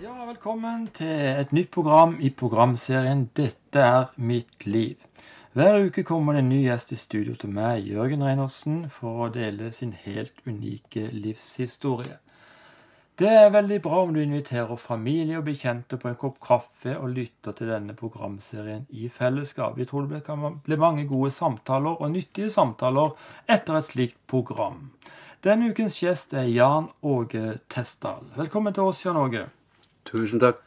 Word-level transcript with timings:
Ja, 0.00 0.12
velkommen 0.24 0.86
til 0.96 1.10
et 1.12 1.50
nytt 1.52 1.68
program 1.70 2.14
i 2.20 2.30
programserien 2.30 3.26
'Dette 3.36 3.78
er 3.78 4.12
mitt 4.16 4.64
liv'. 4.64 4.96
Hver 5.52 5.84
uke 5.86 6.02
kommer 6.02 6.32
det 6.32 6.38
en 6.38 6.48
ny 6.48 6.62
gjest 6.62 6.92
i 6.92 6.96
studio 6.96 7.34
til 7.34 7.50
meg, 7.50 7.84
Jørgen 7.84 8.24
Reinersen, 8.24 8.88
for 8.88 9.26
å 9.26 9.28
dele 9.28 9.72
sin 9.72 9.92
helt 9.92 10.32
unike 10.46 11.10
livshistorie. 11.12 12.16
Det 13.18 13.28
er 13.28 13.52
veldig 13.52 13.82
bra 13.82 14.02
om 14.02 14.14
du 14.14 14.20
inviterer 14.22 14.76
familie 14.76 15.38
og 15.38 15.44
bekjente 15.44 15.96
på 15.96 16.08
en 16.08 16.16
kopp 16.16 16.40
kaffe 16.40 16.96
og 16.96 17.12
lytter 17.12 17.52
til 17.52 17.68
denne 17.68 17.92
programserien 17.92 18.86
i 18.90 19.08
fellesskap. 19.08 19.76
Vi 19.76 19.84
tror 19.84 20.08
det 20.08 20.24
kan 20.24 20.60
bli 20.64 20.76
mange 20.76 21.06
gode 21.06 21.30
samtaler 21.30 22.00
og 22.00 22.10
nyttige 22.10 22.50
samtaler 22.50 23.12
etter 23.46 23.76
et 23.76 23.84
slikt 23.84 24.26
program. 24.26 24.90
Denne 25.44 25.68
ukens 25.68 26.00
gjest 26.00 26.32
er 26.32 26.48
Jan 26.48 26.88
Åge 27.02 27.58
Testdal. 27.68 28.32
Velkommen 28.36 28.72
til 28.72 28.82
oss, 28.82 29.04
Jan 29.04 29.16
Åge. 29.16 29.50
Tusen 30.08 30.42
takk. 30.42 30.62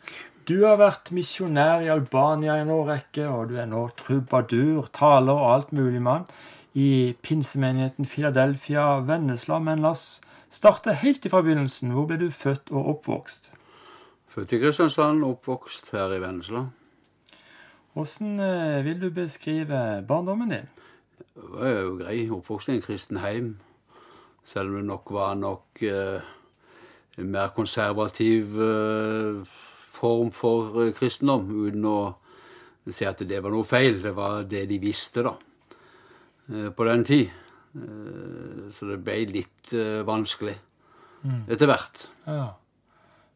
Du 0.45 0.59
har 0.61 0.77
vært 0.77 1.09
misjonær 1.15 1.81
i 1.81 1.89
Albania 1.89 2.59
i 2.59 2.61
en 2.61 2.73
årrekke, 2.73 3.25
og 3.25 3.49
du 3.49 3.55
er 3.57 3.65
nå 3.69 3.87
trubadur, 3.97 4.85
taler 4.93 5.33
og 5.33 5.47
alt 5.53 5.73
mulig 5.73 6.03
mann 6.05 6.27
i 6.75 7.15
pinsemenigheten 7.25 8.05
Philadelphia, 8.05 8.99
Vennesla. 9.07 9.59
Men 9.59 9.81
la 9.81 9.95
oss 9.95 10.21
starte 10.53 10.93
helt 11.01 11.25
fra 11.31 11.41
begynnelsen. 11.41 11.95
Hvor 11.95 12.05
ble 12.09 12.19
du 12.21 12.29
født 12.29 12.69
og 12.71 12.91
oppvokst? 12.93 13.51
Født 14.35 14.53
i 14.53 14.59
Kristiansand, 14.61 15.23
oppvokst 15.23 15.89
her 15.95 16.13
i 16.13 16.21
Vennesla. 16.21 16.67
Hvordan 17.95 18.39
eh, 18.43 18.85
vil 18.85 19.01
du 19.01 19.09
beskrive 19.15 20.03
barndommen 20.07 20.51
din? 20.51 20.71
Det 21.35 21.51
var 21.55 21.69
jo 21.79 21.93
grei. 22.03 22.17
Oppvokst 22.29 22.69
i 22.69 22.75
en 22.75 22.83
kristen 22.83 23.23
heim. 23.23 23.53
Selv 24.45 24.69
om 24.69 24.75
det 24.75 24.85
nok 24.91 25.13
var 25.15 25.37
nok 25.39 25.81
eh, 25.81 26.34
mer 27.23 27.47
konservativ 27.55 28.57
eh, 28.61 29.45
form 29.95 30.31
for 30.35 30.81
eh, 30.83 30.91
kristendom, 30.97 31.47
uten 31.67 31.85
å 31.87 31.97
si 32.91 33.05
at 33.07 33.23
det 33.27 33.39
var 33.41 33.51
noe 33.55 33.63
feil. 33.65 34.01
Det 34.03 34.11
var 34.17 34.43
det 34.49 34.65
de 34.69 34.79
visste, 34.83 35.23
da, 35.25 35.31
eh, 36.51 36.69
på 36.75 36.85
den 36.91 37.03
tid. 37.07 37.29
Så 38.71 38.87
det 38.87 39.01
ble 39.03 39.17
litt 39.27 39.73
vanskelig 40.07 40.53
Mm. 41.25 41.41
etter 41.49 41.65
hvert. 41.67 42.03
Ja. 42.27 42.53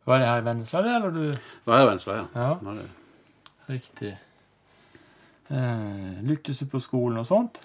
Var 0.05 0.19
det 0.21 0.27
her 0.29 0.37
i 0.39 0.43
Vennesla, 0.45 0.81
det, 0.85 0.91
eller 0.95 1.09
du 1.11 1.23
Det 1.31 1.65
var 1.65 1.77
her 1.79 1.83
i 1.83 1.87
Vennesla, 1.89 2.13
ja. 2.35 2.49
Ja, 2.61 2.75
riktig. 3.67 4.11
Eh, 5.49 6.21
lyktes 6.23 6.59
du 6.61 6.65
på 6.69 6.79
skolen 6.79 7.17
og 7.17 7.25
sånt? 7.25 7.57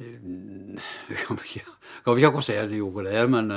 Jeg 0.00 1.18
kan 1.26 1.36
ikke, 1.36 1.62
kan 2.04 2.16
ikke 2.16 2.30
akkurat 2.30 2.46
si 2.48 2.56
at 2.56 2.70
jeg 2.72 2.80
gjorde 2.80 3.04
det, 3.10 3.24
men 3.30 3.52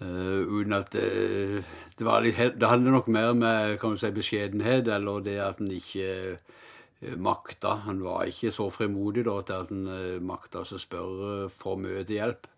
eh, 0.00 0.08
eh, 0.08 0.42
uten 0.46 0.76
at 0.76 0.92
det, 0.94 1.64
det, 1.98 2.06
var 2.06 2.22
litt, 2.24 2.38
det 2.58 2.70
hadde 2.70 2.94
nok 2.94 3.08
mer 3.12 3.32
med 3.38 3.78
kan 3.80 3.96
du 3.96 4.00
si, 4.00 4.12
beskjedenhet, 4.14 4.88
eller 4.88 5.24
det 5.24 5.38
at 5.42 5.62
en 5.62 5.72
ikke 5.74 6.10
uh, 6.36 7.16
makta. 7.16 7.80
Han 7.86 8.02
var 8.04 8.28
ikke 8.30 8.52
så 8.54 8.68
frimodig 8.74 9.26
da, 9.26 9.40
til 9.42 9.64
at 9.64 9.74
han 9.74 9.90
uh, 9.90 10.22
makta 10.22 10.62
å 10.62 10.80
spørre 10.80 11.50
for 11.54 11.80
mye 11.80 12.04
til 12.04 12.20
hjelp. 12.20 12.48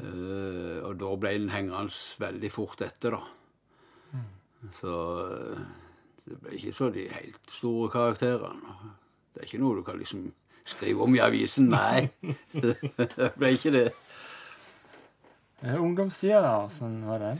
Eh, 0.00 0.78
og 0.86 0.96
da 1.00 1.12
ble 1.20 1.34
en 1.36 1.50
hengende 1.52 1.92
veldig 2.22 2.50
fort 2.52 2.82
etter, 2.84 3.16
da. 3.16 4.24
Så 4.80 4.94
eh, 5.24 5.64
det 6.28 6.38
ble 6.42 6.56
ikke 6.56 6.76
så 6.76 6.90
de 6.94 7.06
helt 7.12 7.40
store 7.52 7.90
karakterene. 7.92 8.76
Det 9.34 9.42
er 9.42 9.48
ikke 9.48 9.62
noe 9.62 9.80
du 9.80 9.84
kan 9.86 10.00
liksom 10.00 10.30
skrive 10.68 11.04
om 11.04 11.16
i 11.16 11.22
avisen. 11.24 11.70
Nei, 11.72 12.08
det 12.62 13.32
ble 13.36 13.52
ikke 13.56 13.74
det. 13.76 13.86
Eh, 15.62 15.82
Ungdomstida, 15.82 16.40
da, 16.40 16.64
åssen 16.64 17.02
var 17.04 17.18
den? 17.20 17.36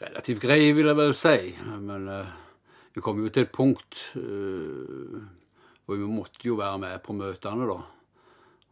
Relativt 0.00 0.40
grei, 0.40 0.72
vil 0.72 0.88
jeg 0.88 0.96
vel 0.96 1.12
si. 1.16 1.56
Men 1.84 2.08
uh, 2.08 2.26
vi 2.96 3.00
kom 3.04 3.20
jo 3.20 3.28
til 3.28 3.44
et 3.44 3.52
punkt 3.52 4.16
uh, 4.16 5.20
hvor 5.84 5.96
vi 6.00 6.06
måtte 6.08 6.40
jo 6.48 6.56
være 6.56 6.78
med 6.86 6.96
på 7.04 7.12
møtene, 7.18 7.68
da. 7.68 7.76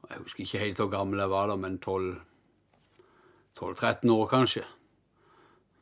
Jeg 0.09 0.25
husker 0.25 0.41
ikke 0.47 0.62
helt 0.62 0.81
hvor 0.81 0.88
gammel 0.97 1.21
jeg 1.21 1.32
var 1.34 1.47
da, 1.53 1.56
men 1.60 1.77
12-13 1.84 2.16
år 4.16 4.26
kanskje. 4.32 4.65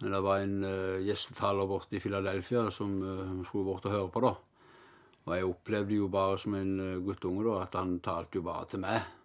Men 0.02 0.18
det 0.18 0.22
var 0.26 0.42
en 0.42 0.58
uh, 0.66 0.98
gjestetaler 1.06 1.70
borte 1.70 1.94
i 1.94 2.02
Philadelphia 2.02 2.74
som 2.74 2.98
uh, 3.06 3.38
skulle 3.46 3.70
bort 3.70 3.86
og 3.86 3.94
høre 3.94 4.10
på, 4.10 4.18
da. 4.26 4.34
Og 5.30 5.38
jeg 5.38 5.46
opplevde 5.46 5.94
jo 5.94 6.10
bare 6.10 6.42
som 6.42 6.58
en 6.58 7.06
guttunge 7.06 7.46
da, 7.46 7.62
at 7.62 7.78
han 7.78 8.02
talte 8.02 8.42
jo 8.42 8.50
bare 8.50 8.66
til 8.66 8.82
meg. 8.82 9.21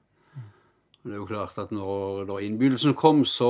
Og 1.07 1.12
det 1.12 1.16
er 1.16 1.22
jo 1.22 1.25
klart 1.29 1.57
at 1.62 1.69
når, 1.72 2.25
når 2.28 2.40
innbydelsen 2.44 2.91
kom, 3.00 3.22
så 3.23 3.47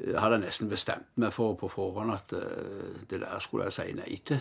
eh, 0.00 0.14
hadde 0.16 0.38
jeg 0.38 0.44
nesten 0.46 0.70
bestemt 0.70 1.10
meg 1.20 1.34
for 1.36 1.52
på 1.60 1.68
forhånd 1.68 2.14
at 2.14 2.32
eh, 2.32 3.02
det 3.10 3.20
der 3.20 3.42
skulle 3.44 3.66
jeg 3.68 3.74
si 3.76 3.92
nei 3.92 4.16
til. 4.24 4.38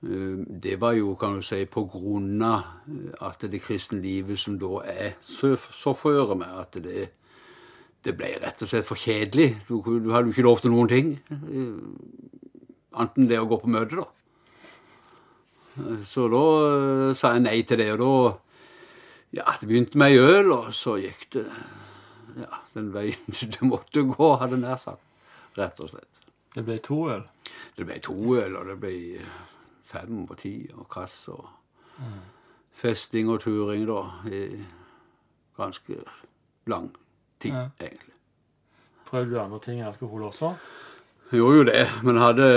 Eh, 0.00 0.38
Det 0.64 0.78
var 0.80 0.96
jo, 0.96 1.12
kan 1.20 1.36
du 1.36 1.44
si, 1.44 1.66
på 1.68 1.84
grunn 1.92 2.40
av 2.40 2.64
at 3.20 3.44
det 3.52 3.60
kristne 3.60 4.00
livet 4.00 4.40
som 4.40 4.56
da 4.56 4.80
er 4.88 5.12
så, 5.20 5.52
så 5.60 5.92
føre 5.92 6.38
med, 6.40 6.48
at 6.48 6.80
det, 6.80 7.04
det 8.00 8.16
ble 8.16 8.32
rett 8.40 8.64
og 8.64 8.72
slett 8.72 8.88
for 8.88 8.96
kjedelig. 8.96 9.58
Du, 9.68 9.76
du 9.84 10.08
hadde 10.14 10.30
jo 10.30 10.38
ikke 10.38 10.48
lov 10.48 10.64
til 10.64 10.72
noen 10.72 10.88
ting. 10.88 11.12
Anten 12.96 13.28
det 13.28 13.42
å 13.42 13.48
gå 13.50 13.60
på 13.60 13.68
møte, 13.76 14.00
da. 14.00 14.08
Så 16.08 16.30
da 16.32 16.44
sa 17.12 17.34
jeg 17.36 17.44
nei 17.44 17.58
til 17.68 17.84
det, 17.84 17.92
og 17.92 18.00
da 18.00 18.12
Ja, 19.34 19.44
det 19.60 19.66
begynte 19.68 19.98
med 19.98 20.12
ei 20.14 20.18
øl, 20.22 20.52
og 20.52 20.68
så 20.74 20.96
gikk 21.00 21.26
det 21.34 21.46
ja, 22.36 22.60
den 22.74 22.92
veien 22.94 23.32
det 23.56 23.62
måtte 23.64 24.02
gå, 24.06 24.28
hadde 24.40 24.58
nær 24.60 24.76
sagt. 24.80 25.02
Rett 25.56 25.80
og 25.80 25.88
slett. 25.90 26.22
Det 26.54 26.64
ble 26.64 26.78
to 26.84 26.98
øl. 27.12 27.24
Det 27.76 27.86
ble 27.88 27.98
to 28.04 28.14
øl, 28.36 28.56
og 28.56 28.66
det 28.70 28.78
ble 28.80 28.94
fem 29.86 30.22
og 30.28 30.36
ti 30.40 30.54
og 30.76 30.86
kass 30.92 31.28
og 31.32 31.46
festing 32.76 33.28
og 33.32 33.40
turing, 33.44 33.86
da, 33.88 34.02
i 34.28 34.40
ganske 35.56 35.96
lang 36.68 36.90
tid, 37.40 37.52
Ja. 37.54 37.68
egentlig. 37.80 38.12
Prøvde 39.06 39.30
du 39.30 39.40
andre 39.40 39.60
ting 39.64 39.80
enn 39.80 39.86
alkohol 39.92 40.26
også? 40.28 40.54
Jeg 41.30 41.40
gjorde 41.40 41.56
jo 41.58 41.64
det, 41.64 41.84
men 42.04 42.16
hadde 42.20 42.48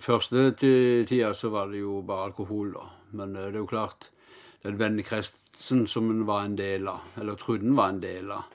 første 0.00 0.50
tida 0.58 1.34
så 1.34 1.50
var 1.52 1.66
det 1.70 1.80
jo 1.84 2.00
bare 2.02 2.30
alkohol, 2.30 2.72
da. 2.74 2.86
Men 3.12 3.36
eh, 3.36 3.46
det 3.52 3.54
er 3.60 3.62
jo 3.62 3.66
klart, 3.70 4.10
den 4.64 4.78
vennekretsen 4.80 5.86
som 5.86 6.10
en 6.10 6.26
var 6.26 6.44
en 6.44 6.58
del 6.58 6.88
av, 6.88 7.04
eller 7.20 7.38
trodde 7.40 7.68
en 7.68 7.76
var 7.76 7.92
en 7.92 8.02
del 8.02 8.32
av, 8.32 8.50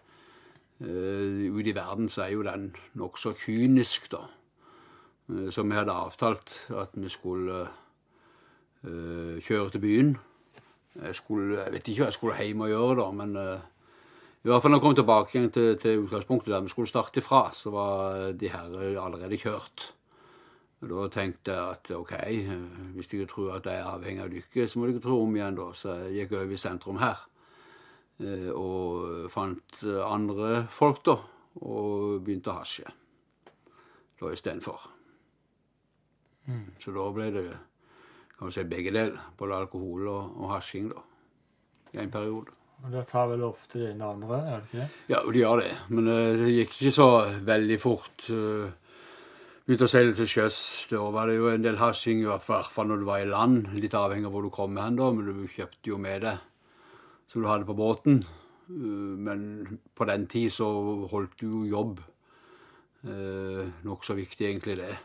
Uh, 0.80 1.52
ute 1.52 1.74
i 1.74 1.76
verden 1.76 2.08
så 2.08 2.22
er 2.24 2.30
jo 2.38 2.44
den 2.48 2.70
nokså 2.96 3.34
kynisk, 3.36 4.06
da. 4.14 4.22
Uh, 5.28 5.50
så 5.52 5.66
vi 5.68 5.76
hadde 5.76 5.92
avtalt 5.92 6.54
at 6.72 6.96
vi 6.96 7.12
skulle 7.12 7.66
uh, 7.68 9.36
kjøre 9.44 9.74
til 9.74 9.84
byen. 9.84 10.14
Jeg, 10.96 11.18
skulle, 11.20 11.60
jeg 11.60 11.74
vet 11.74 11.92
ikke 11.92 12.06
hva 12.06 12.08
jeg 12.08 12.16
skulle 12.16 12.38
hjem 12.40 12.64
og 12.64 12.72
gjøre, 12.72 12.96
da, 13.02 13.10
men 13.12 13.36
i 13.36 14.48
hvert 14.50 14.64
fall 14.64 14.72
når 14.72 14.80
jeg 14.80 14.86
kom 14.88 14.96
tilbake 14.98 15.44
til, 15.54 15.68
til 15.80 16.06
utgangspunktet 16.06 16.52
der 16.54 16.64
vi 16.64 16.72
skulle 16.72 16.92
starte 16.92 17.22
ifra, 17.22 17.44
så 17.56 17.72
var 17.72 18.32
de 18.40 18.50
her 18.52 18.80
allerede 19.04 19.38
kjørt. 19.40 19.92
Og 20.82 20.88
Da 20.90 21.08
tenkte 21.12 21.52
jeg 21.52 21.72
at 21.74 21.90
ok, 21.92 22.14
hvis 22.96 22.96
hvis 22.96 23.10
dere 23.12 23.28
tror 23.28 23.56
at 23.58 23.66
jeg 23.68 23.82
er 23.82 23.90
avhengig 23.90 24.22
av 24.24 24.30
dere, 24.32 24.68
så 24.68 24.80
må 24.80 24.88
dere 24.88 25.02
tro 25.04 25.18
om 25.24 25.36
igjen, 25.36 25.58
da. 25.58 25.66
Så 25.76 25.96
jeg 26.08 26.14
gikk 26.30 26.38
over 26.40 26.54
i 26.56 26.58
sentrum 26.62 27.00
her. 27.02 27.26
eh, 28.24 28.50
Og 28.56 29.28
fant 29.32 29.84
eh, 29.84 30.00
andre 30.06 30.68
folk, 30.72 31.04
da. 31.04 31.18
Og 31.60 32.22
begynte 32.24 32.52
å 32.54 32.60
hasje. 32.62 32.88
Da 34.22 34.32
istedenfor. 34.32 34.80
Så 36.82 36.92
da 36.96 37.04
ble 37.14 37.28
det 37.36 37.50
kan 38.40 38.48
du 38.48 38.56
si, 38.56 38.64
begge 38.64 38.92
deler. 38.96 39.20
Både 39.38 39.58
alkohol 39.60 40.08
og, 40.08 40.38
og 40.40 40.50
hasjing, 40.56 40.90
da. 40.94 41.04
I 41.94 42.00
en 42.06 42.12
periode. 42.14 42.56
Og 42.86 42.92
Det 42.94 43.02
tar 43.10 43.28
vel 43.28 43.42
ofte 43.44 43.82
den 43.82 44.02
andre, 44.02 44.38
er 44.48 44.62
det 44.62 44.70
ikke? 44.70 44.86
Ja, 45.12 45.20
de 45.28 45.40
gjør 45.42 45.60
det. 45.60 45.72
Men 45.90 46.08
eh, 46.08 46.38
det 46.40 46.54
gikk 46.56 46.78
ikke 46.78 46.96
så 46.96 47.08
veldig 47.44 47.80
fort. 47.84 48.30
Uh, 48.32 48.70
Begynte 49.70 49.86
å 49.86 49.92
seile 49.92 50.16
til 50.18 50.26
sjøs. 50.26 50.56
Da 50.90 51.04
var 51.14 51.30
det 51.30 51.36
jo 51.36 51.52
en 51.52 51.62
del 51.62 51.76
hasjing, 51.78 52.24
i 52.24 52.26
hvert 52.26 52.42
fall 52.74 52.88
når 52.90 53.04
du 53.04 53.06
var 53.06 53.22
i 53.22 53.28
land. 53.30 53.68
Litt 53.78 53.94
avhengig 53.94 54.26
av 54.26 54.34
hvor 54.34 54.48
du 54.48 54.50
kom 54.50 54.80
hen, 54.82 54.96
da, 54.98 55.12
men 55.14 55.28
du 55.30 55.44
kjøpte 55.46 55.92
jo 55.92 56.00
med 56.02 56.24
deg 56.26 56.40
som 57.30 57.44
du 57.44 57.46
hadde 57.46 57.68
på 57.70 57.76
båten. 57.78 58.24
Eh, 58.66 59.12
men 59.30 59.44
på 59.94 60.08
den 60.10 60.26
tid 60.32 60.56
så 60.56 60.72
holdt 61.12 61.36
du 61.38 61.46
jo 61.46 61.62
jobb. 61.70 62.02
Uh, 63.06 63.70
Nokså 63.86 64.18
viktig, 64.18 64.48
egentlig, 64.50 64.80
det. 64.82 64.98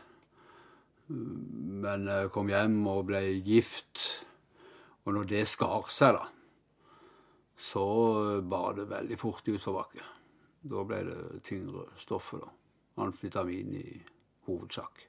Men 1.13 2.09
jeg 2.09 2.33
kom 2.33 2.49
hjem 2.49 2.81
og 2.89 3.05
ble 3.11 3.21
gift, 3.45 4.01
og 5.05 5.13
når 5.13 5.29
det 5.29 5.43
skar 5.53 5.93
seg, 5.93 6.17
da 6.17 6.25
så 7.55 8.41
bar 8.41 8.73
det 8.73 8.89
veldig 8.89 9.21
fort 9.21 9.47
utforbakke. 9.47 10.01
Da 10.65 10.83
ble 10.89 10.99
det 11.07 11.21
tyngre 11.45 11.85
stoffer, 12.01 12.41
da. 12.43 12.51
Amfetamin 13.05 13.71
i 13.77 13.85
hovedsak. 14.47 15.03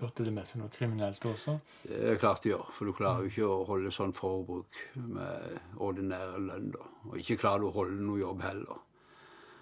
Førte 0.00 0.24
det 0.24 0.32
med 0.32 0.48
seg 0.48 0.62
noe 0.62 0.72
kriminelt 0.72 1.24
også? 1.28 1.58
Det 1.84 1.98
er 2.14 2.20
klart 2.20 2.44
det 2.44 2.54
gjør, 2.54 2.68
for 2.72 2.88
du 2.88 2.94
klarer 2.96 3.26
jo 3.26 3.32
ikke 3.32 3.48
å 3.48 3.64
holde 3.68 3.92
sånn 3.92 4.14
forbruk 4.16 4.78
med 4.96 5.58
ordinær 5.76 6.38
lønn, 6.40 6.70
da. 6.72 6.86
Og 7.10 7.18
ikke 7.20 7.36
klarer 7.42 7.64
du 7.64 7.68
å 7.68 7.74
holde 7.74 7.98
noe 8.00 8.22
jobb 8.22 8.46
heller. 8.46 8.80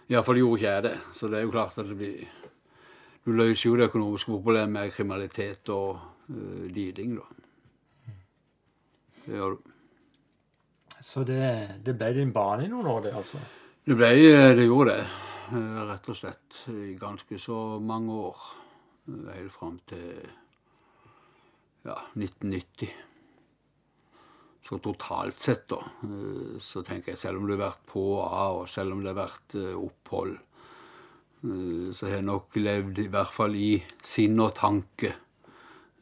Iallfall 0.09 0.39
gjorde 0.41 0.61
ikke 0.61 0.71
jeg 0.77 0.85
det, 0.87 0.95
så 1.19 1.29
det 1.29 1.41
er 1.41 1.49
jo 1.49 1.57
klart 1.57 1.81
at 1.81 1.91
det 1.91 1.99
blir 1.99 2.29
du 3.29 3.35
løser 3.37 3.67
jo 3.69 3.75
det 3.77 3.91
økonomiske 3.91 4.31
problemet 4.33 4.73
med 4.73 4.93
kriminalitet 4.97 5.69
og 5.75 5.99
uh, 6.31 6.63
liding, 6.73 7.19
da. 7.19 8.15
Det 9.27 9.35
gjør 9.37 9.59
du. 9.59 9.75
Så 11.05 11.25
det, 11.29 11.43
det 11.85 11.93
ble 11.99 12.09
din 12.17 12.33
bane 12.33 12.65
i 12.65 12.71
noen 12.73 12.89
år, 12.89 13.03
det, 13.05 13.13
altså? 13.19 13.41
Det 13.85 13.97
ble, 13.99 14.15
det 14.57 14.65
gjorde 14.65 14.95
det, 14.95 15.05
rett 15.89 16.09
og 16.09 16.17
slett. 16.19 16.63
I 16.73 16.95
ganske 16.99 17.39
så 17.41 17.79
mange 17.81 18.15
år. 18.29 18.43
Helt 19.33 19.55
fram 19.55 19.79
til 19.89 20.19
ja, 21.87 21.97
1990. 22.15 22.91
Så 24.69 24.77
totalt 24.85 25.39
sett, 25.41 25.65
da, 25.71 25.79
så 26.61 26.83
tenker 26.85 27.15
jeg 27.15 27.21
selv 27.23 27.41
om 27.41 27.47
det 27.49 27.57
har 27.57 27.71
vært 27.71 27.87
på 27.89 28.03
og 28.19 28.25
av, 28.27 28.59
og 28.59 28.69
selv 28.69 28.93
om 28.93 29.01
det 29.01 29.15
har 29.15 29.23
vært 29.23 29.57
opphold, 29.73 30.35
så 31.41 32.05
har 32.05 32.19
jeg 32.19 32.27
nok 32.27 32.59
levd 32.61 33.01
i 33.01 33.09
hvert 33.09 33.33
fall 33.33 33.57
i 33.57 33.71
sinn 34.05 34.37
og 34.45 34.53
tanke 34.59 35.15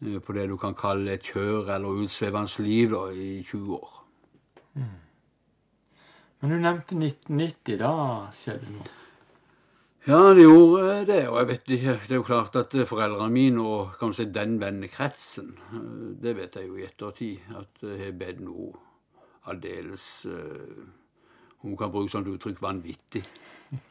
på 0.00 0.34
det 0.34 0.48
du 0.50 0.56
kan 0.58 0.74
kalle 0.76 1.14
et 1.14 1.30
kjør 1.30 1.70
eller 1.76 2.02
utsvevende 2.02 2.66
liv 2.66 2.90
da, 2.96 3.04
i 3.14 3.42
20 3.46 3.78
år. 3.78 3.94
Mm. 4.74 4.96
Men 6.40 6.52
du 6.52 6.56
nevnte 6.60 6.98
1990. 6.98 7.78
Da 7.80 7.92
skjedde 8.34 8.74
noe? 8.74 8.94
Ja, 10.06 10.34
det 10.34 10.44
gjorde 10.44 11.04
det. 11.08 11.22
Og 11.26 11.40
jeg 11.40 11.46
vet 11.48 11.70
ikke 11.74 11.92
Det 12.06 12.12
er 12.14 12.20
jo 12.20 12.22
klart 12.22 12.56
at 12.56 12.74
foreldrene 12.86 13.32
mine 13.34 13.62
og 13.66 13.96
kan 13.98 14.12
si 14.14 14.28
den 14.30 14.60
vennekretsen, 14.60 15.48
det 16.22 16.36
vet 16.36 16.54
jeg 16.54 16.68
jo 16.68 16.76
i 16.78 16.84
ettertid, 16.86 17.48
at 17.58 17.82
jeg 17.82 17.98
har 18.04 18.12
bedt 18.20 18.44
noe 18.46 18.68
aldeles 19.50 20.04
Hun 21.58 21.74
kan 21.76 21.90
bruke 21.90 22.12
sånt 22.12 22.30
uttrykk 22.30 22.62
vanvittig. 22.62 23.24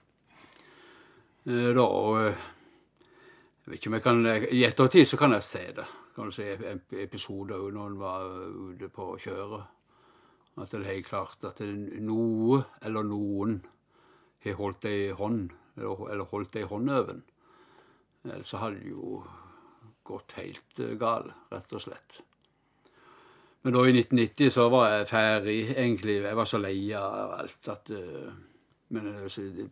Da, 1.46 1.84
og 1.84 2.24
jeg 2.24 3.68
vet 3.68 3.76
ikke 3.76 3.90
om 3.92 3.98
jeg 3.98 4.06
kan 4.06 4.26
I 4.56 4.64
ettertid 4.66 5.06
så 5.06 5.18
kan 5.20 5.36
jeg 5.36 5.44
se 5.44 5.66
det. 5.76 5.86
Kan 6.16 6.32
du 6.32 6.32
se 6.32 6.56
episoder 7.04 7.68
når 7.76 7.92
en 7.92 8.00
var 8.00 8.24
ute 8.72 8.88
på 8.88 9.18
kjøret. 9.20 9.68
At 10.58 10.72
det 10.72 10.80
er 10.80 10.94
helt 10.94 11.12
klart 11.12 11.44
at 11.44 11.60
noe 11.60 12.64
eller 12.82 13.04
noen 13.04 13.60
har 14.46 14.58
holdt 14.58 14.88
ei 14.88 15.12
hånd, 15.12 15.52
eller 15.78 16.30
holdt 16.32 16.56
ei 16.56 16.64
hånd 16.70 16.90
over 16.90 17.12
den. 17.14 17.24
Ellers 18.26 18.50
så 18.50 18.62
hadde 18.62 18.80
det 18.82 18.94
jo 18.94 19.20
gått 20.06 20.38
helt 20.40 20.82
galt, 21.00 21.34
rett 21.52 21.74
og 21.74 21.84
slett. 21.84 22.20
Men 23.66 23.74
da 23.74 23.82
i 23.86 23.94
1990 23.96 24.52
så 24.54 24.68
var 24.70 24.90
jeg 24.92 25.08
ferdig, 25.10 25.60
egentlig. 25.74 26.20
Jeg 26.22 26.38
var 26.38 26.50
så 26.50 26.60
lei 26.62 26.78
av 26.94 27.40
alt 27.40 27.70
at 27.74 27.90
Men 28.94 29.08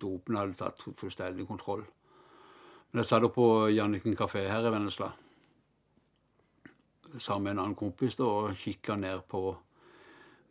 dopen 0.01 0.35
hadde 0.35 0.57
tatt 0.57 0.81
fullstendig 0.97 1.45
kontroll. 1.47 1.83
Men 2.91 3.03
jeg 3.03 3.05
satt 3.05 3.27
på 3.35 3.69
Janniken 3.69 4.15
kafé 4.17 4.47
her 4.49 4.65
i 4.65 4.71
Vennesla 4.73 5.11
sammen 7.19 7.43
med 7.43 7.51
en 7.51 7.59
annen 7.59 7.75
kompis 7.75 8.15
da, 8.17 8.25
og 8.25 8.57
kikka 8.57 8.95
ned 8.97 9.25
på 9.29 9.55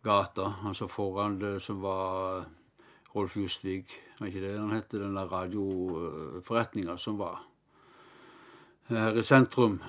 gata. 0.04 0.52
Altså 0.68 0.88
foran 0.90 1.38
det 1.40 1.60
som 1.62 1.80
var 1.82 2.44
Rolf 3.14 3.36
Justvik, 3.36 3.92
var 4.22 4.30
ikke 4.30 4.44
det 4.44 4.54
han 4.56 4.72
het? 4.76 4.94
Den 4.94 5.18
der 5.18 5.30
radioforretninga 5.30 6.96
som 7.00 7.18
var 7.18 7.42
her 8.88 9.18
i 9.18 9.24
sentrum. 9.26 9.80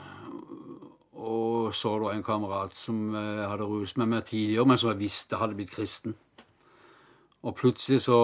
Og 1.13 1.73
så 1.75 1.93
da 2.01 2.11
en 2.11 2.25
kamerat 2.25 2.73
som 2.75 3.13
hadde 3.13 3.67
ruset 3.69 3.99
med 4.01 4.11
meg 4.11 4.27
tidligere, 4.27 4.65
men 4.67 4.79
som 4.81 4.91
jeg 4.91 5.03
visste 5.05 5.39
hadde 5.39 5.57
blitt 5.57 5.71
kristen. 5.71 6.15
Og 7.43 7.55
plutselig 7.59 8.01
så, 8.05 8.17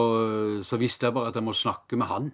så 0.63 0.79
visste 0.79 1.07
jeg 1.07 1.15
bare 1.15 1.31
at 1.31 1.37
jeg 1.37 1.45
må 1.45 1.53
snakke 1.53 1.99
med 1.99 2.07
han. 2.09 2.29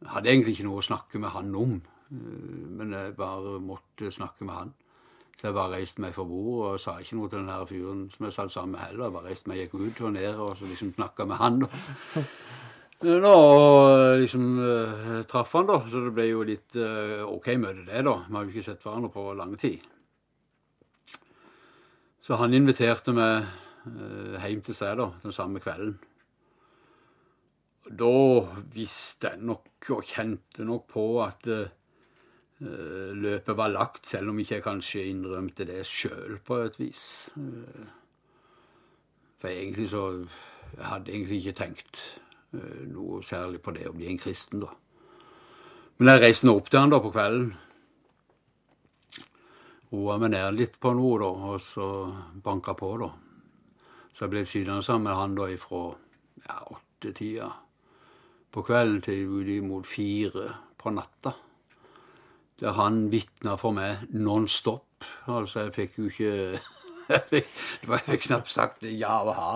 Jeg 0.00 0.12
hadde 0.14 0.30
egentlig 0.32 0.54
ikke 0.56 0.68
noe 0.68 0.80
å 0.80 0.86
snakke 0.86 1.20
med 1.20 1.34
han 1.34 1.54
om, 1.58 1.74
men 2.10 2.94
jeg 2.94 3.16
bare 3.18 3.58
måtte 3.62 4.12
snakke 4.14 4.46
med 4.46 4.56
han. 4.56 4.72
Så 5.40 5.46
jeg 5.46 5.56
bare 5.56 5.78
reiste 5.78 6.02
meg 6.04 6.12
fra 6.12 6.26
bordet 6.28 6.74
og 6.74 6.80
sa 6.82 6.98
ikke 7.00 7.16
noe 7.16 7.30
til 7.32 7.38
den 7.40 7.46
her 7.48 7.62
fyren 7.64 8.00
som 8.12 8.26
jeg 8.26 8.34
satt 8.36 8.50
sammen 8.52 8.74
med 8.74 8.82
heller. 8.82 9.06
Jeg 9.06 9.14
bare 9.14 9.30
reiste 9.30 9.48
meg, 9.48 9.62
gikk 9.62 9.78
ut 9.80 10.02
og 10.04 10.10
ned 10.12 10.34
og 10.36 10.50
så 10.58 10.68
liksom 10.68 10.90
snakka 10.98 11.24
med 11.30 11.40
han. 11.40 11.62
Nå 11.64 13.14
Da 13.24 14.16
liksom 14.20 14.44
uh, 14.60 15.22
traff 15.24 15.54
han, 15.56 15.64
da. 15.70 15.78
Så 15.88 16.04
det 16.04 16.12
ble 16.12 16.26
jo 16.28 16.44
litt 16.44 16.76
uh, 16.76 17.24
OK 17.24 17.48
møte, 17.56 17.86
det, 17.88 18.04
da. 18.04 18.14
Vi 18.26 18.36
har 18.36 18.44
jo 18.44 18.52
ikke 18.52 18.66
sett 18.66 18.84
hverandre 18.84 19.12
på 19.16 19.24
lang 19.38 19.56
tid. 19.64 19.88
Så 22.20 22.36
han 22.36 22.52
inviterte 22.60 23.16
meg 23.16 23.48
uh, 23.88 24.36
hjem 24.44 24.60
til 24.68 24.76
seg 24.76 25.00
da, 25.00 25.08
den 25.24 25.32
samme 25.32 25.64
kvelden. 25.64 25.96
Da 27.88 28.14
visste 28.76 29.32
jeg 29.32 29.40
nok 29.48 29.94
og 29.96 30.04
kjente 30.04 30.68
nok 30.68 30.84
på 30.92 31.10
at 31.24 31.48
løpet 32.60 33.56
var 33.56 33.72
lagt, 33.72 34.06
selv 34.06 34.32
om 34.32 34.38
ikke 34.38 34.58
jeg 34.58 34.64
kanskje 34.66 35.06
innrømte 35.08 35.64
det 35.64 35.80
sjøl 35.88 36.36
på 36.44 36.58
et 36.66 36.76
vis. 36.80 37.04
For 39.40 39.48
egentlig 39.48 39.90
så 39.90 40.26
Jeg 40.70 40.86
hadde 40.86 41.10
egentlig 41.10 41.38
ikke 41.40 41.56
tenkt 41.64 41.96
noe 42.92 43.24
særlig 43.26 43.58
på 43.62 43.72
det 43.74 43.88
å 43.88 43.94
bli 43.96 44.06
en 44.06 44.20
kristen, 44.22 44.60
da. 44.62 44.68
Men 45.98 46.12
jeg 46.12 46.22
reiste 46.22 46.46
nå 46.46 46.54
opp 46.56 46.70
til 46.70 46.78
han 46.80 46.92
da 46.92 47.00
på 47.02 47.10
kvelden. 47.10 47.50
Roa 49.90 50.18
meg 50.22 50.30
ned 50.30 50.54
litt 50.54 50.78
på 50.78 50.92
noe, 50.94 51.18
da, 51.18 51.30
og 51.50 51.58
så 51.64 51.88
banka 52.44 52.76
på, 52.78 52.92
da. 53.02 53.10
Så 54.14 54.24
jeg 54.24 54.32
ble 54.32 54.44
sittende 54.46 54.86
sammen 54.86 55.08
med 55.08 55.18
han 55.18 55.34
da 55.38 55.48
ifra 55.50 55.82
ja, 56.46 56.60
åttetida 56.70 57.50
på 58.50 58.64
kvelden 58.66 59.02
til 59.02 59.26
ut 59.40 59.50
mot 59.66 59.86
fire 59.86 60.46
på 60.78 60.94
natta. 60.94 61.34
Der 62.60 62.76
han 62.76 63.06
vitna 63.12 63.56
for 63.60 63.72
meg 63.72 64.04
non 64.12 64.48
stop. 64.48 65.04
Altså, 65.30 65.66
jeg 65.66 65.74
fikk 65.76 65.98
jo 65.98 66.10
ikke 66.10 66.32
Jeg 67.10 67.22
fikk, 67.26 67.54
jeg 67.88 68.02
fikk 68.06 68.26
knapt 68.28 68.52
sagt 68.52 68.84
ja 68.86 69.16
og 69.24 69.32
ha. 69.34 69.54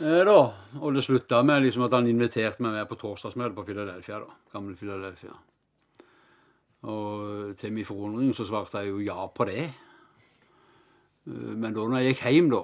Eh, 0.00 0.22
da. 0.26 0.38
Og 0.80 0.96
det 0.96 1.04
slutta 1.06 1.44
med 1.46 1.62
liksom 1.62 1.84
at 1.86 1.94
han 1.94 2.08
inviterte 2.10 2.64
meg 2.64 2.74
med 2.74 2.88
på 2.90 2.98
torsdagsmøte 2.98 3.54
på 3.54 3.66
Philadelphia. 3.68 4.18
da, 4.24 4.38
Gamle 4.50 4.74
Philadelphia. 4.76 5.36
Og 6.90 7.54
til 7.60 7.72
min 7.76 7.86
forundring 7.86 8.32
så 8.34 8.48
svarte 8.48 8.82
jeg 8.82 8.90
jo 8.90 9.04
ja 9.04 9.26
på 9.28 9.46
det. 9.46 9.68
Men 11.30 11.74
da 11.76 11.84
når 11.84 12.00
jeg 12.00 12.14
gikk 12.14 12.24
hjem, 12.24 12.48
da, 12.50 12.62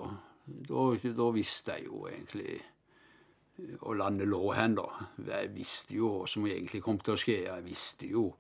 da, 0.73 0.87
da 1.21 1.29
visste 1.37 1.77
jeg 1.77 1.87
jo 1.87 2.07
egentlig 2.09 2.59
hvor 3.81 3.95
landet 3.97 4.29
lå 4.29 4.43
hen, 4.57 4.75
da. 4.77 4.87
Jeg 5.29 5.53
visste 5.55 5.97
jo 5.97 6.11
hva 6.13 6.27
som 6.29 6.47
egentlig 6.49 6.83
kom 6.85 6.99
til 7.01 7.15
å 7.15 7.21
skje. 7.21 7.39
Jeg 7.47 7.65
visste 7.69 8.09
jo 8.11 8.31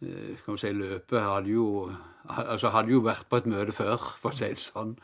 kan 0.00 0.56
vi 0.56 0.62
si, 0.62 0.72
løpet 0.72 1.20
hadde 1.20 1.52
jo, 1.52 1.66
altså 2.28 2.72
hadde 2.72 2.94
jo 2.94 3.02
vært 3.04 3.28
på 3.28 3.40
et 3.40 3.48
møte 3.50 3.74
før, 3.76 4.00
for 4.20 4.32
å 4.32 4.38
si 4.38 4.48
det 4.48 4.62
sånn. 4.62 4.94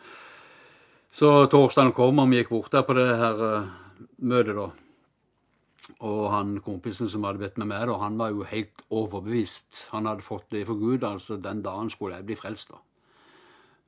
Så 1.12 1.30
torsdagen 1.52 1.94
kom, 1.96 2.18
og 2.20 2.30
vi 2.32 2.40
gikk 2.40 2.52
bort 2.52 2.72
der 2.72 2.84
på 2.84 2.96
det 2.96 3.06
her 3.20 3.38
uh, 3.40 3.70
møtet, 4.24 4.56
da. 4.56 4.70
Og 6.02 6.22
han 6.32 6.56
kompisen 6.64 7.08
som 7.08 7.24
hadde 7.24 7.40
bedt 7.40 7.60
med 7.60 7.70
meg, 7.70 7.86
da, 7.88 7.98
han 8.02 8.18
var 8.18 8.32
jo 8.34 8.48
helt 8.48 8.82
overbevist. 8.90 9.86
Han 9.92 10.08
hadde 10.10 10.26
fått 10.26 10.50
det 10.52 10.64
for 10.66 10.80
Gud, 10.80 11.04
altså 11.06 11.38
den 11.40 11.62
dagen 11.64 11.92
skulle 11.92 12.18
jeg 12.18 12.26
bli 12.26 12.38
frelst. 12.40 12.72
da. 12.72 12.80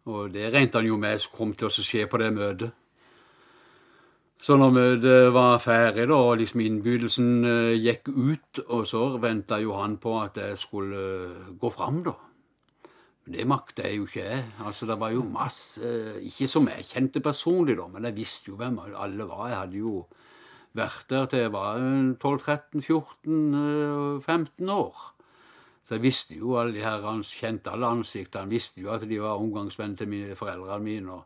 Og 0.08 0.30
det 0.32 0.52
regnet 0.52 0.76
han 0.78 0.86
jo 0.88 0.96
med 1.00 1.24
kom 1.34 1.52
til 1.58 1.68
å 1.68 1.72
skje 1.74 2.06
på 2.08 2.20
det 2.22 2.30
møtet. 2.36 2.76
Så 4.38 4.54
når 4.54 4.70
møtet 4.70 5.32
var 5.34 5.56
ferdig, 5.58 6.04
da, 6.06 6.14
og 6.14 6.36
liksom 6.38 6.60
innbydelsen 6.62 7.42
uh, 7.42 7.74
gikk 7.74 8.06
ut, 8.14 8.62
og 8.68 8.86
så 8.86 9.18
venta 9.18 9.58
jo 9.58 9.74
han 9.74 9.98
på 9.98 10.14
at 10.20 10.36
jeg 10.38 10.54
skulle 10.60 10.94
uh, 11.26 11.48
gå 11.58 11.70
fram, 11.74 12.04
da. 12.06 12.12
Men 13.24 13.32
det 13.34 13.46
makta 13.50 13.82
jeg 13.88 13.96
jo 13.98 14.06
ikke 14.06 14.22
jeg. 14.22 14.44
Altså, 14.62 14.86
det 14.86 15.00
var 15.00 15.10
jo 15.12 15.22
masse 15.26 15.80
uh, 15.82 16.18
Ikke 16.22 16.48
som 16.48 16.68
jeg 16.70 16.84
kjente 16.86 17.20
personlig, 17.24 17.76
da, 17.80 17.86
men 17.90 18.04
jeg 18.06 18.16
visste 18.20 18.50
jo 18.52 18.56
hvem 18.60 18.78
alle 18.86 19.24
var. 19.26 19.48
Jeg 19.50 19.58
hadde 19.58 19.78
jo 19.82 20.06
vært 20.78 21.10
der 21.10 21.24
til 21.26 21.38
jeg 21.42 21.52
var 21.56 21.74
12-13-14-15 22.22 24.70
år. 24.70 24.96
Så 25.82 25.94
jeg 25.96 26.02
visste 26.04 26.34
jo 26.38 26.54
alle 26.60 26.74
de 26.76 26.84
her, 26.84 27.02
han 27.02 27.24
kjente 27.26 27.70
alle 27.72 27.86
ansiktene. 27.90 28.52
Visste 28.52 28.80
jo 28.84 28.90
at 28.94 29.02
de 29.08 29.18
var 29.18 29.40
omgangsvenn 29.42 29.96
til 29.98 30.08
mine, 30.12 30.36
foreldrene 30.38 30.84
mine. 30.84 31.10
og 31.10 31.22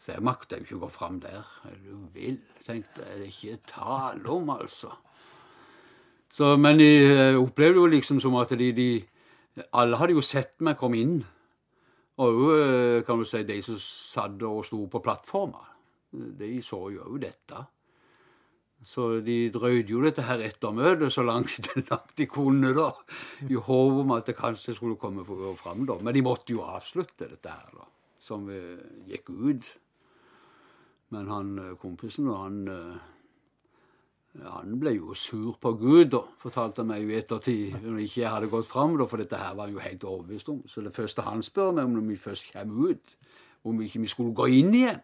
så 0.00 0.12
jeg 0.14 0.24
makta 0.24 0.58
jo 0.58 0.66
ikke 0.66 0.76
å 0.76 0.84
gå 0.84 0.88
fram 0.92 1.20
der. 1.22 1.44
Er 1.66 1.76
du 1.82 2.06
vil, 2.14 2.38
tenkte 2.66 3.02
jeg. 3.02 3.18
Det 3.18 3.26
er 3.26 3.30
ikke 3.30 3.62
tale 3.72 4.30
om, 4.30 4.50
altså. 4.54 4.92
Så, 6.36 6.52
men 6.60 6.80
jeg 6.82 7.38
opplevde 7.40 7.80
jo 7.80 7.86
liksom 7.90 8.20
som 8.20 8.34
at 8.36 8.52
de, 8.58 8.72
de 8.76 8.90
Alle 9.72 9.96
hadde 9.96 10.12
jo 10.12 10.24
sett 10.24 10.60
meg 10.60 10.76
komme 10.76 11.00
inn. 11.00 11.16
Og 12.20 12.42
òg, 12.46 13.06
kan 13.08 13.20
du 13.20 13.24
si, 13.28 13.40
de 13.48 13.56
som 13.64 13.78
satt 13.80 14.44
og 14.44 14.64
sto 14.68 14.82
på 14.92 15.00
plattforma. 15.04 15.64
De 16.12 16.50
så 16.64 16.78
jo 16.92 17.08
òg 17.08 17.18
dette. 17.24 17.62
Så 18.86 19.08
de 19.24 19.48
drøyde 19.50 19.90
jo 19.94 20.02
dette 20.04 20.22
her 20.22 20.44
ettermøtet 20.44 21.12
så 21.12 21.24
langt, 21.24 21.70
langt 21.90 22.12
de 22.20 22.28
kunne, 22.28 22.74
da. 22.76 22.90
I 23.48 23.56
håp 23.56 24.02
om 24.04 24.14
at 24.16 24.28
det 24.28 24.36
kanskje 24.36 24.76
skulle 24.76 25.00
komme 25.00 25.24
fram, 25.56 25.86
da. 25.88 25.96
Men 26.04 26.14
de 26.14 26.24
måtte 26.24 26.52
jo 26.52 26.62
avslutte 26.68 27.32
dette 27.32 27.56
her, 27.56 27.72
da. 27.74 27.88
Som 28.22 28.46
gikk 29.08 29.32
ut. 29.32 29.72
Men 31.14 31.28
han 31.30 31.52
kompisen, 31.80 32.26
han 32.32 32.66
Han 34.36 34.78
ble 34.80 34.92
jo 34.98 35.14
sur 35.16 35.56
på 35.60 35.72
Gud, 35.80 36.10
da, 36.12 36.20
fortalte 36.42 36.82
han 36.82 36.90
meg 36.90 37.08
i 37.08 37.14
ettertid, 37.16 37.78
når 37.80 38.02
ikke 38.02 38.20
jeg 38.20 38.32
hadde 38.34 38.50
gått 38.52 38.68
fram, 38.68 38.98
for 39.08 39.16
dette 39.16 39.38
her 39.40 39.54
var 39.56 39.70
han 39.70 39.72
jo 39.72 39.80
helt 39.80 40.04
overbevist 40.04 40.50
om. 40.52 40.58
Så 40.68 40.82
det 40.84 40.92
første 40.92 41.24
han 41.24 41.42
spør 41.42 41.72
meg 41.72 41.88
om 41.88 41.94
når 41.96 42.04
vi 42.10 42.16
først 42.20 42.52
kommer 42.52 42.90
ut, 42.90 43.16
om 43.64 43.80
ikke 43.80 44.02
vi 44.02 44.10
skulle 44.12 44.34
gå 44.36 44.46
inn 44.58 44.74
igjen. 44.76 45.00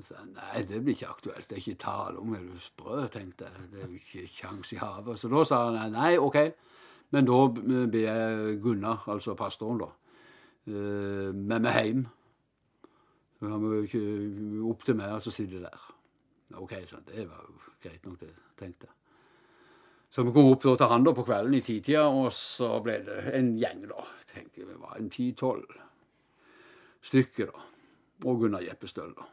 Så 0.00 0.16
nei, 0.24 0.62
det 0.64 0.80
blir 0.80 0.94
ikke 0.96 1.10
aktuelt, 1.12 1.44
det 1.50 1.58
er 1.58 1.60
ikke 1.60 1.82
tale 1.82 2.22
om, 2.22 2.32
er 2.32 2.46
du 2.46 2.56
sprø, 2.62 3.02
tenkte 3.12 3.50
jeg. 3.50 3.68
Det 3.72 3.82
er 3.82 3.90
jo 3.90 4.00
ikke 4.00 4.32
kjangs 4.38 4.72
i 4.72 4.80
havet. 4.80 5.20
Så 5.20 5.28
da 5.28 5.44
sa 5.44 5.58
han 5.66 5.92
nei, 5.92 6.14
OK, 6.16 6.38
men 7.12 7.28
da 7.28 7.40
ber 7.52 8.00
jeg 8.00 8.56
Gunnar, 8.64 9.04
altså 9.12 9.36
pastoren, 9.36 9.82
da, 9.82 9.90
med 10.70 11.58
meg 11.58 11.76
hjem. 11.76 12.06
Så 13.40 13.48
han 13.48 13.62
må 13.62 13.80
ikke 13.86 14.00
opp 14.68 14.84
til 14.84 14.98
meg, 15.00 15.14
og 15.16 15.24
så 15.24 15.32
sitter 15.32 15.64
der. 15.64 15.84
OK, 16.60 16.74
sånn, 16.90 17.06
det 17.08 17.24
var 17.24 17.46
jo 17.46 17.54
greit 17.80 18.04
nok, 18.04 18.18
det, 18.20 18.34
tenkte 18.60 18.90
jeg. 18.90 18.96
Så 20.10 20.24
vi 20.26 20.32
kom 20.34 20.50
opp 20.50 20.64
da, 20.66 20.74
til 20.76 20.90
han 20.90 21.06
da 21.06 21.14
på 21.16 21.24
kvelden 21.24 21.56
i 21.56 21.62
titida, 21.64 22.02
og 22.10 22.32
så 22.36 22.72
ble 22.84 22.98
det 23.06 23.20
en 23.38 23.52
gjeng, 23.56 23.86
da. 23.88 24.04
tenker 24.32 24.66
Vi 24.68 24.76
var 24.82 24.98
en 24.98 25.08
ti-tolv 25.10 25.76
stykker, 27.06 27.52
da. 27.54 27.66
Og 28.28 28.42
Gunnar 28.42 28.66
Jeppestøl, 28.66 29.14
da. 29.16 29.28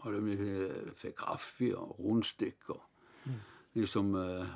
Og 0.00 0.16
vi 0.24 0.38
fikk 0.98 1.20
kaffe 1.20 1.70
og 1.76 2.00
rundstykker. 2.00 2.80
Mm. 3.28 3.38
Liksom 3.76 4.14
eh, 4.18 4.50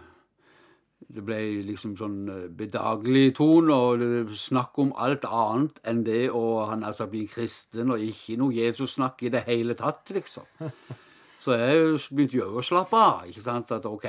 Det 1.08 1.22
ble 1.24 1.38
liksom 1.68 1.94
sånn 1.98 2.18
eh, 2.32 2.44
bedagelig 2.48 3.34
tone, 3.38 3.74
og 3.74 4.34
snakk 4.38 4.78
om 4.82 4.92
alt 4.96 5.26
annet 5.28 5.80
enn 5.84 6.04
det 6.06 6.28
å 6.32 6.64
han 6.70 6.84
altså 6.86 7.06
bli 7.10 7.26
kristen, 7.30 7.92
og 7.92 8.02
ikke 8.02 8.38
noe 8.40 8.54
Jesus-snakk 8.56 9.26
i 9.26 9.32
det 9.34 9.44
hele 9.48 9.76
tatt, 9.78 10.14
liksom. 10.16 10.48
Så 11.44 11.58
jeg 11.60 11.98
begynte 12.08 12.38
jo 12.38 12.46
å 12.56 12.62
slappe 12.64 12.96
av. 12.96 13.24
ikke 13.28 13.42
sant, 13.44 13.72
At 13.76 13.84
OK, 13.84 14.06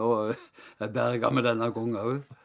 nå 0.00 0.06
er 0.32 0.92
berga 0.92 1.28
med 1.30 1.44
denne 1.44 1.68
gangen 1.74 1.98
òg. 2.00 2.38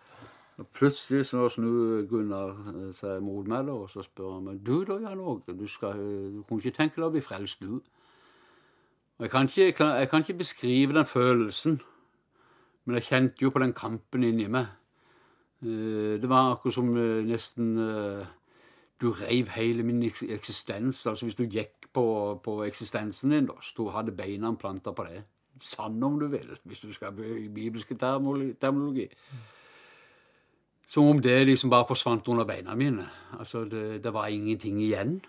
Plutselig 0.76 1.26
så 1.26 1.48
snur 1.50 2.04
Gunnar 2.10 2.52
eh, 2.74 2.90
seg 2.98 3.24
mot 3.26 3.48
meg, 3.48 3.70
og 3.72 3.88
så 3.90 4.04
spør 4.06 4.36
han 4.36 4.50
meg 4.50 4.60
du 4.66 4.84
da, 4.86 5.00
Jan 5.02 5.22
Åge, 5.24 5.56
du, 5.58 5.66
skal, 5.68 5.98
du 5.98 6.44
kunne 6.44 6.62
ikke 6.62 6.78
tenke 6.78 7.00
deg 7.00 7.08
å 7.08 7.14
bli 7.16 7.24
frelst, 7.26 7.64
du? 7.64 7.80
Jeg 9.24 9.32
kan, 9.32 9.48
ikke, 9.48 9.86
jeg 9.98 10.10
kan 10.10 10.22
ikke 10.26 10.38
beskrive 10.38 10.94
den 10.98 11.08
følelsen, 11.08 11.80
men 12.86 13.00
jeg 13.00 13.08
kjente 13.10 13.46
jo 13.46 13.52
på 13.54 13.62
den 13.64 13.74
kampen 13.74 14.26
inni 14.28 14.48
meg. 14.52 14.72
Eh, 15.64 16.20
det 16.20 16.30
var 16.30 16.52
akkurat 16.52 16.76
som 16.76 16.90
eh, 16.98 17.24
nesten 17.28 17.78
eh, 17.80 18.26
du 19.02 19.12
reiv 19.12 19.52
hele 19.56 19.84
min 19.84 20.04
eksistens. 20.04 21.06
Altså 21.08 21.26
hvis 21.26 21.40
du 21.40 21.44
gikk 21.44 21.90
på, 21.94 22.06
på 22.44 22.58
eksistensen 22.66 23.32
din, 23.32 23.48
da, 23.48 23.56
så 23.64 23.88
hadde 23.96 24.16
beina 24.16 24.52
planta 24.60 24.92
på 24.92 25.08
det. 25.08 25.24
Sann 25.62 26.04
om 26.04 26.20
du 26.20 26.28
vil, 26.28 26.58
hvis 26.64 26.80
du 26.80 26.92
skal 26.94 27.20
i 27.20 27.48
bibelske 27.48 27.96
terminologi. 27.96 29.08
Som 30.90 31.08
om 31.08 31.22
det 31.22 31.46
liksom 31.46 31.70
bare 31.70 31.88
forsvant 31.88 32.28
under 32.28 32.46
beina 32.46 32.76
mine. 32.76 33.06
Altså, 33.40 33.64
det, 33.66 34.04
det 34.04 34.14
var 34.14 34.28
ingenting 34.28 34.82
igjen. 34.82 35.22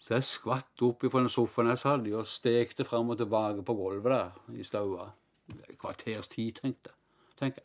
Så 0.00 0.14
jeg 0.14 0.24
skvatt 0.24 0.82
opp 0.82 1.04
fra 1.04 1.20
den 1.20 1.32
sofaen 1.32 1.68
jeg 1.68 1.78
satt 1.78 2.06
i, 2.08 2.12
og 2.16 2.26
stekte 2.26 2.84
fram 2.88 3.12
og 3.12 3.18
tilbake 3.20 3.62
på 3.62 3.76
gulvet 3.76 4.12
der 4.12 4.56
i 4.56 4.64
staua. 4.64 5.10
Kvarters 5.78 6.28
tid, 6.28 6.60
tenkte 6.62 6.94
jeg. 7.40 7.64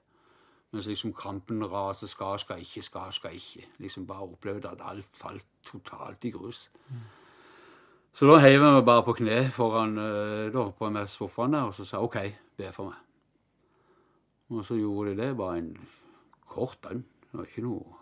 Mens 0.76 0.88
liksom 0.88 1.14
kampen 1.16 1.64
raser 1.72 2.08
skal, 2.08 2.40
skal 2.40 2.60
ikke, 2.60 2.82
skal, 2.84 3.14
skal 3.16 3.36
ikke. 3.36 3.68
Liksom 3.78 4.08
bare 4.08 4.28
opplevde 4.28 4.70
at 4.70 4.82
alt 4.84 5.10
falt 5.16 5.46
totalt 5.64 6.26
i 6.28 6.30
grus. 6.30 6.72
Mm. 6.90 7.06
Så 8.16 8.28
da 8.28 8.40
heiv 8.44 8.62
jeg 8.62 8.74
meg 8.74 8.86
bare 8.88 9.04
på 9.04 9.16
kne 9.16 9.38
foran 9.56 9.98
eh, 10.00 10.52
da, 10.52 10.66
på 10.72 10.90
den 10.90 11.08
sofaen 11.08 11.56
der, 11.56 11.70
og 11.70 11.76
så 11.76 11.88
sa 11.88 12.04
OK, 12.04 12.18
be 12.58 12.72
for 12.76 12.92
meg. 12.92 13.00
Og 14.50 14.66
så 14.68 14.76
gjorde 14.76 15.12
de 15.12 15.22
det. 15.22 15.38
Bare 15.38 15.58
en 15.60 15.72
kort 16.48 16.78
bønn. 16.84 17.06
Det 17.24 17.40
var 17.40 17.48
ikke 17.48 17.66
noe 17.66 17.98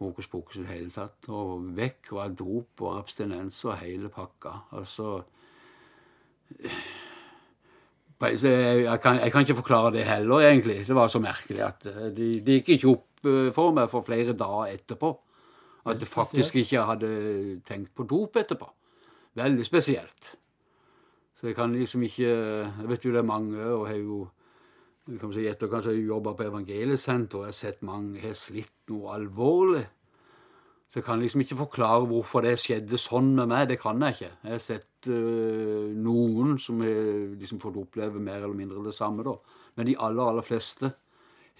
hokus 0.00 0.30
pokus 0.30 0.56
i 0.56 0.64
det 0.64 0.72
hele 0.72 0.94
tatt. 0.94 1.28
Og 1.28 1.68
vekk 1.76 2.12
var 2.16 2.34
dop 2.38 2.86
og 2.86 2.98
abstinens 2.98 3.64
og 3.66 3.76
hele 3.82 4.08
pakka. 4.14 4.56
Altså 4.78 5.20
jeg 8.20 9.00
kan, 9.00 9.16
jeg 9.16 9.32
kan, 9.32 9.40
ikke 9.40 9.56
forklare 9.62 9.92
det 9.94 10.04
heller, 10.04 10.40
egentlig. 10.44 10.86
Det 10.86 10.94
var 10.94 11.08
så 11.08 11.18
merkelig 11.18 11.62
at 11.64 11.86
eh, 11.86 12.10
det 12.12 12.28
de 12.44 12.58
gikk 12.58 12.68
ikke 12.76 12.90
opp 12.90 13.24
eh, 13.26 13.52
for 13.56 13.72
meg 13.72 13.88
for 13.88 14.04
flere 14.04 14.36
dager 14.36 14.74
etterpå. 14.74 15.14
At 15.88 16.02
jeg 16.02 16.08
faktisk 16.08 16.56
ikke 16.60 16.84
hadde 16.84 17.08
tenkt 17.64 17.94
på 17.96 18.04
dop 18.04 18.36
etterpå. 18.36 18.68
Veldig 19.40 19.64
spesielt. 19.64 20.34
Så 21.40 21.46
jeg 21.46 21.56
kan 21.56 21.72
liksom 21.72 22.02
ikke 22.02 22.28
Jeg 22.28 22.88
vet 22.88 23.04
jo 23.04 23.12
det 23.12 23.18
er 23.18 23.22
mange, 23.22 23.56
og 23.64 23.86
jeg 23.88 23.94
har 23.94 24.02
jo 24.02 24.28
kan 25.18 25.32
si, 25.32 25.46
etter 25.48 25.70
kanskje 25.70 25.94
jeg 25.96 26.06
jobba 26.06 26.34
på 26.36 26.44
evangeliesenteret, 26.44 27.34
og 27.34 27.46
jeg 27.46 27.54
har 27.54 27.56
sett 27.56 27.80
mange 27.82 28.20
har 28.20 28.36
slitt 28.38 28.76
noe 28.92 29.16
alvorlig. 29.16 29.86
Så 30.90 30.98
jeg 30.98 31.04
kan 31.06 31.20
liksom 31.22 31.40
ikke 31.44 31.56
forklare 31.60 32.06
hvorfor 32.10 32.42
det 32.42 32.56
skjedde 32.58 32.98
sånn 32.98 33.28
med 33.36 33.46
meg. 33.52 33.68
Det 33.70 33.76
kan 33.78 34.02
jeg 34.02 34.16
ikke. 34.16 34.30
Jeg 34.42 34.56
har 34.56 34.64
sett 34.64 35.06
uh, 35.06 35.86
noen 35.94 36.56
som 36.58 36.82
har 36.82 37.36
liksom 37.38 37.60
fått 37.62 37.78
oppleve 37.78 38.18
mer 38.18 38.40
eller 38.42 38.58
mindre 38.58 38.82
det 38.88 38.96
samme, 38.96 39.22
da. 39.22 39.36
Men 39.78 39.86
de 39.86 39.94
aller, 40.02 40.32
aller 40.32 40.46
fleste 40.46 40.90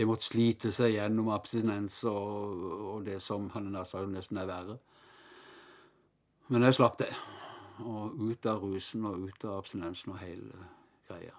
har 0.01 0.11
måttet 0.11 0.27
slite 0.33 0.73
seg 0.75 0.97
gjennom 0.97 1.31
abstinens 1.31 2.01
og, 2.11 2.67
og 2.97 3.07
det 3.07 3.21
som 3.23 3.47
han 3.55 3.71
sa 3.87 4.03
nesten 4.09 4.43
er 4.43 4.51
verre. 4.51 4.79
Men 6.51 6.67
jeg 6.67 6.81
slapp 6.81 6.99
det. 6.99 7.13
Og 7.87 8.19
ut 8.19 8.51
av 8.51 8.65
rusen 8.67 9.07
og 9.07 9.29
ut 9.31 9.47
av 9.47 9.61
abstinensen 9.61 10.17
og 10.17 10.23
hele 10.25 10.67
greia. 11.07 11.37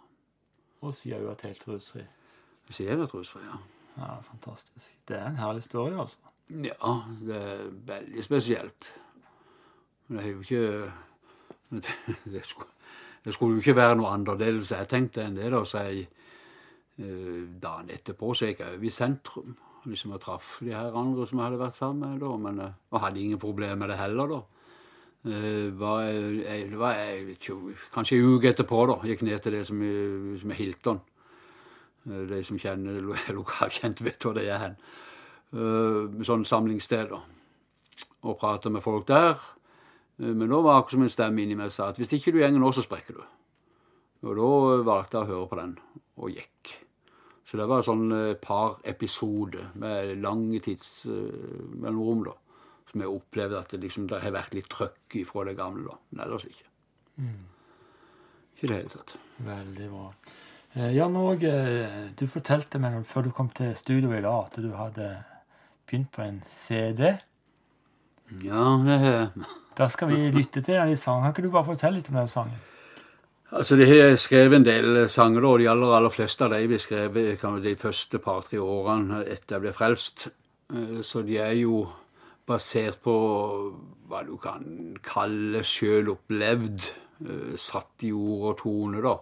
Og 0.82 0.96
sier 0.96 1.20
du 1.20 1.28
at 1.34 1.44
helt 1.44 1.68
rusfri. 1.68 2.08
Jeg 2.08 2.78
Sier 2.78 2.94
jeg 2.94 3.04
helt 3.04 3.20
rusfri, 3.20 3.44
ja. 3.44 3.60
Ja, 3.98 4.14
Fantastisk. 4.24 4.94
Det 5.08 5.20
er 5.20 5.28
en 5.28 5.42
herlig 5.42 5.66
historie, 5.66 6.00
altså. 6.00 6.31
Ja, 6.50 6.94
det 7.22 7.38
er 7.38 7.64
veldig 7.88 8.24
spesielt. 8.26 8.92
Men 10.08 10.18
det 10.18 10.26
er 10.26 10.32
jo 10.32 10.42
ikke 10.42 10.92
det, 11.72 11.96
det, 12.34 12.46
skulle, 12.46 12.72
det, 13.26 13.36
jo 13.40 13.58
ikke 13.58 13.76
være 13.78 13.98
noe 14.00 14.12
annerledes 14.12 14.74
jeg 14.76 14.90
tenkte 14.92 15.24
enn 15.24 15.38
det. 15.40 15.52
da, 15.54 15.64
så 15.66 15.86
jeg 15.88 16.08
eh, 17.00 17.44
Dagen 17.62 17.92
etterpå 17.94 18.34
så 18.36 18.50
gikk 18.50 18.64
jeg 18.66 18.76
over 18.76 18.88
i 18.88 18.96
sentrum. 18.96 19.54
liksom 19.86 20.12
Jeg 20.12 20.24
traff 20.26 20.58
de 20.60 20.74
her 20.76 20.98
andre 20.98 21.28
som 21.28 21.40
jeg 21.40 21.48
hadde 21.48 21.62
vært 21.62 21.78
sammen 21.78 22.10
med. 22.10 22.20
da, 22.26 22.34
men 22.38 22.60
jeg 22.66 22.74
eh, 22.92 23.00
hadde 23.06 23.22
ingen 23.22 23.40
problemer 23.40 23.76
med 23.76 23.94
det 23.94 24.02
heller. 24.02 24.36
da. 24.36 24.42
Det 25.22 25.78
var, 25.78 26.02
jeg, 26.02 26.78
var 26.80 26.96
jeg, 26.98 27.38
kanskje 27.94 28.18
en 28.18 28.36
uke 28.36 28.50
etterpå 28.50 28.86
da, 28.90 28.96
gikk 29.06 29.22
ned 29.22 29.40
til 29.40 29.54
det 29.54 29.68
som, 29.70 29.82
som 30.42 30.52
er 30.52 30.58
Hilton. 30.58 31.02
Eh, 32.10 32.26
de 32.30 32.44
som 32.44 32.60
kjenner 32.60 33.02
lokalkjent, 33.40 34.04
vet 34.06 34.24
hvor 34.24 34.38
det 34.38 34.48
er 34.50 34.62
hen. 34.66 34.78
Uh, 35.52 36.22
sånn 36.24 36.46
samlingssteder. 36.48 37.24
Og 38.24 38.38
prata 38.40 38.72
med 38.72 38.84
folk 38.86 39.08
der. 39.10 39.36
Uh, 40.20 40.32
men 40.32 40.48
da 40.48 40.62
var 40.62 40.78
det 40.78 40.84
akkurat 40.84 40.98
som 40.98 41.08
en 41.08 41.16
stemme 41.18 41.44
inni 41.44 41.58
meg 41.60 41.74
sa 41.76 41.90
at 41.92 42.00
hvis 42.00 42.14
ikke 42.18 42.36
du 42.36 42.40
går 42.40 42.54
nå, 42.56 42.72
så 42.72 42.86
sprekker 42.86 43.20
du. 43.20 43.26
Og 44.22 44.38
da 44.38 44.52
valgte 44.86 45.18
jeg 45.18 45.26
å 45.26 45.32
høre 45.32 45.50
på 45.50 45.58
den, 45.58 45.76
og 46.22 46.38
gikk. 46.38 46.76
Så 47.44 47.58
det 47.60 47.66
var 47.68 47.82
sånn 47.84 48.06
par 48.40 48.78
episoder 48.88 49.74
med 49.82 50.22
lange 50.24 50.62
tidsmellomrom. 50.64 52.22
Uh, 52.22 52.30
da 52.30 52.38
som 52.92 53.04
jeg 53.06 53.12
opplevde 53.12 53.60
at 53.60 53.72
det, 53.72 53.80
liksom, 53.86 54.08
det 54.12 54.20
har 54.20 54.36
vært 54.36 54.56
litt 54.58 54.70
trøkk 54.72 55.16
ifra 55.22 55.46
det 55.48 55.56
gamle. 55.60 55.88
da, 55.88 55.98
Men 56.12 56.24
ellers 56.26 56.48
ikke. 56.50 56.68
Mm. 57.24 57.44
Ikke 58.52 58.66
i 58.66 58.72
det 58.72 58.80
hele 58.82 58.94
tatt. 58.96 59.14
Veldig 59.48 59.90
bra. 59.94 60.08
Eh, 60.74 60.92
Jan 60.98 61.16
Åge, 61.20 61.54
du 62.20 62.26
fortalte 62.32 62.82
meg 62.84 63.00
før 63.08 63.28
du 63.28 63.32
kom 63.36 63.52
til 63.56 63.72
studio 63.80 64.12
i 64.12 64.24
dag, 64.24 64.50
at 64.50 64.60
du 64.60 64.72
hadde 64.76 65.08
begynt 65.92 66.12
på 66.16 66.24
en 66.24 66.42
CD. 66.56 67.18
Ja, 68.46 68.66
det 68.86 68.98
er... 69.12 69.48
Da 69.78 69.88
skal 69.92 70.12
vi 70.12 70.30
lytte 70.32 70.62
til 70.62 70.76
den 70.76 70.98
sangen. 70.98 71.24
Kan 71.24 71.34
ikke 71.36 71.48
du 71.48 71.54
bare 71.54 71.68
fortelle 71.68 72.00
litt 72.00 72.10
om 72.12 72.20
den 72.20 72.28
sangen? 72.32 72.60
Altså, 73.52 73.76
De 73.76 73.88
har 73.88 74.16
skrevet 74.16 74.56
en 74.56 74.66
del 74.66 75.10
sanger, 75.10 75.46
og 75.48 75.60
de 75.60 75.68
aller 75.70 75.96
aller 75.96 76.14
fleste 76.14 76.46
av 76.46 76.54
dem 76.54 76.70
ble 76.72 76.80
skrevet 76.80 77.64
de 77.64 77.76
første 77.76 78.20
par-tre 78.24 78.60
årene 78.64 79.26
etter 79.26 79.58
jeg 79.58 79.66
ble 79.66 79.74
frelst. 79.76 80.28
Eh, 80.72 81.02
så 81.04 81.24
de 81.28 81.40
er 81.44 81.58
jo 81.60 81.84
basert 82.48 83.02
på 83.04 83.16
hva 84.08 84.24
du 84.28 84.38
kan 84.42 84.96
kalle 85.04 85.64
sjølopplevd, 85.68 86.88
opplevd, 87.22 87.58
satt 87.60 88.08
i 88.08 88.12
ord 88.16 88.48
og 88.52 88.58
tone, 88.64 89.04
da. 89.04 89.18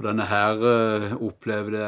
Og 0.00 0.06
denne 0.06 0.24
her 0.30 0.64
uh, 0.64 1.12
opplevde 1.20 1.84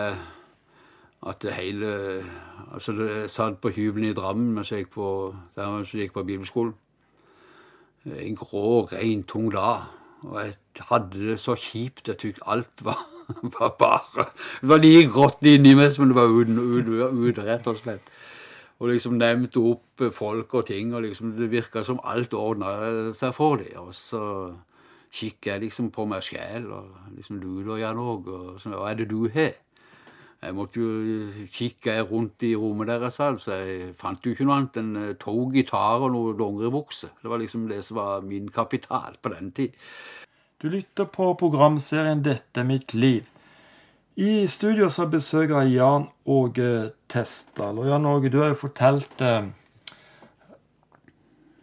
at 1.27 1.43
det 1.43 1.53
hele 1.53 2.25
Altså, 2.73 2.93
jeg 2.93 3.31
satt 3.31 3.59
på 3.61 3.69
hybelen 3.69 4.09
i 4.09 4.15
Drammen 4.17 4.55
mens 4.55 4.71
jeg 4.73 4.87
gikk 4.87 4.95
på, 4.95 5.35
der 5.57 5.67
jeg 5.93 6.07
gikk 6.07 6.13
på 6.13 6.23
bibelskolen. 6.25 6.73
En 8.07 8.37
grå, 8.37 8.87
rein, 8.93 9.23
tung 9.29 9.53
dag. 9.53 9.91
Og 10.23 10.39
jeg 10.41 10.55
hadde 10.89 11.27
det 11.29 11.41
så 11.41 11.53
kjipt. 11.55 12.09
Jeg 12.09 12.17
syntes 12.21 12.41
alt 12.47 12.85
var, 12.85 13.03
var, 13.59 13.75
bare 13.79 14.25
Det 14.61 14.69
var 14.69 14.81
like 14.81 15.11
grått 15.13 15.45
inni 15.45 15.75
meg 15.75 15.93
som 15.93 16.09
det 16.09 16.17
var 16.17 16.33
ute, 16.33 17.45
rett 17.45 17.67
og 17.67 17.77
slett 17.77 18.09
og 18.83 18.89
liksom 18.91 19.15
nevnte 19.15 19.61
opp 19.63 20.03
folk 20.11 20.55
og 20.59 20.65
ting, 20.67 20.91
og 20.95 21.05
liksom 21.05 21.37
det 21.37 21.53
virka 21.53 21.85
som 21.87 22.01
alt 22.03 22.33
ordna 22.35 23.13
seg 23.15 23.35
for 23.37 23.61
dem. 23.61 23.77
Og 23.79 23.95
så 23.95 24.23
kikker 25.15 25.53
jeg 25.53 25.63
liksom 25.69 25.93
på 25.95 26.07
meg 26.11 26.25
sjæl 26.27 26.67
og 26.67 27.13
liksom 27.15 27.39
lurer 27.39 27.79
jeg 27.79 27.95
noe. 27.95 28.17
Og 28.19 28.59
sånn, 28.59 28.75
hva 28.75 28.91
er 28.91 28.99
det 28.99 29.07
du 29.13 29.29
har? 29.31 29.55
Jeg 30.43 30.55
måtte 30.59 30.81
jo 30.81 31.47
kikke 31.55 32.01
rundt 32.09 32.43
i 32.43 32.57
rommet 32.59 32.89
deres, 32.91 33.15
så 33.15 33.53
Jeg 33.55 33.93
fant 33.95 34.25
jo 34.25 34.33
ikke 34.33 34.45
noe 34.45 34.57
annet 34.57 34.79
enn 34.81 34.97
eh, 34.99 35.13
to 35.21 35.35
gitarer 35.55 36.03
og 36.09 36.11
noe 36.17 36.33
dongeribukse. 36.39 37.13
Det 37.23 37.31
var 37.31 37.39
liksom 37.39 37.69
det 37.71 37.85
som 37.87 38.01
var 38.01 38.25
min 38.27 38.49
kapital 38.51 39.15
på 39.23 39.31
den 39.37 39.53
tid. 39.53 39.77
Du 40.63 40.69
lytter 40.69 41.05
på 41.05 41.35
programserien 41.35 42.23
'Dette 42.23 42.61
er 42.61 42.65
mitt 42.65 42.95
liv'. 42.95 43.31
I 44.17 44.47
studio 44.47 44.91
så 44.91 45.07
besøker 45.07 45.61
jeg 45.63 45.75
Jan 45.77 46.09
Åge 46.27 46.91
Testdal. 47.09 47.79
Og 47.79 47.87
Jan 47.89 48.07
Åge, 48.07 48.29
du 48.29 48.41
har 48.41 48.49
jo 48.49 48.55
fortalt 48.55 49.21
eh, 49.21 49.47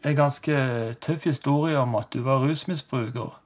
en 0.04 0.16
ganske 0.16 0.56
tøff 1.02 1.24
historie 1.24 1.78
om 1.78 1.96
at 1.96 2.08
du 2.14 2.22
var 2.22 2.40
rusmisbruker. 2.40 3.39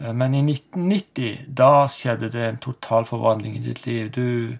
Eh, 0.00 0.14
men 0.14 0.34
i 0.34 0.42
1990, 0.42 1.38
da 1.58 1.86
skjedde 1.90 2.30
det 2.32 2.48
en 2.48 2.62
total 2.62 3.04
forvandling 3.04 3.56
i 3.56 3.64
ditt 3.68 3.86
liv. 3.86 4.10
Du, 4.10 4.56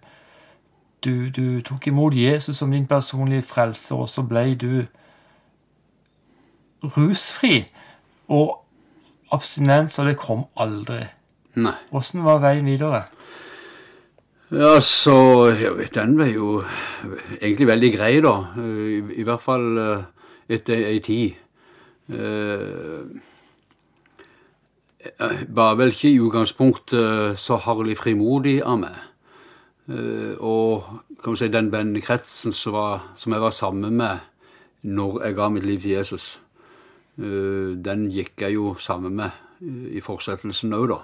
du, 1.05 1.29
du 1.31 1.63
tok 1.63 1.87
imot 1.87 2.15
Jesus 2.15 2.57
som 2.57 2.71
din 2.71 2.87
personlige 2.87 3.43
frelser, 3.43 3.97
og 3.97 4.09
så 4.09 4.23
ble 4.23 4.55
du 4.55 4.87
rusfri. 6.97 7.67
Og 8.29 8.57
abstinenser, 9.33 10.05
det 10.05 10.17
kom 10.21 10.47
aldri. 10.57 11.05
Nei. 11.57 11.77
Åssen 11.97 12.25
var 12.25 12.43
veien 12.45 12.67
videre? 12.69 13.07
Ja, 14.53 14.77
så 14.81 15.49
jeg 15.51 15.73
vet, 15.75 15.95
Den 15.95 16.19
var 16.19 16.29
jo 16.31 16.63
egentlig 17.41 17.67
veldig 17.67 17.93
grei, 17.97 18.13
da. 18.23 18.35
I, 18.63 19.01
i 19.19 19.25
hvert 19.27 19.43
fall 19.43 19.79
eh, 19.83 20.05
etter 20.55 20.85
ei 20.93 21.01
tid. 21.03 21.41
Eh, 22.13 23.01
var 25.49 25.77
vel 25.79 25.93
ikke 25.93 26.11
i 26.11 26.21
utgangspunktet 26.23 27.39
så 27.41 27.59
harlig 27.65 27.97
frimodig 27.99 28.59
av 28.65 28.81
meg. 28.83 28.97
Eh, 29.87 30.35
og 30.43 30.87
kan 31.23 31.37
si, 31.39 31.49
den 31.53 31.71
vennekretsen 31.73 32.55
som, 32.57 32.75
var, 32.75 33.05
som 33.17 33.35
jeg 33.35 33.43
var 33.45 33.55
sammen 33.55 33.97
med 33.97 34.25
når 34.87 35.21
jeg 35.25 35.37
ga 35.39 35.49
mitt 35.51 35.67
liv 35.67 35.83
til 35.83 35.97
Jesus, 35.97 36.41
eh, 37.19 37.77
den 37.79 38.09
gikk 38.15 38.47
jeg 38.47 38.59
jo 38.59 38.75
sammen 38.81 39.17
med 39.19 39.43
i 39.97 40.03
fortsettelsen 40.05 40.75
òg, 40.77 40.91
da. 40.91 40.99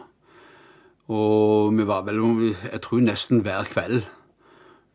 Og 1.12 1.72
vi 1.74 1.86
var 1.88 2.04
vel, 2.06 2.20
jeg 2.52 2.82
tror 2.84 3.00
nesten 3.02 3.40
hver 3.42 3.64
kveld 3.70 4.02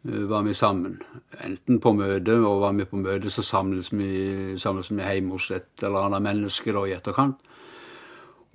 var 0.04 0.46
vi 0.46 0.54
sammen. 0.54 1.02
Enten 1.44 1.82
på 1.84 1.92
møte, 1.98 2.38
og 2.38 2.62
var 2.62 2.76
vi 2.78 2.86
på 2.88 3.00
møte, 3.02 3.32
så 3.34 3.44
samles 3.44 3.90
vi, 3.92 4.56
samles 4.60 4.92
vi 4.92 5.02
hjemme 5.04 5.36
hos 5.36 5.50
et 5.52 5.84
eller 5.84 6.08
annet 6.08 6.24
menneske 6.24 6.72
da 6.72 6.86
i 6.88 6.96
etterkant. 6.96 7.42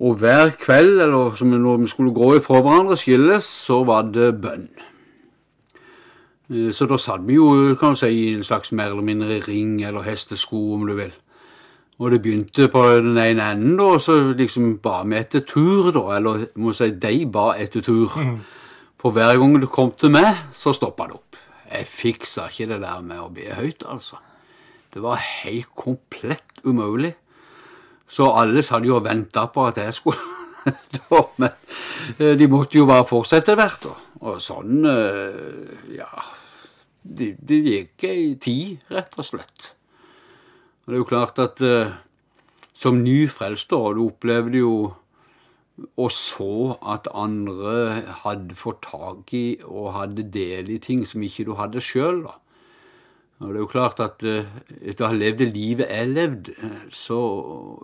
Og 0.03 0.17
hver 0.19 0.51
kveld, 0.59 0.97
eller 1.05 1.35
som 1.39 1.53
når 1.53 1.83
vi 1.85 1.91
skulle 1.91 2.13
gå 2.15 2.33
ifra 2.35 2.59
hverandre, 2.59 2.97
skilles, 2.99 3.47
så 3.47 3.83
var 3.87 4.09
det 4.11 4.33
bønn. 4.43 4.67
Så 6.75 6.85
da 6.89 6.97
satt 6.99 7.23
vi 7.23 7.37
jo 7.37 7.75
kan 7.79 7.95
du 7.95 8.01
si, 8.01 8.09
i 8.11 8.33
en 8.35 8.43
slags 8.43 8.73
mer 8.75 8.91
eller 8.91 9.05
mindre 9.05 9.39
ring 9.47 9.77
eller 9.81 10.03
hestesko, 10.03 10.59
om 10.75 10.83
du 10.89 10.97
vil. 10.97 11.13
Og 12.01 12.11
det 12.11 12.19
begynte 12.21 12.67
på 12.73 12.81
den 12.97 13.17
ene 13.21 13.45
enden, 13.53 13.77
da, 13.79 13.93
og 13.95 14.01
så 14.03 14.17
liksom 14.35 14.75
ba 14.83 14.99
vi 15.07 15.15
etter 15.21 15.45
tur, 15.47 15.91
da. 15.95 16.03
Eller 16.17 16.47
må 16.59 16.73
si, 16.75 16.89
de 16.91 17.23
ba 17.31 17.53
etter 17.61 17.85
tur. 17.85 18.11
Mm. 18.17 18.37
For 18.99 19.15
hver 19.15 19.37
gang 19.39 19.55
det 19.61 19.71
kom 19.71 19.91
til 19.95 20.11
meg, 20.15 20.49
så 20.51 20.73
stoppa 20.75 21.07
det 21.07 21.19
opp. 21.19 21.39
Jeg 21.69 21.87
fiksa 21.89 22.49
ikke 22.51 22.73
det 22.73 22.81
der 22.83 23.01
med 23.05 23.23
å 23.23 23.31
be 23.33 23.47
høyt, 23.55 23.85
altså. 23.87 24.19
Det 24.93 25.01
var 25.01 25.21
helt 25.21 25.71
komplett 25.79 26.59
umulig. 26.65 27.15
Så 28.13 28.29
alle 28.37 28.61
hadde 28.61 28.89
jo 28.89 29.01
venta 29.01 29.47
på 29.49 29.65
at 29.69 29.81
jeg 29.81 29.97
skulle 29.97 30.31
Men 31.41 31.49
eh, 32.19 32.37
de 32.39 32.47
måtte 32.47 32.77
jo 32.77 32.87
bare 32.87 33.07
fortsette 33.07 33.55
hvert. 33.59 33.89
Og 34.23 34.39
sånn 34.43 34.87
eh, 34.87 35.97
Ja. 35.97 36.11
Det 37.03 37.33
de 37.43 37.57
gikk 37.59 38.05
ei 38.07 38.35
tid, 38.39 38.83
rett 38.87 39.17
og 39.19 39.25
slett. 39.27 39.73
Og 40.85 40.91
det 40.91 40.95
er 40.95 41.01
jo 41.01 41.07
klart 41.09 41.39
at 41.43 41.59
uh, 41.59 41.91
som 42.71 43.01
nyfrelst, 43.03 43.67
da, 43.73 43.91
du 43.91 44.05
opplevde 44.05 44.61
jo 44.61 44.75
og 45.97 46.11
så 46.13 46.77
at 46.85 47.07
andre 47.17 48.03
hadde 48.21 48.55
fått 48.55 48.83
tak 48.85 49.33
i 49.33 49.57
og 49.65 49.93
hadde 49.97 50.27
del 50.31 50.69
i 50.69 50.77
ting 50.79 51.01
som 51.09 51.23
ikke 51.25 51.47
du 51.47 51.55
hadde 51.57 51.81
sjøl. 51.83 52.21
Og 53.43 53.49
det 53.49 53.59
er 53.59 53.63
jo 53.63 53.71
klart 53.71 53.99
at 54.03 54.23
uh, 54.23 54.47
etter 54.81 55.05
å 55.05 55.09
ha 55.11 55.17
levd 55.17 55.41
det 55.43 55.49
livet 55.51 55.91
jeg 55.91 56.11
levde, 56.13 56.71
så 56.95 57.19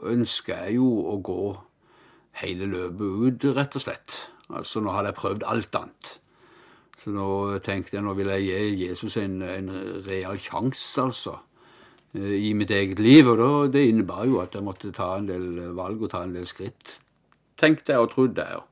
ønsker 0.07 0.65
jeg 0.65 0.77
jo 0.79 0.87
å 1.11 1.17
gå 1.25 1.43
hele 2.39 2.69
løpet 2.71 3.25
ut, 3.25 3.49
rett 3.57 3.75
og 3.75 3.83
slett. 3.83 4.15
Altså 4.49 4.81
nå 4.81 4.95
hadde 4.95 5.11
jeg 5.11 5.19
prøvd 5.19 5.45
alt 5.51 5.77
annet. 5.81 6.13
Så 6.99 7.11
nå 7.15 7.27
tenkte 7.63 7.97
jeg 7.97 8.05
nå 8.05 8.15
vil 8.17 8.31
jeg 8.33 8.47
gi 8.47 8.87
Jesus 8.87 9.19
en, 9.19 9.41
en 9.43 9.69
real 10.07 10.39
sjanse, 10.39 11.03
altså. 11.03 11.35
Eh, 12.15 12.39
I 12.49 12.55
mitt 12.57 12.71
eget 12.75 12.99
liv. 13.03 13.27
Og 13.27 13.37
da, 13.39 13.51
det 13.75 13.85
innebar 13.91 14.25
jo 14.27 14.41
at 14.43 14.55
jeg 14.55 14.65
måtte 14.65 14.95
ta 14.95 15.13
en 15.17 15.29
del 15.29 15.75
valg 15.77 16.01
og 16.03 16.11
ta 16.15 16.23
en 16.25 16.35
del 16.35 16.47
skritt 16.49 16.97
tenkte 17.59 17.93
jeg 17.93 18.05
og 18.05 18.11
trodde 18.13 18.45
jeg. 18.45 18.65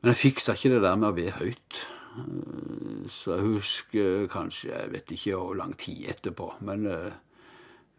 Men 0.00 0.12
jeg 0.12 0.20
fiksa 0.20 0.56
ikke 0.56 0.74
det 0.74 0.82
der 0.84 0.96
med 1.00 1.10
å 1.10 1.16
være 1.16 1.36
høyt. 1.40 1.80
Så 3.10 3.34
jeg 3.34 3.42
husker 3.42 4.26
kanskje 4.30 4.70
Jeg 4.70 4.90
vet 4.92 5.12
ikke 5.16 5.38
hvor 5.40 5.56
lang 5.58 5.72
tid 5.80 6.06
etterpå. 6.12 6.52
Men 6.66 6.86
uh, 6.86 7.12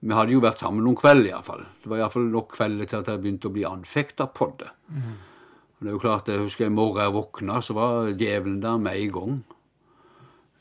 vi 0.06 0.16
hadde 0.16 0.36
jo 0.36 0.44
vært 0.44 0.62
sammen 0.62 0.86
noen 0.86 0.98
kvelder, 1.00 1.32
iallfall. 1.32 1.64
Det 1.82 1.92
var 1.92 2.04
iallfall 2.04 2.28
nok 2.32 2.52
kvelder 2.56 2.90
til 2.90 3.02
at 3.02 3.12
jeg 3.12 3.24
begynte 3.24 3.50
å 3.50 3.56
bli 3.56 3.66
anfekta 3.68 4.28
på 4.32 4.52
det. 4.60 4.70
Mm. 4.94 5.16
Og 5.76 5.84
det 5.84 5.92
er 5.92 5.96
jo 5.96 6.04
klart, 6.04 6.32
Jeg 6.32 6.44
husker 6.46 6.68
en 6.68 6.78
morgen 6.78 7.04
jeg 7.04 7.16
våkna, 7.16 7.62
så 7.62 7.76
var 7.76 8.12
djevelen 8.14 8.62
der 8.64 8.78
med 8.78 9.00
en 9.00 9.16
gang. 9.18 9.40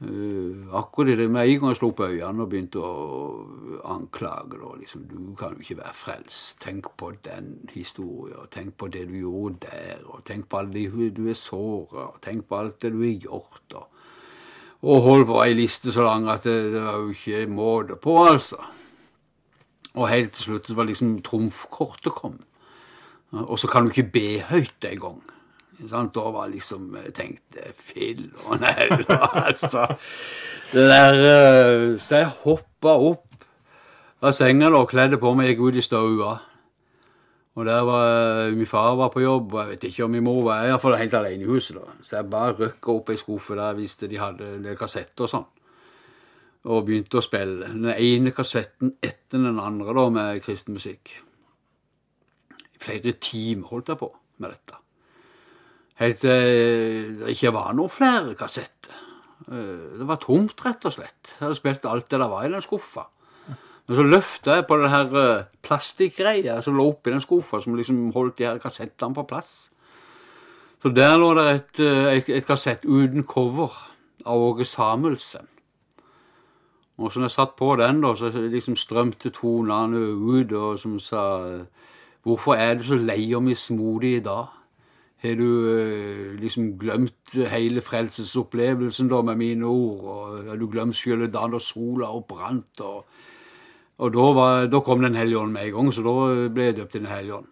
Uh, 0.02 0.66
akkurat 0.74 1.18
det 1.18 1.30
med 1.30 1.46
en 1.46 1.60
gang 1.60 1.70
jeg 1.70 1.78
slo 1.78 1.88
opp 1.92 2.00
øynene 2.02 2.42
og 2.42 2.48
begynte 2.50 2.80
å 2.82 3.84
anklage 3.92 4.58
da, 4.58 4.72
liksom, 4.80 5.04
Du 5.06 5.36
kan 5.38 5.54
jo 5.54 5.62
ikke 5.62 5.78
være 5.78 5.94
frelst. 5.94 6.58
Tenk 6.60 6.90
på 6.98 7.12
den 7.24 7.68
historien. 7.72 8.48
Tenk 8.50 8.74
på 8.76 8.88
det 8.90 9.06
du 9.08 9.14
gjorde 9.20 9.68
der. 9.68 10.02
og 10.10 10.24
Tenk 10.26 10.48
på 10.48 10.58
alle 10.58 10.72
de 10.74 11.10
du 11.14 11.28
er 11.30 11.38
såra. 11.38 12.10
Tenk 12.20 12.48
på 12.48 12.58
alt 12.58 12.80
det 12.82 12.92
du 12.92 13.00
har 13.04 13.14
gjort. 13.28 13.76
Og, 13.78 13.86
og 14.82 15.02
hold 15.06 15.26
på 15.30 15.42
ei 15.44 15.54
liste 15.54 15.94
så 15.94 16.02
lang 16.04 16.26
at 16.28 16.44
det, 16.44 16.72
det 16.74 16.82
var 16.82 16.98
jo 16.98 17.14
ikke 17.14 17.46
måte 17.46 17.96
på, 17.96 18.18
altså. 18.26 18.58
Og 19.94 20.10
helt 20.10 20.34
til 20.34 20.48
slutt 20.48 20.74
var 20.74 20.90
liksom 20.90 21.20
trumfkortet 21.22 22.12
kom. 22.12 22.40
Og 23.30 23.58
så 23.58 23.70
kan 23.70 23.86
du 23.86 23.94
ikke 23.94 24.10
be 24.10 24.28
høyt 24.50 24.90
engang. 24.90 25.22
Sant? 25.90 26.14
Da 26.14 26.30
var 26.30 26.48
liksom 26.52 26.92
tenkt 26.94 27.42
tenkte 27.52 27.72
Fill 27.76 28.26
og 28.46 28.60
nei, 28.62 28.88
altså. 29.48 29.86
Det 30.72 30.88
der 30.90 31.20
eh, 31.28 32.00
Så 32.02 32.22
jeg 32.22 32.32
hoppa 32.44 32.96
opp 33.10 33.30
av 34.24 34.32
senga 34.32 34.70
og 34.72 34.88
kledde 34.88 35.18
på 35.20 35.34
meg, 35.36 35.50
gikk 35.52 35.66
ut 35.66 35.78
i 35.78 35.84
stua. 35.84 36.34
Og 37.54 37.66
der 37.66 37.82
var 37.86 38.50
Min 38.50 38.66
far 38.66 38.94
var 38.96 39.10
på 39.14 39.22
jobb, 39.22 39.52
og 39.54 39.60
jeg 39.60 39.70
vet 39.74 39.84
ikke 39.90 40.04
om 40.04 40.10
min 40.10 40.24
mor 40.24 40.40
var 40.48 40.64
iallfall 40.66 40.96
helt 40.98 41.14
alene 41.14 41.44
i 41.44 41.50
huset. 41.50 41.76
da. 41.76 41.92
Så 42.02 42.16
jeg 42.16 42.30
bare 42.30 42.56
røkka 42.58 42.92
opp 42.92 43.10
ei 43.10 43.18
skuffe 43.20 43.58
der 43.58 43.76
hvis 43.78 43.96
de 44.00 44.18
hadde 44.18 44.76
kassetter 44.78 45.26
og 45.26 45.30
sånn. 45.30 45.46
Og 46.64 46.86
begynte 46.86 47.20
å 47.20 47.24
spille. 47.24 47.68
Den 47.68 47.92
ene 47.92 48.32
kassetten 48.32 48.96
etter 49.02 49.38
den 49.38 49.60
andre 49.60 49.94
da 49.94 50.08
med 50.10 50.42
kristen 50.42 50.74
musikk. 50.74 51.18
I 52.74 52.80
flere 52.80 53.12
timer 53.20 53.68
holdt 53.68 53.92
jeg 53.92 54.00
på 54.00 54.10
med 54.38 54.50
dette. 54.50 54.83
Helt 56.00 56.22
til 56.24 57.18
det 57.20 57.34
ikke 57.36 57.52
var 57.54 57.74
noen 57.76 57.92
flere 57.92 58.34
kassetter. 58.38 58.94
Eh, 59.46 59.98
det 60.00 60.06
var 60.08 60.18
tomt, 60.22 60.56
rett 60.64 60.86
og 60.88 60.96
slett. 60.96 61.34
Jeg 61.36 61.42
hadde 61.44 61.58
spilt 61.58 61.86
alt 61.86 62.08
det 62.10 62.18
der 62.18 62.30
var 62.30 62.46
i 62.46 62.50
den 62.50 62.64
skuffa. 62.64 63.06
Men 63.84 63.98
så 63.98 64.06
løfta 64.06 64.58
jeg 64.58 64.66
på 64.66 64.78
den 64.80 64.90
her 64.90 65.16
eh, 65.20 66.60
som 66.64 66.76
lå 66.76 66.88
oppi 66.88 67.12
den 67.12 67.20
skuffa, 67.20 67.60
som 67.60 67.76
liksom 67.76 68.10
holdt 68.14 68.38
de 68.38 68.48
her 68.48 68.58
kassettene 68.58 69.14
på 69.14 69.26
plass. 69.28 69.70
Så 70.82 70.90
der 70.92 71.18
lå 71.20 71.34
det 71.36 71.44
et, 71.50 71.80
eh, 71.80 72.12
et, 72.16 72.28
et 72.40 72.46
kassett 72.46 72.84
uten 72.84 73.24
cover 73.24 73.72
av 74.24 74.40
Åge 74.40 74.64
Samuelsen. 74.64 75.46
Og 76.96 77.10
så 77.10 77.18
når 77.18 77.26
jeg 77.26 77.34
satt 77.34 77.56
på 77.58 77.76
den, 77.76 78.00
da, 78.02 78.14
så 78.16 78.30
liksom 78.30 78.76
strømte 78.78 79.30
tonene 79.34 79.98
ut, 79.98 80.52
og 80.52 80.78
som 80.78 80.98
sa 80.98 81.22
Hvorfor 82.24 82.54
er 82.56 82.78
du 82.78 82.84
så 82.86 82.96
lei 82.96 83.34
og 83.36 83.42
mismodig 83.44 84.14
i 84.16 84.20
dag? 84.24 84.63
Har 85.24 85.38
du 85.40 85.50
eh, 85.72 86.32
liksom 86.36 86.74
glemt 86.76 87.32
hele 87.48 87.80
frelsesopplevelsen 87.80 89.08
da, 89.08 89.22
med 89.24 89.38
mine 89.40 89.64
ord? 89.64 90.02
Og 90.04 90.50
har 90.50 90.58
du 90.60 90.66
glemt 90.68 90.98
sjøl 90.98 91.24
da 91.32 91.46
sola 91.64 92.10
og 92.12 92.26
brant? 92.28 92.82
Og, 92.84 93.06
og 94.04 94.12
da, 94.12 94.26
var, 94.36 94.66
da, 94.68 94.80
kom 94.84 95.00
Den 95.00 95.16
hellige 95.16 95.40
ånd 95.40 95.56
med 95.56 95.70
en 95.70 95.78
gang, 95.78 95.92
så 95.96 96.04
da 96.04 96.14
ble 96.52 96.68
jeg 96.68 96.76
døpt 96.76 96.98
i 96.98 97.00
Den 97.00 97.08
hellige 97.08 97.38
ånd. 97.38 97.48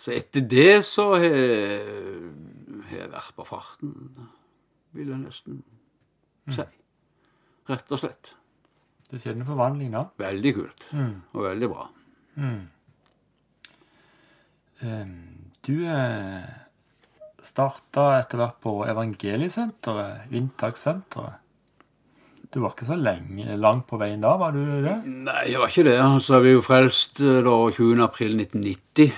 Så 0.00 0.14
etter 0.16 0.40
det 0.40 0.84
så 0.88 1.10
har 1.16 2.96
jeg 2.96 3.12
vært 3.12 3.36
på 3.36 3.44
farten, 3.48 3.92
vil 4.96 5.12
jeg 5.12 5.20
nesten 5.20 5.60
si. 6.52 6.64
Rett 7.68 7.92
og 7.92 8.00
slett. 8.00 8.34
Det 9.10 9.20
skjedde 9.20 9.44
en 9.44 9.52
forvandling 9.52 9.92
da? 9.92 10.06
Veldig 10.20 10.56
kult. 10.56 10.88
Mm. 10.96 11.14
Og 11.36 11.48
veldig 11.50 11.72
bra. 11.76 11.88
Mm. 12.40 12.60
Um 14.84 15.33
Du 15.64 15.78
eh, 15.88 16.44
starta 17.44 18.18
etter 18.18 18.40
hvert 18.40 18.58
på 18.64 18.74
Evangeliesenteret, 18.88 20.26
Inntakssenteret. 20.36 21.40
Du 22.52 22.60
var 22.62 22.74
ikke 22.76 22.86
så 22.86 22.94
lenge, 23.00 23.56
langt 23.58 23.88
på 23.90 23.96
veien 23.98 24.20
da, 24.22 24.36
var 24.38 24.52
du 24.54 24.60
det? 24.84 24.98
Nei, 25.08 25.40
jeg 25.50 25.58
var 25.58 25.72
ikke 25.72 25.86
det. 25.88 25.96
Altså, 25.98 26.36
vi 26.38 26.52
ble 26.52 26.58
jo 26.58 26.66
frelst 26.66 27.22
eh, 27.24 27.40
da 27.42 27.54
20. 27.74 28.02
april 28.04 28.36
1990. 28.38 29.08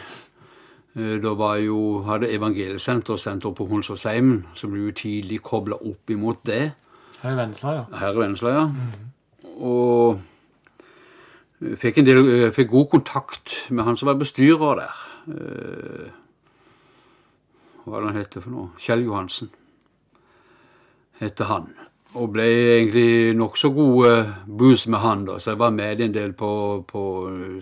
Eh, 0.97 1.17
Da 1.21 1.33
var 1.37 1.59
jo, 1.61 1.81
hadde 2.07 2.31
Evangeliesenteret 2.33 3.21
senter 3.21 3.53
på 3.53 3.67
Hunsåsheimen, 3.69 4.45
som 4.57 4.73
ble 4.73 4.87
jo 4.87 4.95
tidlig 4.97 5.43
kobla 5.45 5.77
opp 5.83 6.15
imot 6.15 6.41
det. 6.49 6.63
Her 7.21 7.35
i 7.35 7.41
Vennesla, 7.43 7.75
ja. 7.81 7.85
Her 8.01 8.15
i 8.17 8.23
Vennesla, 8.23 8.55
ja. 8.55 8.65
Og 9.67 10.23
jeg 11.61 11.77
fikk, 11.83 11.99
en 12.01 12.09
del, 12.09 12.23
fikk 12.53 12.71
god 12.73 12.89
kontakt 12.95 13.59
med 13.73 13.85
han 13.89 13.97
som 13.99 14.09
var 14.13 14.17
bestyrer 14.21 14.81
der. 14.85 15.05
Eh, 17.87 17.91
Hva 17.91 17.99
er 17.99 18.03
det 18.03 18.13
han 18.13 18.21
heter 18.21 18.43
for 18.43 18.51
noe? 18.51 18.69
Kjell 18.79 19.05
Johansen 19.07 19.51
heter 21.21 21.45
han. 21.45 21.69
Og 22.17 22.33
ble 22.33 22.45
egentlig 22.49 23.37
nokså 23.37 23.71
gode 23.75 24.13
bus 24.47 24.87
med 24.89 24.99
han, 25.01 25.25
da. 25.27 25.39
Så 25.39 25.53
jeg 25.53 25.59
var 25.61 25.71
med 25.71 26.01
en 26.01 26.15
del 26.15 26.33
på, 26.33 26.85
på 26.89 27.03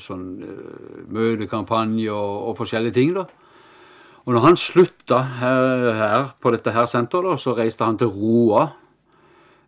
sånn 0.00 0.28
eh, 0.42 1.02
møtekampanje 1.12 2.12
og, 2.12 2.48
og 2.50 2.56
forskjellige 2.62 2.94
ting, 2.94 3.14
da. 3.14 3.26
Og 4.24 4.32
når 4.32 4.40
han 4.46 4.56
slutta 4.56 5.20
her, 5.40 5.92
her 5.98 6.30
på 6.40 6.54
dette 6.54 6.72
her 6.72 6.86
senteret, 6.88 7.28
da, 7.28 7.36
så 7.36 7.52
reiste 7.58 7.84
han 7.84 7.98
til 8.00 8.08
Roa 8.08 8.70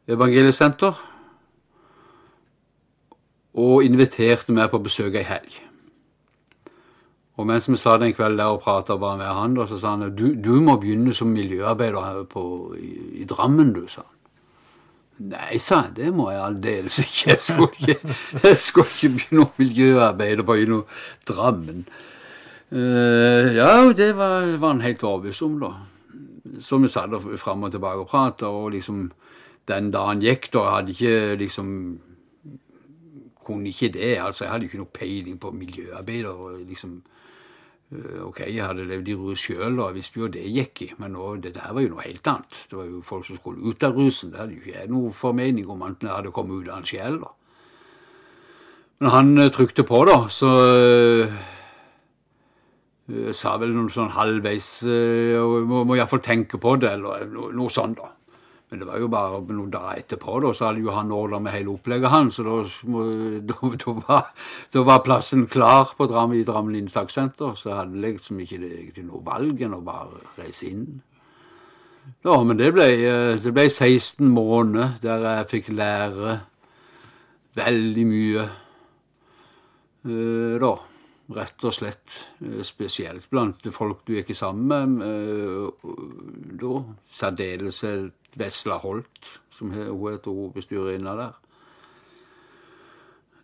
evangeliesenter 0.08 0.96
og 3.56 3.84
inviterte 3.84 4.54
meg 4.54 4.70
på 4.72 4.80
besøk 4.84 5.18
ei 5.18 5.26
helg. 5.26 5.65
Og 7.36 7.44
mens 7.48 7.68
vi 7.68 7.76
satt 7.76 8.00
en 8.02 8.14
kveld 8.16 8.38
der 8.40 8.54
og 8.54 8.62
prata 8.64 8.96
bare 8.96 9.20
med 9.20 9.28
han, 9.28 9.56
da, 9.58 9.66
så 9.68 9.78
sa 9.80 9.92
han 9.94 10.12
du, 10.16 10.30
du 10.40 10.54
må 10.64 10.78
begynne 10.80 11.12
som 11.14 11.28
miljøarbeider 11.36 12.22
på, 12.32 12.44
i, 12.80 12.92
i 13.22 13.26
Drammen, 13.28 13.74
du, 13.76 13.84
sa 13.92 14.06
han. 14.06 14.12
Nei, 15.16 15.56
sa 15.60 15.82
jeg, 15.86 15.94
det 15.96 16.10
må 16.12 16.28
jeg 16.28 16.42
aldeles 16.44 16.98
ikke. 17.00 17.30
Jeg 17.30 17.40
skulle 17.40 17.72
ikke, 17.72 18.16
jeg 18.42 18.58
skal 18.60 18.88
ikke 18.90 19.12
begynne 19.14 19.44
å 19.46 19.52
miljøarbeide 19.60 20.44
på 20.44 20.56
i 20.60 20.66
noe 20.68 20.84
Drammen. 21.28 21.84
Uh, 22.72 23.52
ja, 23.56 23.70
det 23.96 24.10
var, 24.18 24.48
var 24.58 24.74
han 24.74 24.82
helt 24.84 25.04
overbevist 25.06 25.44
om, 25.46 25.60
da. 25.62 25.70
Så 26.60 26.80
vi 26.80 26.90
satt 26.92 27.12
fram 27.40 27.64
og 27.68 27.72
tilbake 27.72 28.04
og 28.04 28.10
prata, 28.10 28.48
og 28.48 28.72
liksom 28.74 29.06
den 29.68 29.90
dagen 29.92 30.24
gikk, 30.24 30.50
da 30.54 30.66
hadde 30.76 30.94
ikke 30.94 31.36
liksom 31.42 31.70
Kunne 33.46 33.70
ikke 33.70 33.92
det. 33.94 34.16
Altså, 34.18 34.42
jeg 34.42 34.50
hadde 34.50 34.66
ikke 34.66 34.78
noe 34.80 34.90
peiling 34.90 35.36
på 35.38 35.52
miljøarbeider. 35.54 36.32
og 36.34 36.64
liksom 36.66 36.96
Ok, 37.86 38.40
jeg 38.50 38.64
hadde 38.66 38.82
levd 38.82 39.08
i 39.12 39.14
rus 39.14 39.44
sjøl, 39.46 39.76
og 39.78 39.92
jeg 39.92 39.96
visste 40.00 40.18
jo 40.18 40.28
det 40.34 40.42
gikk 40.50 40.80
i, 40.82 40.88
men 40.98 41.12
nå, 41.14 41.36
det 41.38 41.52
der 41.54 41.70
var 41.70 41.84
jo 41.84 41.92
noe 41.92 42.02
helt 42.02 42.26
annet. 42.26 42.56
Det 42.66 42.74
var 42.80 42.88
jo 42.90 43.02
folk 43.06 43.28
som 43.28 43.38
skulle 43.38 43.62
ut 43.62 43.86
av 43.86 43.94
rusen. 43.94 44.32
Det 44.32 44.40
hadde 44.40 44.56
jo 44.56 44.64
ikke 44.64 44.86
noe 44.90 45.12
formening 45.14 45.68
om 45.70 45.84
jeg 45.86 46.10
hadde 46.10 46.32
kommet 46.34 46.64
ut 46.64 46.70
av 46.72 46.80
den 46.80 46.88
sjøl. 46.90 47.20
Men 48.98 49.12
han 49.12 49.38
eh, 49.38 49.52
trykte 49.54 49.84
på, 49.86 50.02
da, 50.08 50.18
så 50.32 50.50
eh, 50.64 51.38
eh, 53.12 53.30
sa 53.36 53.54
vel 53.60 53.74
noe 53.76 53.92
sånn 53.92 54.14
halvveis 54.16 54.70
øh, 54.88 55.42
Må, 55.68 55.84
må 55.84 55.98
iallfall 55.98 56.24
tenke 56.24 56.58
på 56.58 56.78
det, 56.80 56.94
eller 56.96 57.28
noe, 57.30 57.52
noe 57.54 57.72
sånt, 57.72 58.00
da. 58.00 58.15
Men 58.76 58.82
det 58.82 58.90
var 58.90 59.00
jo 59.00 59.06
bare 59.08 59.38
noen 59.56 59.70
dager 59.72 60.02
etterpå, 60.02 60.34
da, 60.44 60.50
så 60.52 60.66
hadde 60.66 60.82
jo 60.84 60.92
han 60.92 61.12
ordna 61.16 61.38
med 61.40 61.54
hele 61.54 61.70
opplegget 61.72 62.12
hans, 62.12 62.36
så 62.36 62.42
da, 62.44 62.56
da, 63.48 63.70
da, 63.80 63.94
var, 64.04 64.26
da 64.74 64.82
var 64.84 64.98
plassen 65.06 65.46
klar 65.48 65.94
på 65.96 66.04
Dram, 66.10 66.34
i 66.36 66.42
Drammen 66.44 66.76
inntakssenter, 66.76 67.54
så 67.56 67.70
jeg 67.70 67.78
hadde 67.78 68.02
liksom 68.02 68.42
ikke 68.44 68.58
det, 68.60 68.68
egentlig 68.82 69.04
noe 69.06 69.22
valg 69.24 69.62
enn 69.64 69.78
å 69.78 69.80
bare 69.86 70.20
reise 70.36 70.68
inn. 70.68 70.84
Ja, 72.20 72.36
men 72.44 72.60
det 72.60 72.68
ble, 72.76 72.90
eh, 73.00 73.38
det 73.40 73.54
ble 73.56 73.64
16 73.70 74.28
måneder 74.28 75.00
der 75.00 75.24
jeg 75.24 75.48
fikk 75.54 75.72
lære 75.72 76.36
veldig 77.56 78.06
mye, 78.12 78.44
eh, 80.04 80.60
da. 80.66 80.74
Rett 81.34 81.64
og 81.64 81.74
slett. 81.74 82.24
eh, 82.42 82.62
Spesielt 82.62 83.28
blant 83.30 83.62
folk 83.74 84.04
du 84.06 84.14
gikk 84.14 84.34
sammen 84.36 84.98
med. 84.98 85.06
eh, 85.06 85.70
Da 86.60 86.84
særdeles 87.10 87.82
Vesla 88.36 88.78
Holt, 88.78 89.40
som 89.50 89.70
hun 89.70 90.12
heter 90.12 90.30
hovedbestyrerinna 90.30 91.16
der. 91.16 91.32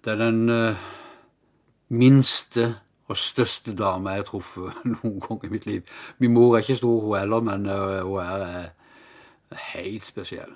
Det 0.05 0.13
er 0.13 0.17
den 0.17 0.49
eh, 0.49 0.77
minste 1.91 2.77
og 3.09 3.17
største 3.17 3.75
dame 3.77 4.11
jeg 4.11 4.23
har 4.23 4.25
truffet 4.31 4.85
noen 4.85 5.21
gang 5.21 5.45
i 5.45 5.49
mitt 5.49 5.67
liv. 5.67 5.83
Min 6.19 6.33
mor 6.35 6.57
er 6.57 6.63
ikke 6.63 6.77
stor, 6.77 7.01
hun 7.01 7.19
heller, 7.19 7.41
men 7.41 7.67
hun 7.67 8.21
er 8.21 8.71
helt 9.75 10.05
spesiell. 10.07 10.55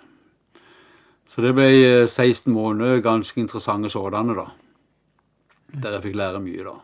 Så 1.29 1.43
det 1.43 1.55
ble 1.55 1.67
eh, 1.85 2.07
16 2.09 2.53
måneder, 2.55 3.01
ganske 3.03 3.41
interessante 3.41 3.91
sådanne, 3.91 4.35
da. 4.35 4.47
Der 5.83 5.93
jeg 5.99 6.03
fikk 6.03 6.17
lære 6.17 6.41
mye, 6.41 6.65
da. 6.65 6.77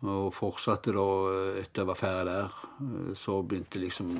Og 0.00 0.30
fortsatte 0.32 0.94
da, 0.96 1.06
eh, 1.28 1.60
etter 1.60 1.82
jeg 1.82 1.88
var 1.90 1.98
ferdig 1.98 2.32
der, 2.32 2.60
eh, 2.80 3.14
så 3.20 3.42
begynte 3.44 3.82
liksom 3.82 4.12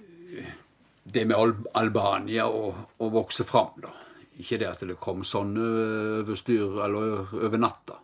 eh, 0.00 0.52
det 1.04 1.26
med 1.26 1.36
Al 1.36 1.52
Albania 1.74 2.46
å, 2.48 2.70
å 2.98 3.10
vokse 3.12 3.44
fram, 3.44 3.74
da. 3.82 3.90
Ikke 4.40 4.56
det 4.56 4.68
at 4.70 4.80
det 4.80 4.96
kom 4.96 5.24
sånn 5.24 5.52
overstyr, 5.60 6.22
over 6.22 6.36
styr, 6.40 6.78
eller 6.84 7.34
over 7.44 7.60
natta. 7.60 7.98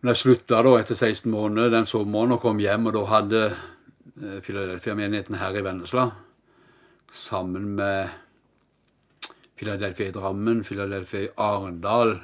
Men 0.00 0.12
jeg 0.12 0.20
slutta 0.20 0.60
da 0.62 0.76
etter 0.78 0.94
16 0.94 1.32
måneder 1.32 1.72
den 1.72 1.88
sommeren 1.90 2.36
og 2.36 2.44
kom 2.44 2.60
hjem, 2.62 2.86
og 2.86 2.94
da 2.94 3.02
hadde 3.10 3.40
Philadelphia-menigheten 4.16 5.40
her 5.40 5.58
i 5.58 5.64
Vennesla 5.66 6.04
sammen 7.10 7.74
med 7.74 8.14
Philadelphia 9.58 10.12
i 10.12 10.14
Drammen, 10.14 10.62
Philadelphia 10.64 11.26
i 11.26 11.32
Arendal 11.40 12.18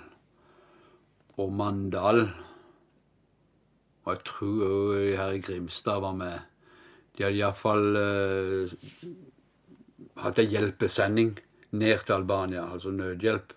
og 1.40 1.52
Mandal. 1.52 2.26
Og 4.04 4.14
jeg 4.14 4.24
tror 4.26 4.62
òg 4.66 5.16
her 5.16 5.36
i 5.36 5.40
Grimstad 5.40 6.00
var 6.02 6.14
med. 6.18 6.38
De 7.16 7.22
hadde 7.22 7.38
iallfall 7.38 7.98
uh, 7.98 8.72
hatt 10.24 10.40
en 10.42 10.48
hjelpesending 10.50 11.36
ned 11.78 12.06
til 12.06 12.12
Albania, 12.12 12.64
altså 12.72 12.90
nødhjelp. 12.90 13.52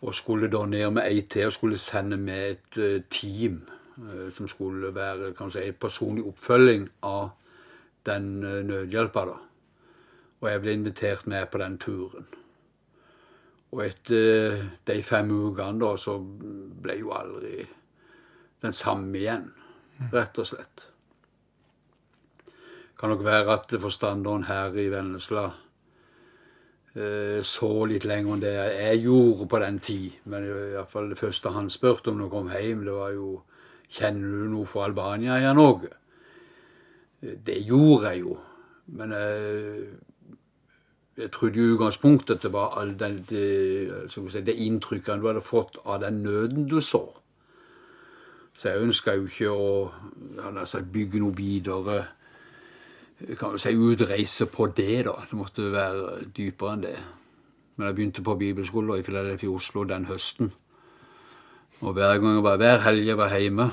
Og 0.00 0.14
skulle 0.14 0.50
da 0.50 0.62
ned 0.66 0.90
med 0.94 1.08
ei 1.08 1.24
til 1.26 1.48
og 1.48 1.52
skulle 1.52 1.78
sende 1.78 2.16
med 2.16 2.50
et 2.50 2.78
uh, 2.78 3.02
team 3.10 3.64
uh, 3.96 4.28
som 4.32 4.48
skulle 4.48 4.94
være 4.94 5.32
kan 5.34 5.50
si, 5.50 5.64
en 5.66 5.80
personlig 5.80 6.24
oppfølging 6.24 6.88
av 7.02 7.30
den 8.06 8.44
uh, 8.44 8.62
nødhjelpa. 8.66 9.24
da. 9.24 9.38
Og 10.40 10.50
jeg 10.50 10.60
ble 10.60 10.72
invitert 10.72 11.26
med 11.26 11.46
på 11.50 11.58
den 11.58 11.78
turen. 11.78 12.28
Og 13.72 13.82
etter 13.84 14.62
de 14.86 15.02
fem 15.02 15.30
ukene 15.30 15.80
da, 15.82 15.96
så 16.00 16.14
ble 16.82 16.94
jo 17.00 17.10
aldri 17.12 17.66
den 18.62 18.74
samme 18.74 19.18
igjen, 19.18 19.50
rett 20.12 20.38
og 20.38 20.46
slett. 20.46 20.88
Kan 22.98 23.12
nok 23.12 23.24
være 23.24 23.54
at 23.54 23.74
forstanderen 23.80 24.48
her 24.48 24.74
i 24.74 24.88
Vennesla 24.90 25.44
eh, 26.94 27.42
så 27.46 27.70
litt 27.86 28.06
lenger 28.08 28.34
enn 28.34 28.42
det 28.42 28.54
jeg 28.56 29.04
gjorde 29.04 29.46
på 29.50 29.60
den 29.62 29.78
tid. 29.78 30.16
Men 30.26 30.46
i 30.48 30.56
hvert 30.74 30.90
fall 30.90 31.12
det 31.12 31.20
første 31.20 31.52
han 31.54 31.70
spurte 31.70 32.10
om 32.10 32.18
når 32.18 32.26
han 32.26 32.34
kom 32.34 32.50
hjem, 32.56 32.82
det 32.88 32.96
var 32.96 33.14
jo 33.14 33.36
Kjenner 33.88 34.42
du 34.42 34.50
noe 34.52 34.68
for 34.68 34.84
Albania 34.84 35.38
her 35.40 35.54
Norge? 35.56 35.88
Eh, 37.22 37.38
Det 37.40 37.56
gjorde 37.64 38.10
jeg 38.10 38.20
jo. 38.20 38.34
Men 38.98 39.12
jeg, 39.12 39.86
jeg 41.16 41.30
trodde 41.32 41.60
i 41.60 41.70
utgangspunktet 41.72 42.36
at 42.36 42.42
det 42.42 42.52
var 42.52 42.76
all 42.80 42.92
den, 42.98 43.16
det, 43.30 44.10
skal 44.10 44.28
si, 44.30 44.42
det 44.44 44.58
inntrykket 44.60 45.22
du 45.22 45.26
hadde 45.30 45.40
fått 45.44 45.80
av 45.84 46.02
den 46.04 46.20
nøden 46.22 46.68
du 46.68 46.80
så. 46.84 47.06
Så 48.58 48.72
jeg 48.72 48.88
ønska 48.88 49.14
jo 49.14 49.28
ikke 49.28 49.50
å 49.54 49.66
altså, 50.50 50.82
bygge 50.82 51.20
noe 51.22 51.36
videre 51.36 52.00
kan 53.38 53.54
vi 53.54 53.58
si 53.58 53.74
utreise 53.74 54.46
på 54.46 54.68
det, 54.76 55.04
da. 55.08 55.16
Det 55.26 55.38
måtte 55.38 55.72
være 55.74 56.28
dypere 56.34 56.74
enn 56.76 56.84
det. 56.84 56.94
Men 57.76 57.88
jeg 57.88 57.96
begynte 57.96 58.24
på 58.26 58.36
bibelskole 58.38 58.98
i 58.98 59.04
Philadelphia 59.06 59.50
Oslo 59.50 59.82
den 59.86 60.06
høsten. 60.06 60.52
Og 61.80 61.94
hver 61.94 62.18
gang 62.18 62.38
jeg 62.38 62.44
var, 62.46 62.58
hver 62.58 62.82
helg 62.86 63.06
jeg 63.06 63.18
var 63.18 63.34
hjemme, 63.34 63.68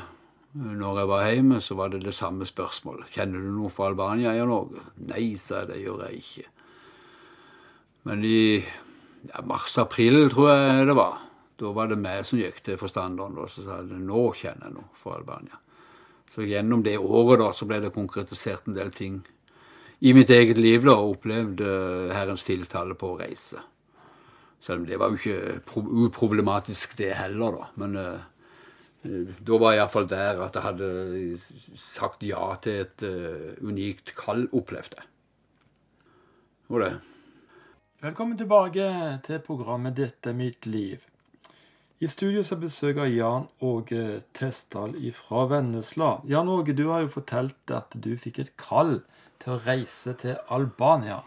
når 0.55 0.99
jeg 0.99 1.09
var 1.09 1.29
hjemme, 1.29 1.61
så 1.61 1.77
var 1.77 1.93
det 1.93 2.03
det 2.05 2.13
samme 2.15 2.45
spørsmålet. 2.45 3.09
Kjenner 3.13 3.41
du 3.41 3.51
noe 3.53 3.69
fra 3.73 3.89
Albania 3.89 4.33
eller 4.33 4.49
Norge? 4.49 4.85
Nei, 5.09 5.35
sa 5.41 5.63
jeg, 5.63 5.71
det 5.73 5.81
gjør 5.81 6.05
jeg 6.05 6.21
ikke. 6.21 6.45
Men 8.05 8.25
i 8.25 8.41
ja, 8.61 9.41
mars-april, 9.45 10.29
tror 10.33 10.53
jeg 10.53 10.89
det 10.89 10.97
var, 10.97 11.24
da 11.59 11.71
var 11.71 11.87
det 11.87 11.99
meg 11.99 12.25
som 12.27 12.39
gikk 12.39 12.59
til 12.65 12.79
forstanderen 12.79 13.37
og 13.39 13.51
sa 13.51 13.79
at 13.79 13.91
nå 13.91 14.25
kjenner 14.35 14.67
jeg 14.67 14.75
noe 14.75 14.99
for 14.99 15.15
Albania. 15.15 15.59
Så 16.31 16.43
gjennom 16.43 16.83
det 16.83 16.97
året 16.99 17.39
da, 17.39 17.51
så 17.55 17.67
ble 17.69 17.79
det 17.83 17.93
konkretisert 17.95 18.67
en 18.67 18.75
del 18.75 18.91
ting 18.91 19.21
i 20.03 20.11
mitt 20.13 20.29
eget 20.33 20.59
liv 20.59 20.83
da, 20.83 20.97
og 20.99 21.15
opplevde 21.15 21.69
Herrens 22.11 22.43
tiltale 22.43 22.97
på 22.99 23.13
å 23.13 23.19
reise. 23.21 23.61
Selv 24.59 24.81
om 24.81 24.87
det 24.89 24.99
var 24.99 25.13
jo 25.13 25.19
ikke 25.19 25.81
uproblematisk 26.09 26.97
det 26.99 27.13
heller, 27.15 27.59
da. 27.59 27.67
Men 27.79 27.99
uh, 27.99 28.31
Da 29.05 29.57
var 29.61 29.75
jeg 29.75 29.83
iallfall 29.83 30.07
der 30.09 30.39
at 30.41 30.55
jeg 30.57 30.65
hadde 30.65 30.87
sagt 31.77 32.23
ja 32.25 32.47
til 32.57 32.81
et 32.81 33.03
uh, 33.05 33.51
unikt 33.61 34.15
kall, 34.17 34.47
opplevde 34.51 34.97
jeg. 34.97 35.11
Og 36.73 36.81
det. 36.81 36.93
Velkommen 38.01 38.37
tilbake 38.37 38.87
til 39.23 39.43
programmet 39.45 39.93
'Dette 39.95 40.33
er 40.33 40.33
mitt 40.33 40.65
liv'. 40.65 41.14
I 42.03 42.07
studio 42.11 42.41
så 42.43 42.57
besøker 42.59 43.07
Jan 43.07 43.45
Åge 43.63 44.21
Testdal 44.35 44.97
fra 45.15 45.45
Vennesla. 45.47 46.17
Jan 46.27 46.49
Åge, 46.51 46.73
du 46.75 46.89
har 46.89 47.05
jo 47.05 47.13
fortalt 47.13 47.71
at 47.71 47.95
du 47.95 48.17
fikk 48.19 48.41
et 48.43 48.51
kall 48.59 48.97
til 49.39 49.53
å 49.53 49.61
reise 49.63 50.11
til 50.19 50.35
Albania. 50.51 51.21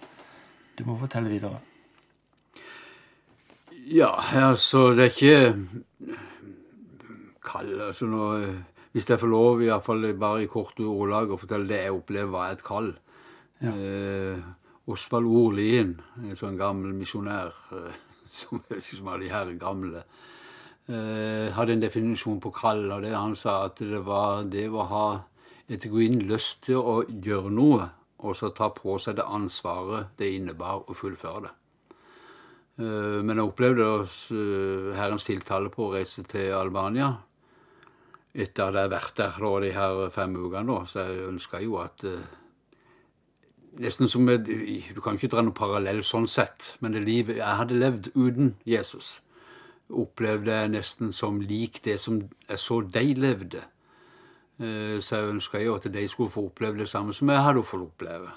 Du 0.76 0.84
må 0.84 0.98
fortelle 1.00 1.32
videre. 1.32 1.62
Ja, 3.88 4.12
altså 4.50 4.92
Det 4.92 5.06
er 5.06 5.14
ikke 5.16 5.56
kall. 7.40 7.72
altså 7.80 8.04
nå, 8.04 8.28
Hvis 8.92 9.08
jeg 9.08 9.20
får 9.20 9.32
lov, 9.32 9.62
iallfall 9.62 10.04
bare 10.20 10.44
i 10.44 10.52
korte 10.52 10.84
ordelag, 10.84 11.32
å 11.32 11.40
fortelle 11.40 11.68
det 11.68 11.80
jeg 11.86 11.96
opplever 11.96 12.28
var 12.28 12.52
et 12.52 12.64
kall. 12.64 12.92
Ja. 13.64 13.72
Eh, 13.72 14.38
Osvald 14.88 15.26
Orlien, 15.26 15.96
en 16.20 16.36
sånn 16.36 16.60
gammel 16.60 16.92
misjonær 16.92 17.56
eh, 17.72 17.96
som, 18.38 18.60
som 18.84 19.08
er 19.14 19.24
de 19.24 19.32
her 19.32 19.56
gamle, 19.56 20.04
hadde 20.88 21.74
en 21.74 21.82
definisjon 21.82 22.38
på 22.40 22.48
kall. 22.56 22.86
og 22.92 23.02
det 23.04 23.10
Han 23.12 23.34
sa 23.36 23.58
at 23.66 23.82
det 23.84 24.00
var 24.06 24.46
det 24.48 24.68
å 24.72 24.86
ha 24.88 25.06
et 25.68 25.84
genuin 25.84 26.22
lyst 26.30 26.62
til 26.64 26.80
å 26.80 27.02
gjøre 27.04 27.52
noe, 27.52 27.90
og 28.24 28.36
så 28.36 28.48
ta 28.56 28.70
på 28.72 28.96
seg 28.98 29.18
det 29.18 29.26
ansvaret 29.28 30.14
det 30.16 30.32
innebar 30.32 30.88
å 30.88 30.96
fullføre 30.96 31.44
det. 31.44 31.52
Eh, 32.78 33.20
men 33.22 33.36
jeg 33.36 33.50
opplevde 33.50 33.86
uh, 34.06 34.90
Herrens 34.96 35.26
tiltale 35.26 35.70
på 35.74 35.88
å 35.88 35.94
reise 35.96 36.22
til 36.28 36.52
Albania 36.54 37.12
etter 38.38 38.68
at 38.68 38.76
jeg 38.76 38.84
har 38.84 38.92
vært 38.92 39.16
der 39.18 39.38
da, 39.42 39.52
de 39.64 39.70
her 39.74 40.02
fem 40.14 40.36
ukene. 40.38 40.82
Så 40.86 41.02
jeg 41.02 41.30
ønska 41.32 41.62
jo 41.64 41.80
at 41.82 42.04
Nesten 43.78 44.08
som 44.10 44.26
et, 44.32 44.46
Du 44.46 45.00
kan 45.04 45.14
ikke 45.14 45.28
dra 45.30 45.42
noen 45.44 45.54
parallell 45.54 46.00
sånn 46.02 46.26
sett, 46.26 46.72
men 46.82 46.94
det 46.96 47.04
livet 47.04 47.36
jeg 47.38 47.58
hadde 47.60 47.76
levd 47.78 48.08
uten 48.16 48.56
Jesus, 48.66 49.20
opplevde 49.88 50.52
jeg 50.52 50.72
nesten 50.74 51.12
som 51.16 51.40
lik 51.40 51.80
det 51.84 51.98
som 52.00 52.20
jeg 52.20 52.60
så 52.60 52.80
de 52.80 53.14
levde. 53.16 53.64
Uh, 54.58 54.98
så 55.00 55.20
jeg 55.20 55.32
ønska 55.34 55.62
jo 55.62 55.76
at 55.78 55.88
de 55.92 56.08
skulle 56.08 56.32
få 56.34 56.48
oppleve 56.50 56.82
det 56.82 56.88
samme 56.90 57.14
som 57.14 57.30
jeg 57.30 57.44
hadde 57.44 57.64
fått 57.66 57.86
oppleve. 57.86 58.30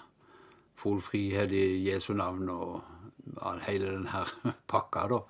Full 0.81 1.01
frihet 1.01 1.51
i 1.53 1.65
Jesu 1.89 2.13
navn 2.13 2.49
og 2.49 2.81
hele 3.67 3.95
denne 3.97 4.25
pakka, 4.71 5.07
da. 5.11 5.21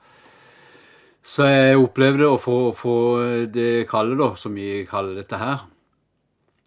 Så 1.21 1.45
jeg 1.45 1.77
opplevde 1.77 2.31
å 2.31 2.39
få, 2.41 2.71
få 2.73 2.95
det 3.53 3.85
kallet, 3.89 4.17
da, 4.17 4.31
som 4.39 4.55
vi 4.57 4.81
kaller 4.89 5.19
dette 5.19 5.37
her. 5.37 5.67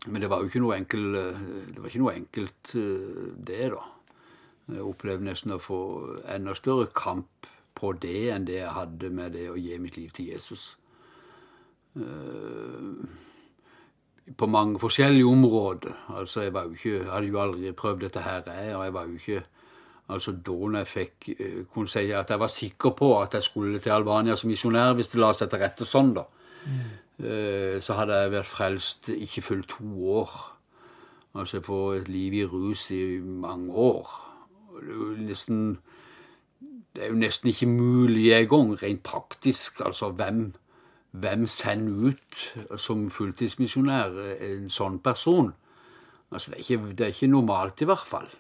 Men 0.06 0.22
det 0.22 0.28
var 0.30 0.42
jo 0.42 0.50
ikke 0.50 0.62
noe 0.62 0.76
enkelt, 0.76 1.16
det 1.72 1.80
var 1.80 1.88
ikke 1.88 2.02
noe 2.02 2.14
enkelt, 2.14 2.74
eh, 2.76 3.32
det, 3.48 3.64
da. 3.72 3.82
Jeg 4.74 4.86
opplevde 4.86 5.26
nesten 5.26 5.56
å 5.56 5.60
få 5.60 5.80
enda 6.30 6.54
større 6.56 6.86
kamp 6.96 7.48
på 7.74 7.92
det 8.02 8.30
enn 8.34 8.46
det 8.48 8.60
jeg 8.60 8.72
hadde 8.76 9.10
med 9.10 9.34
det 9.34 9.48
å 9.50 9.58
gi 9.58 9.78
mitt 9.82 9.96
liv 9.98 10.10
til 10.14 10.32
Jesus. 10.32 10.76
Eh, 11.96 12.92
på 14.38 14.46
mange 14.48 14.80
forskjellige 14.80 15.26
områder. 15.28 15.96
Altså, 16.16 16.46
jeg 16.46 16.54
var 16.54 16.68
jo 16.68 16.78
ikke, 16.78 17.10
hadde 17.10 17.28
jo 17.28 17.40
aldri 17.42 17.72
prøvd 17.76 18.06
dette 18.06 18.22
her, 18.24 18.46
og 18.76 18.84
jeg 18.84 18.94
var 18.94 19.10
jo 19.10 19.20
ikke 19.20 19.42
Altså 20.04 20.34
da 20.36 20.52
når 20.52 20.82
jeg 20.82 20.86
fikk 20.86 21.28
eh, 21.32 21.60
kunne 21.72 21.88
si 21.88 22.10
at 22.12 22.28
jeg 22.28 22.40
var 22.40 22.50
sikker 22.52 22.90
på 22.92 23.06
at 23.22 23.34
jeg 23.38 23.42
skulle 23.46 23.78
til 23.80 23.94
Albania 23.94 24.34
som 24.36 24.50
misjonær, 24.52 24.92
hvis 24.98 25.08
det 25.08 25.20
la 25.22 25.30
seg 25.32 25.48
til 25.48 25.62
rette 25.62 25.86
sånn, 25.88 26.10
da. 26.18 26.26
Mm. 26.68 26.82
Så 27.80 27.94
hadde 27.96 28.18
jeg 28.18 28.32
vært 28.34 28.50
frelst 28.50 29.08
ikke 29.14 29.42
fullt 29.46 29.68
to 29.70 29.86
år. 30.18 30.34
Altså 31.34 31.60
få 31.64 31.92
et 31.98 32.08
liv 32.08 32.34
i 32.34 32.44
rus 32.46 32.90
i 32.94 33.18
mange 33.18 33.72
år. 33.74 34.10
Det 34.74 34.90
er 34.90 34.94
jo 34.94 35.06
nesten, 35.18 35.62
det 36.94 37.02
er 37.02 37.10
jo 37.10 37.18
nesten 37.18 37.50
ikke 37.50 37.66
mulig 37.66 38.28
engang, 38.36 38.76
rent 38.82 39.02
praktisk. 39.02 39.80
Altså 39.82 40.12
hvem, 40.14 40.52
hvem 41.10 41.46
sender 41.46 42.12
ut 42.12 42.78
som 42.80 43.08
fulltidsmisjonær 43.10 44.14
en 44.38 44.70
sånn 44.70 45.00
person? 45.02 45.52
Altså 46.30 46.50
det 46.52 46.58
er, 46.58 46.62
ikke, 46.62 46.94
det 46.94 47.06
er 47.06 47.12
ikke 47.14 47.30
normalt, 47.32 47.82
i 47.82 47.88
hvert 47.90 48.06
fall. 48.06 48.30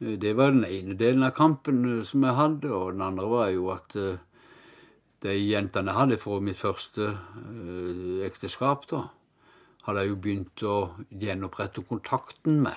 Det 0.00 0.36
var 0.36 0.52
den 0.52 0.66
ene 0.68 0.96
delen 0.98 1.24
av 1.24 1.34
kampen 1.36 1.84
eh, 1.88 2.04
som 2.04 2.24
jeg 2.26 2.36
hadde, 2.36 2.70
og 2.72 2.94
den 2.96 3.04
andre 3.06 3.28
var 3.30 3.50
jo 3.54 3.68
at 3.72 3.96
eh, 3.96 4.18
de 5.24 5.34
jentene 5.38 5.92
jeg 5.92 6.00
hadde 6.00 6.18
fra 6.20 6.40
mitt 6.44 6.60
første 6.60 7.06
eh, 7.12 8.24
ekteskap, 8.26 8.88
da, 8.90 9.06
hadde 9.86 10.04
jeg 10.04 10.12
jo 10.12 10.18
begynt 10.26 10.64
å 10.68 10.76
gjenopprette 11.08 11.84
kontakten 11.88 12.60
med. 12.66 12.76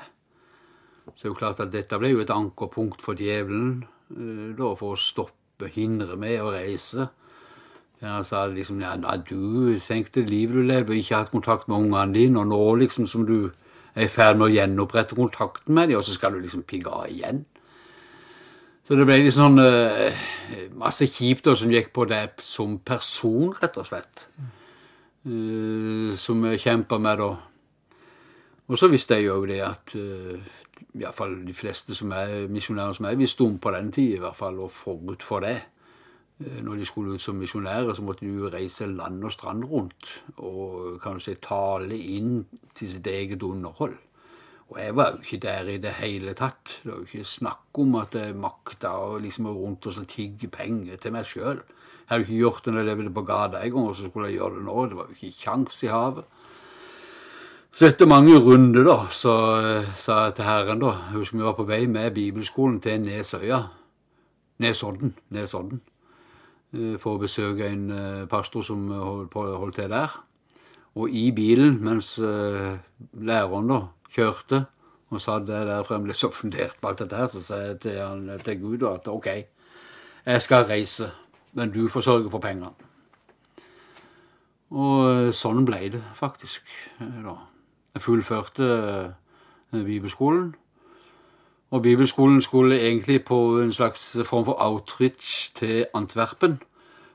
Så 1.07 1.17
det 1.17 1.25
er 1.25 1.31
jo 1.31 1.39
klart 1.39 1.63
at 1.63 1.73
dette 1.73 1.99
ble 1.99 2.13
jo 2.13 2.23
et 2.23 2.31
ankerpunkt 2.35 3.03
for 3.03 3.19
djevelen 3.19 3.85
da, 4.09 4.73
for 4.79 4.95
å 4.95 4.99
stoppe, 4.99 5.69
hindre 5.73 6.15
meg 6.19 6.41
å 6.41 6.53
reise. 6.53 7.09
Han 8.01 8.25
sa 8.25 8.45
liksom 8.45 8.81
ja, 8.81 8.93
du 9.25 9.79
tenkte 9.81 10.21
livet 10.21 10.55
du 10.55 10.67
levde 10.69 10.93
og 10.93 10.99
ikke 10.99 11.17
hatt 11.17 11.31
kontakt 11.33 11.67
med 11.67 11.87
ungene 11.87 12.13
dine, 12.13 12.43
og 12.43 12.51
nå 12.51 12.61
liksom 12.83 13.07
som 13.09 13.25
du 13.25 13.49
er 13.97 14.05
i 14.05 14.11
ferd 14.11 14.37
med 14.37 14.51
å 14.51 14.53
gjenopprette 14.53 15.17
kontakten 15.17 15.73
med 15.73 15.89
dem, 15.89 15.97
og 15.97 16.05
så 16.05 16.13
skal 16.13 16.35
du 16.35 16.43
liksom 16.43 16.65
pigge 16.69 16.93
av 16.93 17.07
igjen. 17.09 17.41
Så 18.87 18.95
det 18.95 19.07
ble 19.07 19.17
liksom 19.19 19.57
sånn 19.57 19.65
uh, 19.65 20.67
masse 20.79 21.09
kjipt 21.11 21.49
som 21.59 21.73
gikk 21.73 21.89
på 21.95 22.05
det 22.07 22.37
som 22.45 22.77
person, 22.85 23.49
rett 23.57 23.81
og 23.81 23.89
slett. 23.89 24.27
Uh, 25.27 26.13
som 26.15 26.45
jeg 26.47 26.61
kjempa 26.63 27.01
med 27.01 27.19
da. 27.19 27.33
Og 28.67 28.79
så 28.79 28.87
visste 28.91 29.17
jeg 29.17 29.27
jo 29.27 29.41
det 29.49 29.59
at 29.65 29.91
iallfall 30.97 31.39
de 31.47 31.55
fleste 31.55 31.95
som 31.97 32.11
er 32.15 32.47
misjonærer 32.51 32.97
som 32.97 33.07
er, 33.09 33.17
visste 33.19 33.45
om 33.45 33.57
på 33.61 33.73
den 33.75 33.91
tid, 33.91 34.15
i 34.15 34.21
hvert 34.21 34.37
fall, 34.37 34.59
og 34.63 34.71
forut 34.71 35.25
for 35.25 35.45
det. 35.45 35.57
Eh, 36.39 36.59
når 36.63 36.81
de 36.81 36.85
skulle 36.85 37.15
ut 37.15 37.21
som 37.21 37.35
misjonærer, 37.35 37.93
så 37.93 38.05
måtte 38.05 38.25
de 38.25 38.33
jo 38.33 38.51
reise 38.53 38.85
land 38.85 39.23
og 39.23 39.33
strand 39.33 39.65
rundt 39.65 40.11
og 40.37 40.99
kan 41.01 41.17
du 41.17 41.23
si, 41.23 41.33
tale 41.41 41.97
inn 41.97 42.43
til 42.77 42.91
sitt 42.91 43.07
eget 43.07 43.43
underhold. 43.43 43.97
Og 44.67 44.79
jeg 44.81 44.95
var 44.95 45.13
jo 45.13 45.23
ikke 45.23 45.39
der 45.47 45.69
i 45.71 45.77
det 45.79 45.93
hele 46.01 46.33
tatt. 46.35 46.81
Det 46.83 46.91
var 46.91 46.97
jo 46.99 47.07
ikke 47.07 47.29
snakk 47.29 47.79
om 47.79 47.95
at 48.01 48.15
jeg 48.19 48.35
makta 48.35 48.91
å 48.99 49.17
liksom 49.23 49.47
rundt 49.47 49.87
og 49.87 50.01
tigge 50.11 50.49
penger 50.51 50.99
til 50.99 51.15
meg 51.15 51.25
sjøl. 51.25 51.61
Jeg 51.63 52.09
hadde 52.11 52.25
ikke 52.27 52.41
gjort 52.41 52.65
det 52.65 52.73
når 52.73 52.83
jeg 52.83 52.89
levde 52.89 53.13
på 53.15 53.23
gata 53.27 53.61
en 53.61 53.71
gang, 53.71 53.87
og 53.87 53.95
så 53.95 54.09
skulle 54.09 54.29
jeg 54.29 54.37
gjøre 54.41 54.59
det 54.59 54.65
nå. 54.67 54.75
Det 54.87 54.99
var 54.99 55.07
jo 55.07 55.15
ikke 55.15 55.39
kjangs 55.39 55.79
i 55.83 55.91
havet. 55.91 56.27
Så 57.77 57.85
etter 57.85 58.07
mange 58.09 58.33
runder, 58.41 58.81
da, 58.87 58.95
så 59.13 59.31
uh, 59.61 59.89
sa 59.93 60.15
jeg 60.25 60.39
til 60.39 60.47
Herren, 60.47 60.79
da 60.81 60.95
Jeg 60.95 61.19
husker 61.19 61.37
vi 61.37 61.43
var 61.45 61.53
på 61.53 61.65
vei 61.69 61.83
med 61.85 62.15
bibelskolen 62.15 62.79
til 62.81 63.03
Nesøya. 63.03 63.59
Nesodden. 64.57 65.11
Nesodden. 65.29 65.83
Eh, 66.73 66.95
for 66.97 67.15
å 67.19 67.21
besøke 67.21 67.67
en 67.69 67.83
eh, 67.93 68.23
pastor 68.31 68.65
som 68.65 68.87
holdt, 68.89 69.75
til 69.75 69.91
der. 69.93 70.15
Og 70.97 71.13
i 71.13 71.27
bilen, 71.37 71.77
mens 71.85 72.15
eh, 72.17 72.79
læreren 73.13 73.69
da 73.69 73.77
kjørte, 74.15 74.63
og 75.13 75.21
satt 75.21 75.45
der 75.45 75.69
fremdeles 75.85 76.23
og 76.25 76.33
funderte 76.33 76.79
på 76.81 76.89
alt 76.89 77.03
dette 77.03 77.19
her, 77.19 77.29
så 77.29 77.43
sa 77.45 77.59
jeg 77.61 77.77
til, 77.85 77.99
han, 78.01 78.31
til 78.41 78.57
Gud 78.63 78.87
at 78.89 79.05
OK, 79.11 79.27
jeg 80.25 80.41
skal 80.41 80.65
reise, 80.65 81.11
men 81.53 81.69
du 81.77 81.85
får 81.93 82.07
sørge 82.09 82.33
for 82.33 82.41
pengene. 82.41 82.73
Og 84.73 85.29
sånn 85.37 85.61
ble 85.69 85.83
det 85.93 86.01
faktisk. 86.17 86.73
da. 86.97 87.37
Fullførte 87.99 89.13
bibelskolen. 89.71 90.55
Og 91.71 91.81
bibelskolen 91.81 92.41
skulle 92.41 92.79
egentlig 92.79 93.25
på 93.25 93.59
en 93.59 93.73
slags 93.73 94.17
form 94.25 94.45
for 94.45 94.55
outreach 94.59 95.55
til 95.55 95.85
Antwerpen. 95.93 96.61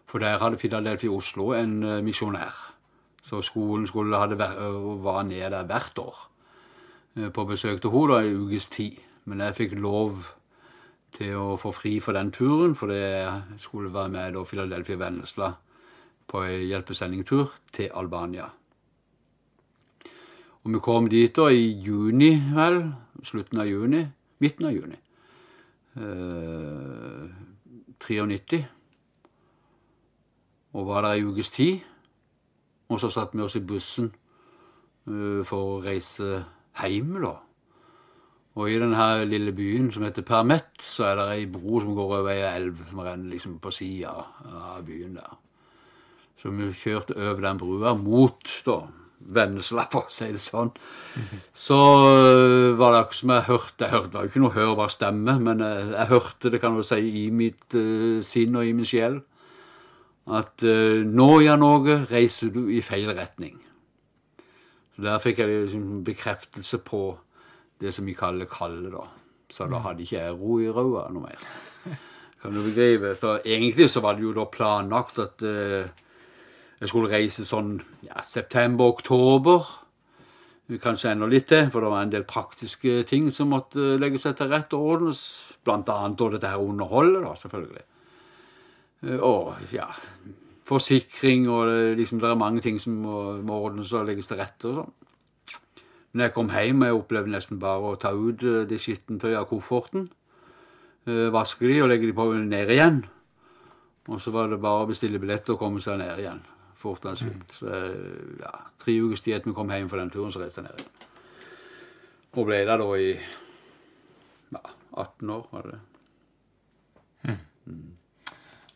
For 0.07 0.19
der 0.19 0.39
hadde 0.39 0.59
Filadelfia 0.59 1.11
Oslo 1.11 1.53
en 1.53 1.83
uh, 1.83 2.05
misjonær. 2.05 2.75
Så 3.23 3.43
skolen 3.43 3.87
skulle 3.87 4.19
hadde 4.19 4.35
uh, 4.35 5.05
var 5.05 5.23
nede 5.23 5.51
der 5.51 5.65
hvert 5.65 5.99
år 5.99 6.29
på 7.35 7.45
besøk 7.45 7.81
til 7.81 7.91
henne 7.91 8.29
i 8.29 8.37
ukes 8.37 8.69
tid. 8.69 8.93
Men 9.25 9.41
jeg 9.41 9.55
fikk 9.55 9.73
lov 9.79 10.17
til 11.13 11.37
å 11.37 11.57
få 11.61 11.73
fri 11.77 11.99
for 12.01 12.17
den 12.17 12.33
turen, 12.33 12.75
for 12.75 12.87
det 12.87 13.29
skulle 13.61 13.93
være 13.95 14.09
med 14.09 14.33
da 14.33 14.45
Philadelphia 14.49 14.97
Vennesla 14.97 15.53
på 16.29 16.43
en 16.43 16.67
hjelpesendingtur 16.67 17.53
til 17.73 17.91
Albania. 17.95 18.49
Og 20.63 20.75
vi 20.75 20.81
kom 20.83 21.09
dit 21.11 21.35
da 21.37 21.49
i 21.51 21.73
juni, 21.83 22.35
vel. 22.55 22.85
Slutten 23.23 23.61
av 23.63 23.69
juni 23.71 24.07
midten 24.43 24.67
av 24.67 24.75
juni. 24.75 24.99
Eh, 25.95 27.31
93. 27.99 28.65
Og 30.73 30.87
var 30.89 31.05
der 31.05 31.19
ei 31.19 31.25
ukes 31.29 31.53
tid. 31.55 31.81
Og 32.89 33.01
så 33.01 33.11
satte 33.13 33.39
vi 33.39 33.45
oss 33.45 33.57
i 33.57 33.65
bussen 33.65 34.11
uh, 35.09 35.41
for 35.49 35.77
å 35.77 35.79
reise 35.85 36.43
hjem, 36.83 37.15
da. 37.23 37.37
Og 38.53 38.69
i 38.69 38.77
denne 38.81 39.07
lille 39.25 39.55
byen 39.57 39.89
som 39.95 40.05
heter 40.05 40.27
Permet, 40.29 40.75
så 40.83 41.07
er 41.09 41.17
det 41.17 41.29
ei 41.33 41.47
bro 41.49 41.81
som 41.81 41.95
går 41.97 42.17
over 42.19 42.33
ei 42.35 42.43
elv 42.51 42.83
som 42.91 43.01
renner 43.01 43.33
liksom 43.33 43.55
på 43.65 43.73
sida 43.73 44.13
av 44.13 44.83
byen 44.85 45.17
der. 45.17 45.39
Så 46.37 46.53
vi 46.53 46.69
kjørte 46.83 47.17
over 47.17 47.41
den 47.47 47.63
brua 47.63 47.95
mot 47.97 48.53
da, 48.67 48.77
Vennesla, 49.31 49.87
for 49.93 50.09
å 50.09 50.13
si 50.13 50.29
det 50.33 50.41
sånn. 50.43 50.73
Så 51.55 51.79
øh, 51.79 52.73
var 52.79 52.95
det 52.95 53.03
akkurat 53.03 53.19
som 53.19 53.33
jeg 53.35 53.47
hørte 53.49 53.85
Jeg 53.85 53.93
hørte 53.93 54.09
det 54.09 54.17
var 54.17 54.25
jo 54.25 54.31
ikke 54.33 54.43
noe 54.43 54.57
hørbar 54.57 54.93
stemme, 54.93 55.37
men 55.43 55.63
jeg, 55.65 55.91
jeg 55.93 56.11
hørte 56.13 56.53
det 56.53 56.63
kan 56.63 56.79
du 56.79 56.83
si, 56.87 57.01
i 57.23 57.27
mitt 57.35 57.77
uh, 57.79 58.23
sinn 58.27 58.57
og 58.59 58.67
i 58.67 58.75
min 58.77 58.89
sjel 58.89 59.21
at 60.33 60.63
uh, 60.63 61.03
nå, 61.03 61.29
Jan 61.43 61.65
Åge, 61.67 61.97
reiser 62.11 62.53
du 62.55 62.69
i 62.71 62.83
feil 62.85 63.11
retning. 63.17 63.57
Så 64.95 65.03
Der 65.03 65.23
fikk 65.23 65.43
jeg 65.43 65.65
liksom 65.65 66.05
bekreftelse 66.07 66.79
på 66.87 67.03
det 67.83 67.91
som 67.95 68.07
vi 68.07 68.15
kaller 68.15 68.47
kallet, 68.51 68.93
da. 68.95 69.09
Så 69.53 69.67
da 69.69 69.83
hadde 69.85 70.05
ikke 70.05 70.21
jeg 70.21 70.37
ro 70.39 70.61
i 70.63 70.71
råa 70.71 71.09
noe 71.13 71.27
mer. 71.27 71.99
Kan 72.43 72.55
du 72.55 72.63
begripe? 72.65 73.17
Så 73.21 73.37
egentlig 73.45 73.89
så 73.91 74.01
var 74.03 74.17
det 74.17 74.25
jo 74.25 74.33
da 74.37 74.47
planlagt 74.51 75.19
at 75.23 75.43
uh, 75.47 75.91
jeg 76.83 76.91
skulle 76.91 77.13
reise 77.13 77.45
sånn 77.47 77.77
ja, 78.03 78.19
september-oktober. 78.27 79.69
Kanskje 80.83 81.13
enda 81.13 81.29
litt 81.31 81.47
til, 81.51 81.69
for 81.71 81.85
det 81.85 81.91
var 81.93 82.03
en 82.03 82.11
del 82.11 82.25
praktiske 82.27 83.03
ting 83.07 83.29
som 83.35 83.53
måtte 83.53 83.93
legge 84.03 84.19
seg 84.19 84.35
til 84.39 84.51
rette 84.51 84.75
og 84.79 84.89
ordnes. 84.97 85.21
Blant 85.63 85.91
annet 85.95 86.25
og 86.25 86.35
dette 86.35 86.51
her 86.51 86.63
underholdet, 86.63 87.23
da, 87.23 87.35
selvfølgelig. 87.39 87.85
Eh, 89.07 89.19
og 89.23 89.75
ja, 89.75 89.87
forsikring 90.67 91.47
og 91.53 91.69
det, 91.71 91.79
liksom, 92.01 92.19
det 92.23 92.31
er 92.33 92.41
mange 92.41 92.65
ting 92.65 92.81
som 92.83 92.99
må, 93.05 93.21
må 93.47 93.61
ordnes 93.69 93.93
og 93.95 94.09
legges 94.09 94.31
til 94.31 94.43
rette 94.43 94.71
og 94.71 94.81
sånn. 94.81 94.93
Når 96.13 96.27
jeg 96.27 96.35
kom 96.35 96.51
hjem, 96.53 96.83
jeg 96.85 96.97
opplevde 96.99 97.33
nesten 97.33 97.61
bare 97.63 97.93
å 97.93 97.99
ta 98.01 98.11
ut 98.13 98.43
eh, 98.43 98.65
det 98.69 98.83
skittentøyet 98.83 99.39
av 99.39 99.47
kofferten. 99.53 100.11
eh, 101.07 101.29
Vaske 101.31 101.69
de 101.71 101.79
og 101.85 101.93
legge 101.93 102.11
de 102.11 102.17
på 102.17 102.27
ned 102.43 102.75
igjen. 102.75 103.05
Og 104.11 104.19
så 104.19 104.35
var 104.35 104.51
det 104.51 104.59
bare 104.59 104.83
å 104.83 104.91
bestille 104.91 105.21
billett 105.23 105.47
og 105.55 105.61
komme 105.63 105.83
seg 105.85 106.01
ned 106.03 106.19
igjen. 106.19 106.43
Fort 106.83 107.07
og 107.07 107.19
svilt. 107.21 107.55
Så 107.55 107.71
eh, 107.71 108.43
ja, 108.43 108.53
tre 108.83 108.99
ukers 109.05 109.23
tid 109.23 109.37
etter 109.37 109.53
vi 109.53 109.57
kom 109.57 109.71
hjem 109.71 109.91
fra 109.93 110.03
den 110.03 110.13
turen, 110.13 110.35
så 110.35 110.43
reiste 110.43 110.63
jeg 110.63 110.69
ned 110.69 110.83
igjen. 110.83 111.09
Og 112.33 112.47
ble 112.49 112.61
der 112.67 112.81
da 112.81 112.91
i 112.99 113.09
ja, 114.53 114.63
18 115.05 115.35
år, 115.37 115.49
var 115.53 115.67
det 115.69 115.79
det. 115.79 115.83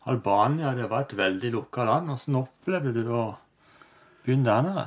Albania 0.07 0.75
det 0.75 0.87
var 0.91 1.03
et 1.03 1.17
veldig 1.19 1.51
lukka 1.51 1.85
land. 1.85 2.13
Hvordan 2.13 2.39
opplevde 2.39 2.93
du 2.95 3.11
å 3.11 3.25
begynne 4.23 4.47
der 4.47 4.63
nede? 4.63 4.85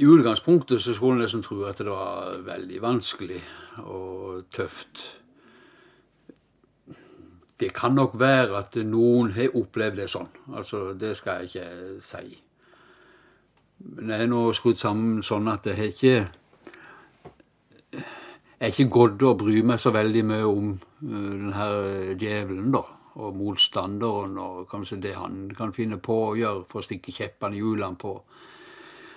I 0.00 0.08
utgangspunktet 0.12 0.82
så 0.84 0.94
skulle 0.96 1.18
en 1.18 1.24
liksom 1.24 1.42
tro 1.44 1.62
at 1.68 1.80
det 1.80 1.92
var 1.92 2.40
veldig 2.44 2.80
vanskelig 2.84 3.42
og 3.84 4.48
tøft. 4.52 5.04
Det 7.60 7.72
kan 7.72 7.94
nok 7.96 8.18
være 8.20 8.58
at 8.58 8.74
noen 8.84 9.30
har 9.32 9.54
opplevd 9.56 9.96
det 9.96 10.10
sånn. 10.12 10.28
Altså, 10.52 10.90
det 10.98 11.14
skal 11.16 11.44
jeg 11.44 11.48
ikke 11.48 12.00
si. 12.04 12.42
Men 13.78 14.10
jeg 14.12 14.26
er 14.26 14.30
nå 14.32 14.42
skrudd 14.56 14.80
sammen 14.80 15.22
sånn 15.24 15.48
at 15.52 15.66
jeg 15.68 15.76
har 15.76 15.92
ikke 15.92 16.16
Jeg 18.56 18.72
er 18.72 18.72
ikke 18.72 18.88
gått 18.92 19.22
og 19.22 19.38
bry 19.42 19.60
meg 19.68 19.80
så 19.80 19.90
veldig 19.92 20.22
mye 20.24 20.44
om 20.48 20.70
denne 21.00 21.66
djevelen, 22.16 22.70
da. 22.72 22.80
Og 23.20 23.34
motstanderen 23.36 24.38
og 24.40 24.62
kanskje 24.70 25.00
det 25.00 25.12
han 25.16 25.50
kan 25.56 25.72
finne 25.76 25.98
på 26.00 26.16
å 26.30 26.36
gjøre 26.36 26.64
for 26.68 26.80
å 26.80 26.84
stikke 26.84 27.12
kjeppene 27.12 27.56
i 27.56 27.60
hjulene 27.60 27.96
på 28.00 28.14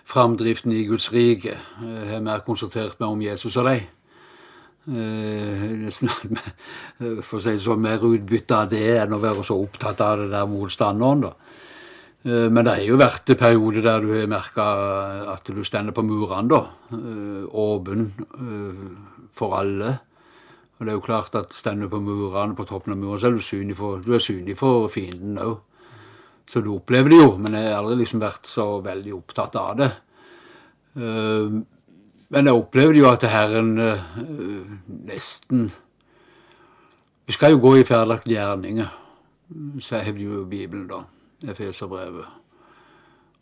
framdriften 0.10 0.74
i 0.76 0.86
Guds 0.88 1.12
rike. 1.14 1.56
Jeg 1.56 2.10
har 2.12 2.22
mer 2.24 2.44
konsentrert 2.44 3.00
meg 3.00 3.10
om 3.10 3.22
Jesus 3.22 3.56
og 3.58 3.66
deg. 3.66 3.80
Eh, 3.80 3.88
nesten 3.88 3.88
at 3.88 3.88
vi- 3.88 4.79
For 7.28 7.38
å 7.38 7.42
si 7.44 7.54
det 7.54 7.62
sånn, 7.64 7.82
mer 7.84 8.02
utbytte 8.06 8.56
av 8.58 8.70
det 8.72 8.98
enn 9.04 9.14
å 9.14 9.22
være 9.22 9.44
så 9.46 9.56
opptatt 9.62 10.02
av 10.02 10.18
det 10.24 10.30
der 10.34 10.48
motstanderen, 10.50 11.22
da. 11.28 11.32
Eh, 12.26 12.50
Men 12.50 12.66
det 12.66 12.74
har 12.74 12.84
jo 12.88 12.98
vært 13.00 13.38
perioder 13.40 13.82
der 13.86 14.00
du 14.04 14.10
har 14.14 14.28
merka 14.32 14.66
at 15.36 15.46
du 15.48 15.64
stender 15.64 15.94
på 15.96 16.04
murene, 16.04 16.50
da. 16.50 16.62
Eh, 16.96 17.44
Åpen 17.54 18.02
eh, 18.18 18.84
for 19.36 19.50
alle. 19.62 19.92
Og 20.80 20.86
det 20.86 20.92
er 20.94 20.98
jo 20.98 21.06
klart 21.06 21.36
at 21.36 21.54
stender 21.54 21.88
du 21.88 21.92
på 21.96 22.02
murene, 22.04 22.56
på 22.56 22.68
toppen 22.68 22.94
av 22.96 23.00
muren, 23.00 23.20
så 23.20 23.28
er 23.28 23.36
du 23.36 23.42
synlig 23.44 23.76
for, 23.80 24.00
du 24.04 24.14
er 24.16 24.24
synlig 24.24 24.58
for 24.60 24.88
fienden 24.92 25.40
òg. 25.44 25.58
Så 26.50 26.64
du 26.66 26.70
opplever 26.74 27.10
det 27.12 27.20
jo, 27.20 27.38
men 27.38 27.54
jeg 27.54 27.68
har 27.68 27.78
aldri 27.84 27.96
liksom 28.00 28.20
vært 28.24 28.46
så 28.50 28.82
veldig 28.82 29.14
opptatt 29.14 29.56
av 29.60 29.76
det. 29.78 29.92
Men 32.30 32.46
jeg 32.46 32.54
opplevde 32.54 33.00
jo 33.02 33.08
at 33.10 33.24
Herren 33.26 33.78
eh, 33.82 34.02
nesten 35.10 35.72
Vi 37.26 37.34
skal 37.34 37.54
jo 37.54 37.62
gå 37.62 37.76
i 37.78 37.86
ferdelagte 37.86 38.30
gjerninger, 38.30 38.88
hevder 40.02 40.24
jo 40.24 40.46
Bibelen, 40.50 40.88
da. 40.90 41.04
Efeserbrevet. 41.52 42.26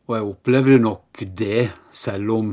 Og 0.07 0.15
jeg 0.15 0.23
opplevde 0.23 0.79
nok 0.79 1.23
det, 1.37 1.69
selv 1.91 2.31
om 2.31 2.49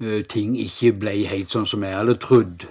eh, 0.00 0.22
ting 0.24 0.56
ikke 0.56 0.94
ble 1.02 1.12
helt 1.28 1.52
sånn 1.52 1.68
som 1.68 1.84
jeg 1.84 1.96
hadde 1.98 2.16
trodd. 2.16 2.64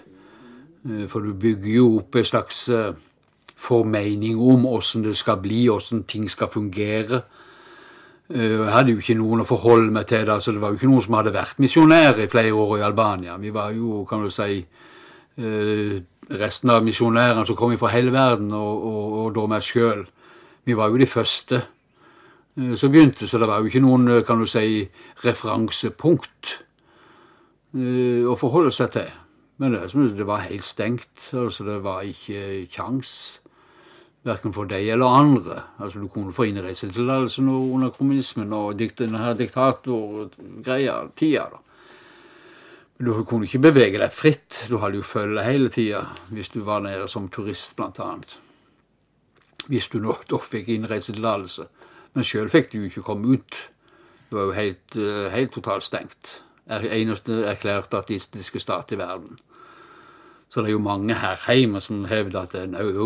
Eh, 0.89 1.05
For 1.05 1.21
du 1.21 1.33
bygger 1.37 1.69
jo 1.75 1.87
opp 1.99 2.17
en 2.17 2.25
slags 2.25 2.65
formening 3.55 4.41
om 4.41 4.65
åssen 4.65 5.05
det 5.05 5.13
skal 5.17 5.37
bli, 5.41 5.67
åssen 5.69 6.03
ting 6.09 6.25
skal 6.29 6.49
fungere. 6.49 7.21
Eh, 8.33 8.57
Jeg 8.57 8.71
hadde 8.73 8.91
jo 8.95 9.01
ikke 9.01 9.17
noen 9.19 9.43
å 9.43 9.45
forholde 9.47 9.91
meg 9.93 10.07
til. 10.09 10.25
det, 10.25 10.33
altså 10.33 10.51
Det 10.51 10.61
var 10.61 10.71
jo 10.71 10.79
ikke 10.79 10.89
noen 10.89 11.01
som 11.05 11.13
hadde 11.19 11.33
vært 11.35 11.59
misjonær 11.61 12.19
i 12.23 12.27
flere 12.27 12.53
år 12.53 12.77
i 12.79 12.81
Albania. 12.87 13.37
Vi 13.37 13.51
var 13.53 13.71
jo, 13.71 14.05
kan 14.09 14.23
du 14.23 14.29
si, 14.31 14.65
eh, 15.37 16.01
resten 16.29 16.69
av 16.69 16.83
misjonærene 16.83 17.45
som 17.45 17.55
kom 17.55 17.77
fra 17.77 17.91
hele 17.93 18.11
verden, 18.11 18.51
og, 18.51 18.83
og, 18.83 19.13
og 19.25 19.33
da 19.35 19.45
meg 19.47 19.61
sjøl. 19.61 20.05
Vi 20.65 20.73
var 20.73 20.89
jo 20.89 20.97
de 20.97 21.05
første 21.05 21.61
eh, 22.57 22.75
som 22.75 22.91
begynte, 22.91 23.27
så 23.27 23.37
det 23.37 23.47
var 23.47 23.59
jo 23.61 23.69
ikke 23.69 23.83
noen, 23.83 24.23
kan 24.25 24.39
du 24.39 24.47
si, 24.47 24.89
referansepunkt 25.23 26.59
å 27.73 28.35
forholde 28.37 28.69
seg 28.69 28.91
til. 28.93 29.07
Men 29.57 29.73
det, 29.73 29.87
det 30.17 30.25
var 30.29 30.43
helt 30.45 30.65
stengt. 30.65 31.29
altså 31.33 31.63
Det 31.65 31.79
var 31.81 32.03
ikke 32.05 32.67
kjangs. 32.69 33.39
Verken 34.23 34.53
for 34.55 34.69
deg 34.69 34.87
eller 34.87 35.17
andre. 35.19 35.57
Altså 35.83 35.99
Du 35.99 36.07
kunne 36.07 36.33
få 36.33 36.47
innreisetillatelse 36.47 37.41
under 37.41 37.89
kommunismen 37.91 38.53
og 38.53 38.79
denne 38.79 39.19
her 39.19 39.33
diktatorgreia, 39.33 41.07
tida. 41.15 41.49
da. 41.51 41.59
Du 43.03 43.23
kunne 43.23 43.45
ikke 43.45 43.59
bevege 43.59 43.99
deg 43.99 44.13
fritt. 44.13 44.63
Du 44.69 44.77
hadde 44.77 45.01
jo 45.01 45.03
følge 45.03 45.43
hele 45.43 45.69
tida 45.69 46.05
hvis 46.31 46.49
du 46.53 46.61
var 46.63 46.79
nede 46.85 47.07
som 47.07 47.27
turist, 47.29 47.75
blant 47.75 47.99
annet. 47.99 48.37
Hvis 49.67 49.89
du 49.89 49.99
nå 49.99 50.15
da 50.29 50.39
fikk 50.39 50.69
innreisetillatelse. 50.69 51.67
Men 52.13 52.23
sjøl 52.23 52.49
fikk 52.49 52.71
du 52.71 52.77
jo 52.77 52.89
ikke 52.91 53.07
komme 53.09 53.35
ut. 53.35 53.57
Det 54.29 54.37
var 54.37 54.49
jo 54.49 54.57
helt, 54.57 54.95
eh, 54.95 55.31
helt 55.33 55.51
totalt 55.51 55.83
stengt. 55.83 56.39
Eneste 56.69 57.43
erklærte 57.45 57.97
artistiske 57.97 58.59
stat 58.59 58.91
i 58.95 58.97
verden. 58.97 59.35
Så 60.53 60.61
det 60.61 60.69
er 60.69 60.75
jo 60.75 60.85
mange 60.85 61.15
her 61.17 61.39
hjemme 61.49 61.79
som 61.81 62.03
hevder 62.05 62.43
at 62.45 62.53
nei, 62.69 62.83
«Nå, 62.83 62.89
jo, 62.93 63.05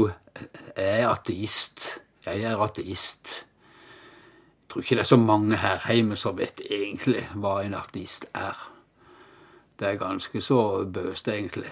jeg 0.76 0.98
er 1.00 1.08
ateist. 1.08 1.86
Jeg 2.26 2.44
er 2.44 2.60
ateist. 2.60 3.30
Jeg 3.38 4.74
tror 4.74 4.84
ikke 4.84 4.98
det 5.00 5.06
er 5.06 5.10
så 5.14 5.20
mange 5.22 5.62
her 5.62 5.80
hjemme 5.88 6.18
som 6.20 6.36
vet 6.36 6.60
egentlig 6.66 7.24
hva 7.40 7.62
en 7.64 7.78
ateist 7.80 8.28
er. 8.36 8.68
Det 9.80 9.88
er 9.88 10.02
ganske 10.02 10.44
så 10.44 10.60
bøst, 10.92 11.32
egentlig. 11.32 11.72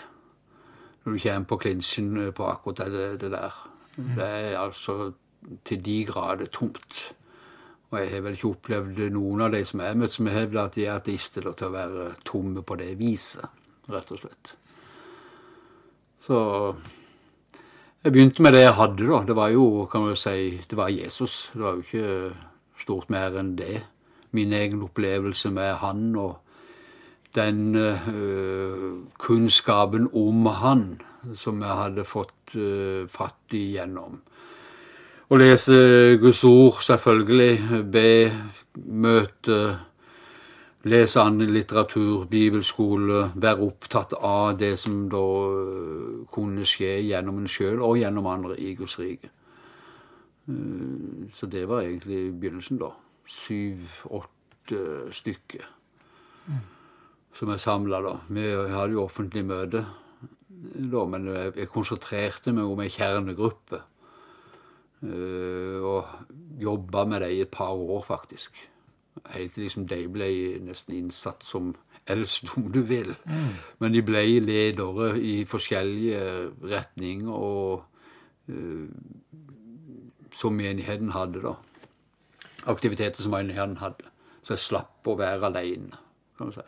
Når 1.04 1.12
du 1.12 1.24
kommer 1.28 1.52
på 1.52 1.60
klinsjen 1.68 2.32
på 2.32 2.48
akkurat 2.48 2.88
det, 2.96 3.22
det 3.22 3.36
der. 3.36 3.62
Det 3.98 4.32
er 4.32 4.58
altså 4.64 5.12
til 5.68 5.86
de 5.86 6.06
grader 6.08 6.46
tomt. 6.46 7.02
Og 7.92 8.00
jeg 8.00 8.14
har 8.14 8.24
vel 8.24 8.40
ikke 8.40 8.54
opplevd 8.56 9.08
noen 9.12 9.44
av 9.44 9.52
de 9.52 9.66
som 9.68 9.84
jeg 9.84 9.92
har 9.92 10.00
møtt, 10.00 10.16
som 10.16 10.32
hevder 10.32 10.64
at 10.64 10.80
de 10.80 10.88
er 10.88 10.96
ateister, 10.96 11.52
til 11.52 11.68
å 11.68 11.76
være 11.76 12.14
tomme 12.24 12.64
på 12.64 12.80
det 12.80 12.94
viset, 12.96 13.44
rett 13.92 14.16
og 14.16 14.24
slett. 14.24 14.56
Så 16.26 16.40
jeg 18.04 18.14
begynte 18.14 18.42
med 18.42 18.54
det 18.54 18.64
jeg 18.64 18.78
hadde, 18.78 19.06
da. 19.10 19.22
Det 19.28 19.36
var 19.38 19.52
jo, 19.54 19.86
kan 19.92 20.02
man 20.02 20.16
jo 20.16 20.20
si, 20.20 20.62
det 20.70 20.78
var 20.78 20.94
Jesus. 20.94 21.52
Det 21.54 21.62
var 21.62 21.76
jo 21.76 21.86
ikke 21.86 22.36
stort 22.82 23.10
mer 23.14 23.38
enn 23.40 23.56
det. 23.58 23.84
Min 24.36 24.54
egen 24.54 24.82
opplevelse 24.84 25.52
med 25.54 25.76
han 25.82 26.16
og 26.20 26.42
den 27.36 27.76
øh, 27.76 28.94
kunnskapen 29.20 30.10
om 30.14 30.46
han 30.46 31.02
som 31.36 31.62
jeg 31.62 31.78
hadde 31.82 32.06
fått 32.08 32.56
øh, 32.56 33.08
fatt 33.12 33.54
i 33.58 33.72
gjennom. 33.76 34.22
Å 35.26 35.38
lese 35.42 35.76
Guds 36.22 36.44
ord, 36.46 36.82
selvfølgelig. 36.86 37.84
Be, 37.92 38.10
møte, 38.86 39.60
lese 40.86 41.22
annen 41.22 41.54
litteratur, 41.54 42.26
bibelskole. 42.30 43.32
Være 43.36 43.66
opptatt 43.66 44.14
av 44.20 44.58
det 44.60 44.76
som 44.80 45.06
da 45.10 45.22
øh, 45.22 46.26
kunne 46.32 46.66
skje 46.68 47.00
gjennom 47.08 47.42
en 47.42 47.50
sjøl 47.50 47.82
og 47.82 47.98
gjennom 48.02 48.30
andre 48.30 48.60
i 48.62 48.76
Guds 48.78 49.00
rike. 49.02 49.32
Eh, 50.50 51.26
Så 51.34 51.50
det 51.50 51.68
var 51.68 51.82
egentlig 51.82 52.40
begynnelsen, 52.40 52.78
da. 52.80 52.94
Syv-åtte 53.26 55.12
stykker 55.12 55.66
som 57.36 57.52
jeg 57.52 57.60
samla, 57.60 58.00
da. 58.04 58.14
Vi 58.32 58.46
hadde 58.72 58.96
jo 58.96 59.04
offentlig 59.04 59.44
møte, 59.46 59.84
da, 60.48 61.04
men 61.10 61.28
jeg, 61.28 61.52
jeg 61.60 61.72
konsentrerte 61.72 62.54
meg 62.56 62.70
om 62.72 62.84
ei 62.84 62.92
kjernegruppe. 62.94 63.82
Eh, 65.06 65.84
og 65.84 66.62
jobba 66.62 67.04
med 67.10 67.26
det 67.26 67.34
i 67.36 67.42
et 67.44 67.52
par 67.52 67.76
år, 67.76 68.06
faktisk. 68.08 68.62
Helt 69.34 69.54
til 69.54 69.66
liksom 69.66 69.88
de 69.90 70.02
ble 70.12 70.30
nesten 70.66 70.96
innsatt 70.98 71.44
som 71.44 71.74
eldst, 72.08 72.52
om 72.58 72.70
du 72.72 72.82
vil. 72.86 73.16
Men 73.80 73.94
de 73.96 74.04
ble 74.06 74.24
ledere 74.44 75.16
i 75.20 75.36
forskjellige 75.50 76.20
retninger 76.70 77.34
og 77.34 77.86
uh, 78.50 78.88
som 80.36 80.54
menigheten 80.54 81.14
hadde, 81.16 81.42
da. 81.42 81.56
Aktiviteter 82.68 83.24
som 83.24 83.34
menigheten 83.34 83.78
hadde. 83.82 84.10
Så 84.44 84.54
jeg 84.54 84.66
slapp 84.66 85.08
å 85.08 85.18
være 85.18 85.50
alene, 85.50 85.98
kan 86.38 86.52
du 86.52 86.58
si. 86.58 86.66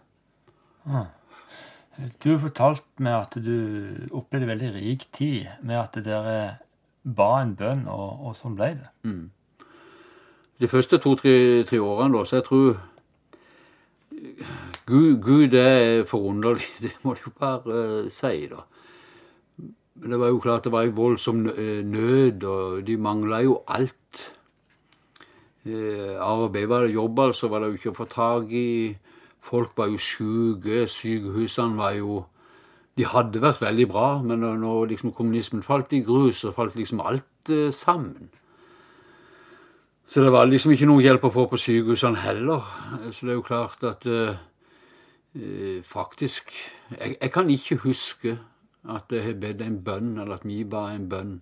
Du 2.24 2.30
har 2.32 2.40
fortalt 2.42 2.86
meg 3.04 3.16
at 3.18 3.36
du 3.42 4.08
opplevde 4.16 4.50
veldig 4.50 4.70
rik 4.76 5.08
tid 5.14 5.48
med 5.66 5.80
at 5.82 5.98
dere 6.06 6.38
ba 7.04 7.42
en 7.42 7.56
bønn, 7.58 7.88
og, 7.90 8.28
og 8.28 8.38
sånn 8.38 8.56
ble 8.58 8.72
det. 8.80 8.90
De 10.58 10.68
første 10.68 10.98
to-tre 10.98 11.80
årene, 11.80 12.18
da, 12.18 12.24
så 12.26 12.40
jeg 12.40 12.46
tror 12.48 12.78
Gud, 14.88 15.20
Gud 15.22 15.54
er 15.54 16.06
forunderlig, 16.08 16.66
det 16.82 16.96
må 17.04 17.14
du 17.14 17.28
jo 17.28 17.34
bare 17.38 17.82
eh, 17.82 18.10
si, 18.14 18.48
da. 18.50 18.64
Men 19.98 20.14
det 20.14 20.20
var 20.22 20.32
jo 20.32 20.40
klart 20.42 20.66
det 20.66 20.72
var 20.74 20.88
en 20.88 20.96
voldsom 20.98 21.44
eh, 21.52 21.84
nød, 21.86 22.44
og 22.44 22.88
de 22.88 22.96
mangla 22.98 23.42
jo 23.46 23.60
alt. 23.68 24.24
Eh, 25.68 26.16
arbeid 26.24 26.70
var 26.72 26.88
det, 26.88 26.96
jobb 26.96 27.20
altså 27.20 27.52
var 27.52 27.62
det 27.62 27.70
jo 27.70 27.82
ikke 27.82 27.94
å 27.94 28.00
få 28.00 28.10
tak 28.10 28.56
i. 28.56 28.96
Folk 29.44 29.78
var 29.78 29.92
jo 29.92 30.02
sjuke, 30.02 30.88
sykehusene 30.90 31.78
var 31.78 31.94
jo 32.00 32.24
De 32.98 33.06
hadde 33.06 33.38
vært 33.38 33.60
veldig 33.62 33.86
bra, 33.92 34.06
men 34.26 34.42
når, 34.42 34.88
liksom 34.90 35.12
kommunismen 35.14 35.62
falt 35.62 35.92
i 35.94 36.00
grus, 36.02 36.40
så 36.42 36.50
falt 36.50 36.74
liksom 36.74 37.04
alt 37.06 37.52
sammen. 37.70 38.32
Så 40.08 40.22
det 40.24 40.32
var 40.32 40.48
liksom 40.48 40.72
ikke 40.72 40.88
noe 40.88 41.04
hjelp 41.04 41.26
å 41.28 41.34
få 41.36 41.44
på 41.52 41.60
sykehusene 41.60 42.22
heller. 42.24 42.64
Så 43.12 43.28
det 43.28 43.34
er 43.34 43.40
jo 43.42 43.44
klart 43.44 43.84
at 43.84 44.06
eh, 44.08 44.38
eh, 45.36 45.82
faktisk 45.84 46.54
jeg, 46.96 47.18
jeg 47.22 47.32
kan 47.34 47.50
ikke 47.52 47.82
huske 47.84 48.38
at 48.88 49.12
jeg 49.12 49.26
har 49.26 49.40
bedt 49.42 49.62
en 49.66 49.82
bønn, 49.84 50.14
eller 50.18 50.40
at 50.40 50.46
vi 50.48 50.62
ba 50.64 50.86
en 50.94 51.10
bønn 51.12 51.34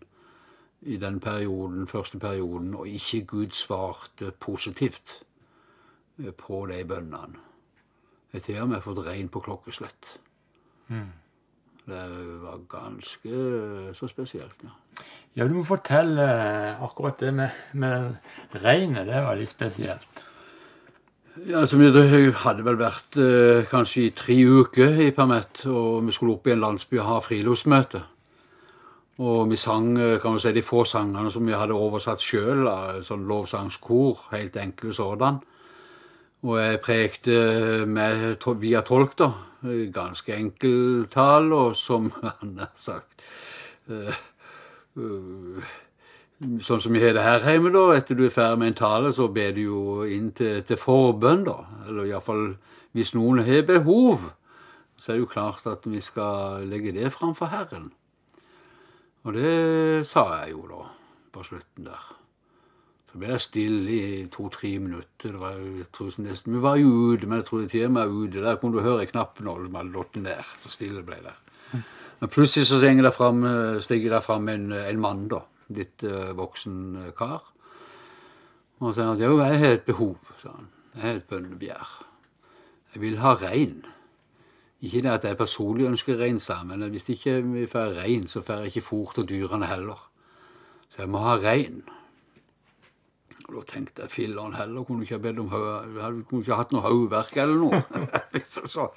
i 0.81 0.97
den 0.97 1.19
perioden, 1.21 1.87
første 1.87 2.19
perioden, 2.19 2.73
og 2.73 2.89
ikke 2.89 3.25
Gud 3.25 3.53
svarte 3.53 4.31
positivt 4.31 5.19
eh, 6.19 6.33
på 6.33 6.65
de 6.71 6.81
bønnene. 6.89 7.43
Jeg 8.33 8.41
har 8.41 8.45
til 8.45 8.61
og 8.63 8.69
med 8.73 8.81
fått 8.83 9.05
regn 9.05 9.29
på 9.29 9.39
klokkeslett. 9.45 10.09
Det 11.85 12.01
var 12.41 12.65
ganske 12.69 13.29
eh, 13.29 13.93
så 13.93 14.09
spesielt, 14.09 14.65
ja. 14.65 14.73
Ja, 15.35 15.43
du 15.49 15.55
må 15.57 15.65
fortelle 15.67 16.23
eh, 16.23 16.83
akkurat 16.85 17.19
det 17.19 17.33
med, 17.35 17.51
med 17.75 18.15
regnet. 18.63 19.07
Det 19.09 19.21
var 19.25 19.35
litt 19.35 19.51
spesielt. 19.51 20.21
Ja, 21.43 21.59
altså, 21.65 21.75
vi 21.81 21.89
hadde 21.91 22.63
vel 22.63 22.77
vært 22.79 23.17
eh, 23.19 23.65
kanskje 23.67 24.05
i 24.05 24.11
tre 24.15 24.37
uker 24.47 25.01
i 25.03 25.09
permett, 25.15 25.65
og 25.67 26.05
vi 26.07 26.13
skulle 26.15 26.37
opp 26.37 26.47
i 26.47 26.53
en 26.55 26.63
landsby 26.63 27.01
og 27.01 27.09
ha 27.09 27.17
friluftsmøte. 27.25 27.99
Og 29.25 29.49
vi 29.51 29.59
sang 29.59 29.89
eh, 29.99 30.15
kan 30.23 30.37
man 30.37 30.43
si, 30.43 30.53
de 30.55 30.63
få 30.63 30.85
sangene 30.87 31.31
som 31.33 31.43
vi 31.47 31.55
hadde 31.55 31.75
oversatt 31.75 32.23
sjøl, 32.23 32.63
sånn 33.03 33.27
lovsangskor, 33.27 34.29
helt 34.31 34.55
enkle 34.61 34.95
sådan. 34.95 35.41
Og 36.45 36.55
jeg 36.61 36.79
prekte 36.85 37.35
med, 37.89 38.37
to- 38.43 38.55
via 38.61 38.83
tolk, 38.87 39.17
da. 39.19 39.33
Ganske 39.91 40.31
enkel 40.37 41.07
tall, 41.11 41.51
og 41.57 41.75
som 41.79 42.07
han 42.23 42.55
har 42.63 42.71
sagt 42.79 43.27
eh, 43.91 44.07
eh, 44.07 44.23
Sånn 44.95 46.81
som 46.83 46.95
vi 46.95 47.01
har 47.03 47.15
det 47.15 47.23
her 47.23 47.43
hjemme, 47.47 47.71
da. 47.75 47.83
Etter 47.95 48.17
du 48.17 48.25
er 48.27 48.33
ferdig 48.33 48.61
med 48.61 48.73
en 48.73 48.79
tale, 48.79 49.11
så 49.15 49.27
ber 49.31 49.53
du 49.55 49.61
jo 49.65 49.83
inn 50.07 50.31
til, 50.35 50.61
til 50.67 50.79
forbønn, 50.79 51.45
da. 51.47 51.59
Eller 51.87 52.11
iallfall 52.11 52.47
hvis 52.95 53.11
noen 53.15 53.43
har 53.43 53.65
behov, 53.67 54.29
så 54.95 55.11
er 55.11 55.17
det 55.17 55.25
jo 55.25 55.31
klart 55.31 55.65
at 55.67 55.83
vi 55.87 55.99
skal 56.03 56.63
legge 56.69 56.93
det 56.95 57.11
framfor 57.11 57.51
Herren. 57.51 57.89
Og 59.25 59.33
det 59.35 60.05
sa 60.07 60.23
jeg 60.37 60.53
jo 60.53 60.67
da, 60.69 60.83
på 61.35 61.43
slutten 61.43 61.89
der. 61.89 62.05
Så 63.09 63.19
ble 63.19 63.33
det 63.33 63.41
stille 63.43 63.91
i 63.95 64.23
to-tre 64.31 64.75
minutter. 64.79 65.33
Det 65.33 65.41
var 65.41 65.59
jeg 65.59 66.13
nesten, 66.23 66.55
vi 66.55 66.63
var 66.63 66.79
jo 66.79 66.93
ute, 67.11 67.27
men 67.27 67.41
jeg 67.41 67.47
trodde 67.49 67.71
til 67.71 67.87
og 67.87 67.95
med 67.97 68.15
ute. 68.15 68.43
Der 68.43 68.59
kunne 68.61 68.77
du 68.77 68.85
høre 68.85 69.07
knappnålen 69.09 69.69
som 69.69 69.79
hadde 69.79 69.95
låten 69.95 70.27
ned. 70.27 70.53
Så 70.63 70.71
stille 70.71 71.03
ble 71.03 71.19
det. 71.25 71.35
Men 72.19 72.29
plutselig 72.29 72.67
så 72.67 73.11
fram, 73.11 73.43
eh, 73.43 73.81
stiger 73.81 74.13
det 74.13 74.23
fram 74.23 74.47
en, 74.49 74.71
en 74.71 74.99
mann, 74.99 75.27
da. 75.27 75.41
Litt 75.73 76.03
uh, 76.03 76.31
voksen 76.37 76.95
eh, 76.95 77.11
kar. 77.17 77.41
Og 78.79 78.93
så 78.93 78.99
sier 78.99 79.11
at 79.11 79.23
jo, 79.23 79.39
jeg 79.41 79.59
har 79.59 79.73
et 79.73 79.85
behov, 79.85 80.17
sa 80.41 80.51
han. 80.53 80.69
Jeg 80.93 81.01
har 81.01 81.15
et 81.19 81.27
bønnebegjær. 81.29 81.91
Jeg 82.93 83.01
vil 83.01 83.17
ha 83.19 83.33
rein. 83.41 83.81
Ikke 84.85 85.01
det 85.01 85.11
at 85.11 85.25
jeg 85.25 85.37
personlig 85.39 85.87
ønsker 85.89 86.19
rein, 86.19 86.39
sa 86.39 86.59
han, 86.61 86.69
men 86.69 86.91
hvis 86.93 87.09
ikke 87.09 87.39
vi 87.41 87.65
får 87.67 87.97
rein, 87.97 88.27
så 88.27 88.43
får 88.45 88.65
jeg 88.65 88.75
ikke 88.75 88.87
fôr 88.89 89.15
til 89.15 89.27
dyrene 89.31 89.67
heller. 89.67 90.05
Så 90.93 91.01
jeg 91.01 91.09
må 91.09 91.23
ha 91.25 91.35
rein. 91.41 91.81
Og 93.45 93.59
da 93.59 93.61
tenkte 93.69 94.05
jeg 94.05 94.09
filler'n 94.13 94.55
heller, 94.57 94.85
kunne 94.87 95.05
ikke 95.05 95.19
bedt 95.21 95.41
om 95.43 95.51
kunne 95.51 96.41
ikke 96.41 96.57
hatt 96.57 96.71
noe 96.73 96.81
hodeverk 96.81 97.35
eller 97.43 97.59
noe? 97.61 97.81
liksom 98.35 98.69
så. 98.71 98.87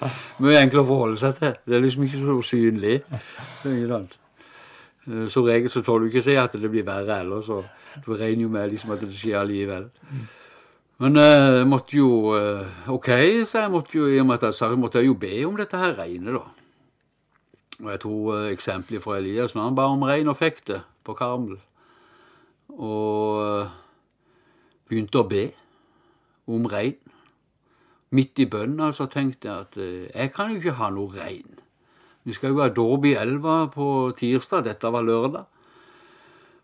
Mye 0.41 0.63
enklere 0.63 0.81
å 0.81 0.89
forholde 0.89 1.21
seg 1.21 1.35
til. 1.37 1.53
Det 1.67 1.77
er 1.77 1.83
liksom 1.83 2.07
ikke 2.07 2.21
så 2.23 2.37
synlig. 2.49 2.95
Eh, 5.05 5.27
Som 5.29 5.45
regel 5.45 5.69
så 5.69 5.83
tåler 5.85 6.07
du 6.07 6.09
ikke 6.09 6.23
å 6.23 6.27
si 6.31 6.37
at 6.41 6.57
det 6.57 6.71
blir 6.71 6.87
verre 6.87 7.21
heller, 7.21 7.45
så 7.45 7.61
du 8.05 8.11
regner 8.15 8.47
jo 8.47 8.51
med 8.53 8.71
liksom 8.73 8.93
at 8.95 9.03
det 9.05 9.13
skjer 9.17 9.37
allikevel. 9.43 9.85
Men 10.99 11.19
eh, 11.21 11.49
jeg 11.59 11.67
måtte 11.69 11.97
jo 11.99 12.09
eh, 12.37 12.89
OK, 12.89 13.09
så 13.45 13.63
jeg 13.63 13.73
måtte 13.73 13.99
jo, 13.99 14.07
i 14.09 14.17
og 14.21 14.31
med 14.31 14.39
at 14.39 14.49
jeg 14.49 14.57
sa 14.57 14.71
måtte 14.73 15.03
jeg 15.03 15.11
jo 15.11 15.19
be 15.21 15.35
om 15.45 15.59
dette 15.59 15.77
her 15.77 15.93
regnet, 15.99 16.33
da. 16.39 16.45
Og 17.79 17.91
jeg 17.93 18.01
tok 18.03 18.49
eksempelet 18.49 19.05
fra 19.05 19.19
Elias 19.21 19.53
når 19.55 19.69
han 19.69 19.77
ba 19.77 19.85
om 19.93 20.01
regn 20.09 20.33
og 20.33 20.35
fikk 20.41 20.65
det 20.67 20.81
på 21.07 21.13
Karmel. 21.15 21.61
Og 22.75 23.69
begynte 24.89 25.21
å 25.21 25.29
be 25.29 25.45
om 26.49 26.67
regn. 26.69 26.97
Midt 28.15 28.41
i 28.41 28.47
bønna 28.49 28.89
så 28.97 29.05
tenkte 29.09 29.49
jeg 29.49 29.65
at 29.67 29.75
eh, 29.77 30.05
jeg 30.09 30.33
kan 30.33 30.49
jo 30.49 30.57
ikke 30.57 30.77
ha 30.79 30.89
noe 30.93 31.13
regn. 31.13 31.59
Vi 32.25 32.33
skal 32.33 32.53
jo 32.53 32.63
ha 32.63 32.69
dåp 32.73 33.05
i 33.05 33.15
elva 33.17 33.67
på 33.73 34.09
tirsdag, 34.17 34.65
dette 34.65 34.89
var 34.91 35.05
lørdag. 35.05 35.45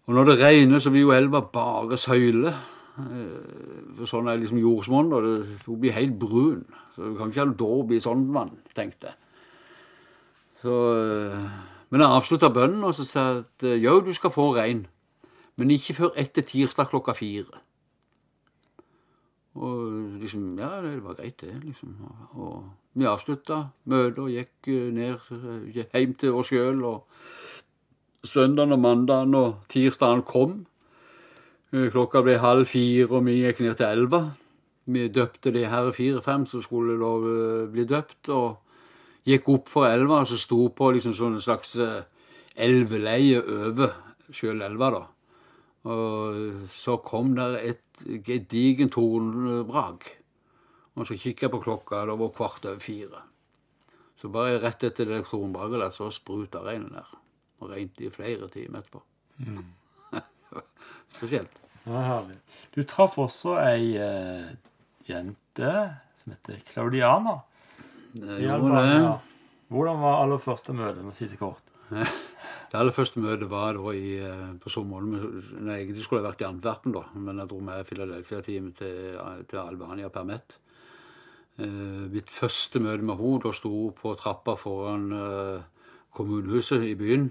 Og 0.05 0.13
når 0.13 0.31
det 0.31 0.39
regner, 0.41 0.81
så 0.81 0.91
blir 0.93 1.05
jo 1.05 1.13
elva 1.13 1.43
bare 1.53 1.97
søyle. 2.01 2.53
Eh, 3.01 3.93
For 3.99 4.09
sånn 4.09 4.29
er 4.29 4.41
liksom 4.41 4.61
jordsmonn, 4.61 5.13
og 5.13 5.27
det, 5.27 5.77
blir 5.81 5.95
helt 5.95 6.17
brun. 6.21 6.65
Så 6.95 7.11
du 7.11 7.19
kan 7.19 7.29
ikke 7.29 7.45
ha 7.45 7.53
dåp 7.61 7.93
i 7.93 8.01
sånt 8.01 8.33
vann, 8.33 8.55
tenkte 8.77 9.11
jeg. 9.11 9.21
Så, 10.63 10.75
eh, 10.97 11.45
men 11.93 12.01
jeg 12.01 12.17
avslutta 12.17 12.49
bønnen 12.49 12.83
og 12.87 12.95
så 12.97 13.05
sa 13.05 13.27
at 13.43 13.65
jo, 13.77 13.99
du 14.01 14.11
skal 14.17 14.33
få 14.33 14.49
regn, 14.57 14.87
men 15.61 15.71
ikke 15.71 15.93
før 15.93 16.17
etter 16.17 16.41
tirsdag 16.41 16.89
klokka 16.89 17.13
fire. 17.13 17.61
Og 19.55 20.19
liksom, 20.19 20.57
ja, 20.59 20.81
det 20.83 21.03
var 21.03 21.15
greit 21.15 21.39
det, 21.41 21.53
liksom. 21.63 21.95
Og, 22.33 22.63
vi 22.95 23.07
avslutta 23.07 23.57
møtet 23.91 24.21
og 24.23 24.31
gikk 24.31 24.69
eh, 24.71 24.91
ned 24.95 25.31
eh, 25.35 25.81
hjem 25.91 26.13
til 26.19 26.35
oss 26.35 26.51
sjøl. 26.51 26.79
Og 26.87 28.27
søndagen 28.27 28.75
og 28.75 28.81
mandagen 28.83 29.35
og 29.35 29.65
tirsdagen 29.71 30.23
kom. 30.27 30.61
Eh, 31.71 31.89
Klokka 31.91 32.23
ble 32.23 32.37
halv 32.39 32.67
fire, 32.71 33.09
og 33.09 33.25
vi 33.27 33.41
gikk 33.41 33.63
ned 33.63 33.75
til 33.79 33.89
elva. 33.89 34.21
Vi 34.85 35.07
døpte 35.09 35.51
de 35.51 35.65
her 35.67 35.91
fire-fem 35.91 36.45
som 36.47 36.63
skulle 36.63 36.99
da 37.01 37.67
bli 37.71 37.87
døpt. 37.89 38.29
og 38.29 38.61
gikk 39.25 39.47
opp 39.49 39.69
for 39.69 39.89
elva, 39.89 40.21
og 40.21 40.27
så 40.29 40.37
sto 40.37 40.67
på 40.69 40.91
liksom 40.93 41.15
sånn 41.17 41.39
slags 41.41 41.71
elveleie 42.55 43.39
over 43.41 43.95
sjøl 44.29 44.61
elva, 44.61 44.91
da. 44.93 45.14
Og 45.85 46.69
så 46.73 46.97
kom 47.05 47.35
der 47.37 47.59
et 47.61 48.05
gedigent 48.25 48.95
tornbrak. 48.95 50.07
Og 50.95 51.07
så 51.07 51.17
kikket 51.19 51.45
jeg 51.45 51.53
på 51.53 51.61
klokka, 51.65 52.05
det 52.07 52.15
var 52.19 52.31
kvart 52.35 52.65
over 52.65 52.81
fire. 52.81 53.21
Så 54.17 54.31
bare 54.31 54.61
rett 54.63 54.83
etter 54.87 55.09
det 55.11 55.25
tornbraket 55.27 55.83
der, 55.83 55.93
så 55.93 56.09
spruta 56.13 56.63
regnet 56.65 56.95
der. 56.95 57.11
Og 57.61 57.69
regnet 57.73 58.01
i 58.01 58.09
flere 58.13 58.49
timer 58.53 58.81
etterpå. 58.81 59.03
Spesielt. 61.17 61.61
Ja, 61.85 61.99
herlig. 62.01 62.39
Du 62.73 62.81
traff 62.89 63.19
også 63.21 63.59
ei 63.61 63.93
eh, 64.01 64.55
jente 65.05 65.73
som 66.23 66.33
heter 66.33 66.63
Claudiana. 66.71 67.37
Det 68.15 68.39
gjorde 68.41 68.81
det. 68.81 69.13
Hvordan 69.67 70.01
var 70.01 70.23
aller 70.23 70.41
første 70.41 70.73
møte? 70.73 71.03
Si 71.13 71.27
det 71.29 71.37
kort. 71.37 71.61
Det 72.75 72.81
aller 72.83 72.91
første 72.91 73.21
møtet 73.23 73.47
var 73.47 73.77
da 73.77 73.91
i, 73.95 74.17
eh, 74.19 74.47
på 74.59 74.67
sommeren. 74.67 75.13
Nei, 75.63 75.77
egentlig 75.77 76.03
skulle 76.03 76.19
jeg 76.19 76.27
vært 76.27 76.41
i 76.43 76.47
Antwerpen, 76.49 76.91
da, 76.91 77.05
men 77.15 77.37
jeg 77.39 77.47
dro 77.47 77.59
med 77.63 77.85
Philadelphia-teamet 77.87 78.75
til, 78.75 79.19
til 79.47 79.59
Albania 79.61 80.09
permett. 80.11 80.57
Eh, 81.55 82.03
mitt 82.11 82.27
første 82.27 82.81
møte 82.83 83.07
med 83.07 83.15
henne, 83.15 83.39
da 83.45 83.53
sto 83.55 83.93
på 83.95 84.11
trappa 84.19 84.57
foran 84.59 85.07
eh, 85.15 85.63
kommunehuset 86.11 86.83
i 86.83 86.91
byen. 86.99 87.29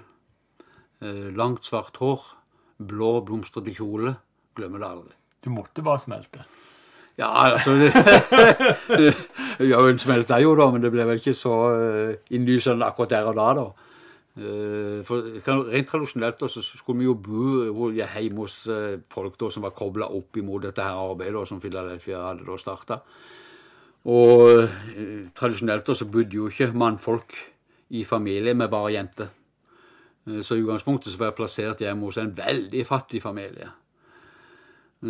Eh, 1.04 1.28
langt, 1.36 1.68
svart 1.68 2.00
hår, 2.00 2.24
blå, 2.80 3.20
blomstrete 3.28 3.76
kjole. 3.76 4.16
Glemmer 4.56 4.80
det 4.80 4.92
aldri. 4.94 5.16
Du 5.44 5.52
måtte 5.52 5.84
bare 5.84 6.00
smelte. 6.00 6.48
Ja, 7.20 7.28
altså 7.52 7.76
det, 7.76 7.92
Ja, 9.68 9.84
hun 9.84 10.00
smelta 10.00 10.40
jo, 10.40 10.56
da, 10.56 10.72
men 10.72 10.80
det 10.80 10.96
ble 10.96 11.04
vel 11.04 11.20
ikke 11.20 11.36
så 11.36 11.58
uh, 11.76 12.14
innlysende 12.32 12.88
akkurat 12.88 13.12
der 13.12 13.28
og 13.28 13.36
da, 13.36 13.52
da. 13.60 13.83
Uh, 14.34 15.04
for 15.06 15.22
Rent 15.70 15.86
tradisjonelt 15.86 16.40
så 16.50 16.58
skulle 16.64 16.98
vi 16.98 17.06
jo 17.06 17.14
bo 17.14 17.90
hjemme 17.94 18.42
hos 18.42 18.64
uh, 18.66 18.96
folk 19.12 19.36
da, 19.38 19.50
som 19.54 19.62
var 19.62 19.76
kobla 19.78 20.08
opp 20.10 20.40
imot 20.40 20.64
dette 20.66 20.82
her 20.82 20.98
arbeidet 20.98 21.36
da, 21.36 21.44
som 21.46 21.60
Philadelphia 21.62 22.24
hadde 22.24 22.48
da 22.48 22.58
starta. 22.58 22.98
Og 24.10 24.66
tradisjonelt 25.38 25.86
da, 25.86 25.94
så 25.96 26.10
bodde 26.10 26.36
jo 26.36 26.50
ikke 26.50 26.74
mannfolk 26.74 27.38
i 27.94 28.02
familie 28.04 28.56
med 28.58 28.72
bare 28.72 28.92
jenter. 28.92 29.30
så 30.42 30.56
i 30.56 30.60
utgangspunktet 30.64 31.12
så 31.12 31.18
var 31.18 31.30
jeg 31.30 31.38
plassert 31.38 31.80
hjemme 31.80 32.04
hos 32.04 32.18
en 32.18 32.34
veldig 32.36 32.84
fattig 32.86 33.22
familie. 33.22 33.70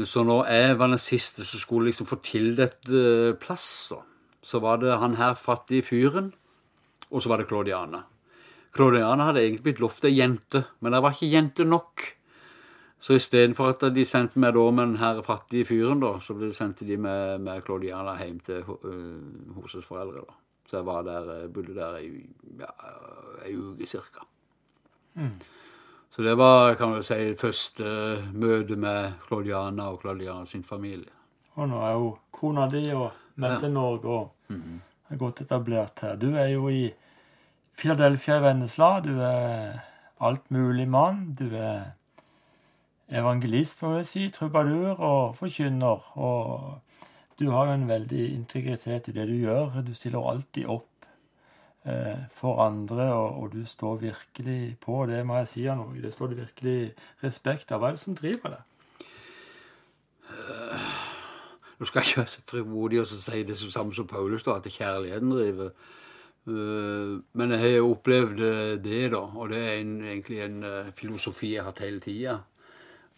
Så 0.05 0.23
når 0.23 0.47
jeg 0.47 0.79
var 0.79 0.91
den 0.91 0.99
siste 0.99 1.45
som 1.45 1.61
skulle 1.61 1.91
liksom 1.91 2.07
få 2.07 2.21
tildelt 2.23 2.91
plass, 3.41 3.89
da, 3.91 4.03
så 4.43 4.61
var 4.61 4.83
det 4.83 4.99
han 4.99 5.17
her 5.17 5.35
fattige 5.35 5.83
fyren, 5.83 6.35
og 7.11 7.23
så 7.23 7.29
var 7.29 7.43
det 7.43 7.49
Claudiana. 7.49 8.05
Claudiana 8.75 9.29
hadde 9.29 9.43
egentlig 9.45 9.65
blitt 9.69 9.81
lovt 9.83 10.05
ei 10.09 10.17
jente, 10.17 10.65
men 10.83 10.95
det 10.95 11.03
var 11.05 11.15
ikke 11.15 11.31
jente 11.31 11.67
nok. 11.69 12.05
Så 13.05 13.19
istedenfor 13.21 13.75
at 13.75 13.83
de 13.95 14.05
sendte 14.09 14.41
meg 14.41 14.55
da 14.57 14.65
med 14.73 14.89
den 14.89 15.01
her 15.03 15.21
fattige 15.23 15.69
fyren, 15.69 16.01
da, 16.01 16.15
så 16.25 16.35
sendte 16.57 16.87
de 16.89 16.97
med, 16.97 17.43
med 17.45 17.63
Claudiana 17.67 18.17
hjem 18.19 18.39
til 18.47 18.65
uh, 18.65 18.87
hennes 19.55 19.85
foreldre. 19.85 20.25
da. 20.25 20.39
Så 20.65 20.79
jeg 20.79 20.87
var 20.89 21.03
der, 21.05 21.29
bodde 21.53 21.75
der 21.77 21.99
ei, 22.01 22.25
ja, 22.59 22.71
ei 23.45 23.53
uke 23.61 23.87
cirka. 23.87 24.25
Mm. 25.15 25.37
Så 26.11 26.23
det 26.23 26.35
var 26.39 26.75
kan 26.75 26.95
man 26.95 27.05
si, 27.05 27.35
første 27.37 27.85
møte 28.33 28.77
med 28.81 29.21
Claudiana 29.29 29.91
og 29.93 30.01
Claudiana 30.01 30.47
sin 30.47 30.65
familie. 30.65 31.11
Og 31.55 31.69
nå 31.69 31.81
er 31.85 31.93
jo 31.95 32.11
kona 32.35 32.67
di 32.71 32.87
og 32.95 33.11
med 33.43 33.61
til 33.61 33.73
Norge 33.75 34.11
og 34.11 34.55
mm. 34.55 34.81
er 35.11 35.19
godt 35.19 35.45
etablert 35.45 36.01
her. 36.03 36.17
Du 36.17 36.33
er 36.35 36.49
jo 36.55 36.69
i 36.71 36.87
Philadelphia 37.77 38.39
i 38.39 38.43
Vennesla. 38.43 39.01
Du 39.05 39.19
er 39.21 39.79
altmulig 40.21 40.89
mann. 40.89 41.35
Du 41.39 41.49
er 41.53 41.95
evangelist, 43.09 43.83
må 43.83 43.97
vi 43.97 44.05
si, 44.09 44.29
trubadur 44.31 44.99
og 44.99 45.37
forkynner. 45.37 46.11
Og 46.19 46.81
du 47.39 47.51
har 47.51 47.67
jo 47.67 47.79
en 47.79 47.89
veldig 47.89 48.27
integritet 48.35 49.09
i 49.09 49.17
det 49.17 49.29
du 49.29 49.35
gjør. 49.35 49.83
Du 49.87 49.95
stiller 49.95 50.31
alltid 50.31 50.67
opp 50.67 51.09
eh, 51.87 52.27
for 52.33 52.63
andre, 52.67 53.13
og, 53.13 53.43
og, 53.43 53.53
du 53.53 53.67
står 53.67 53.97
virkelig 53.97 54.77
på. 54.81 55.07
Det 55.07 55.27
må 55.27 55.41
jeg 55.43 55.49
si 55.49 55.67
av 55.67 55.81
noe. 55.83 55.99
Det 56.03 56.13
står 56.13 56.33
det 56.33 56.41
virkelig 56.45 56.79
respekt 57.25 57.73
av. 57.73 57.83
Hva 57.83 57.91
er 57.91 57.99
det 57.99 58.05
som 58.05 58.17
driver 58.19 58.57
deg? 58.57 58.71
Nå 61.79 61.89
skal 61.89 62.01
jeg 62.01 62.09
ikke 62.09 62.21
være 62.21 62.31
så 62.31 62.43
frimodig 62.47 63.01
og 63.01 63.07
si 63.11 63.43
det 63.43 63.59
samme 63.59 63.95
som 63.95 64.07
Paulus, 64.07 64.45
da, 64.47 64.57
at 64.57 64.71
kjærligheten 64.71 65.31
driver. 65.31 65.71
Uh, 66.45 67.21
men 67.33 67.55
jeg 67.55 67.61
har 67.61 67.71
jo 67.79 67.91
opplevd 67.95 68.41
eh, 68.45 68.73
det, 68.85 69.05
da. 69.15 69.23
Og 69.41 69.49
det 69.49 69.61
er 69.65 69.79
en, 69.79 69.95
egentlig 70.05 70.43
en 70.45 70.59
uh, 70.65 70.91
filosofi 70.97 71.55
jeg 71.55 71.63
har 71.63 71.71
hatt 71.73 71.85
hele 71.85 72.03
tida. 72.05 72.39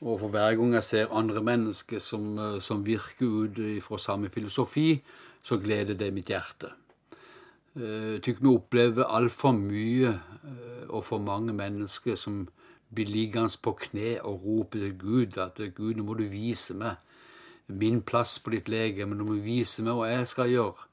Og 0.01 0.21
for 0.21 0.31
hver 0.31 0.55
gang 0.55 0.75
jeg 0.77 0.85
ser 0.87 1.15
andre 1.17 1.43
mennesker 1.43 1.99
som, 2.05 2.37
som 2.61 2.85
virker 2.87 3.27
ut 3.27 3.61
fra 3.83 3.99
samme 3.99 4.29
filosofi, 4.29 5.01
så 5.43 5.57
gleder 5.57 5.97
det 5.97 6.13
mitt 6.13 6.29
hjerte. 6.29 6.69
Jeg 7.77 8.21
tykker 8.25 8.45
vi 8.45 8.51
opplever 8.53 9.09
altfor 9.09 9.55
mye 9.57 10.13
og 10.89 11.03
for 11.05 11.21
mange 11.21 11.53
mennesker 11.57 12.15
som 12.17 12.43
blir 12.93 13.09
liggende 13.09 13.57
på 13.63 13.73
kne 13.81 14.19
og 14.21 14.45
roper 14.45 14.85
til 14.85 14.99
Gud 14.99 15.39
at 15.41 15.61
'Gud, 15.75 15.95
nå 15.97 16.05
må 16.05 16.15
du 16.15 16.25
vise 16.29 16.77
meg' 16.77 17.01
min 17.67 18.03
plass 18.03 18.39
på 18.39 18.51
ditt 18.51 18.69
lege, 18.69 19.07
men 19.07 19.19
du 19.19 19.25
må 19.25 19.39
vise 19.43 19.83
meg 19.83 19.97
hva 19.99 20.11
jeg 20.11 20.29
skal 20.31 20.51
gjøre. 20.51 20.87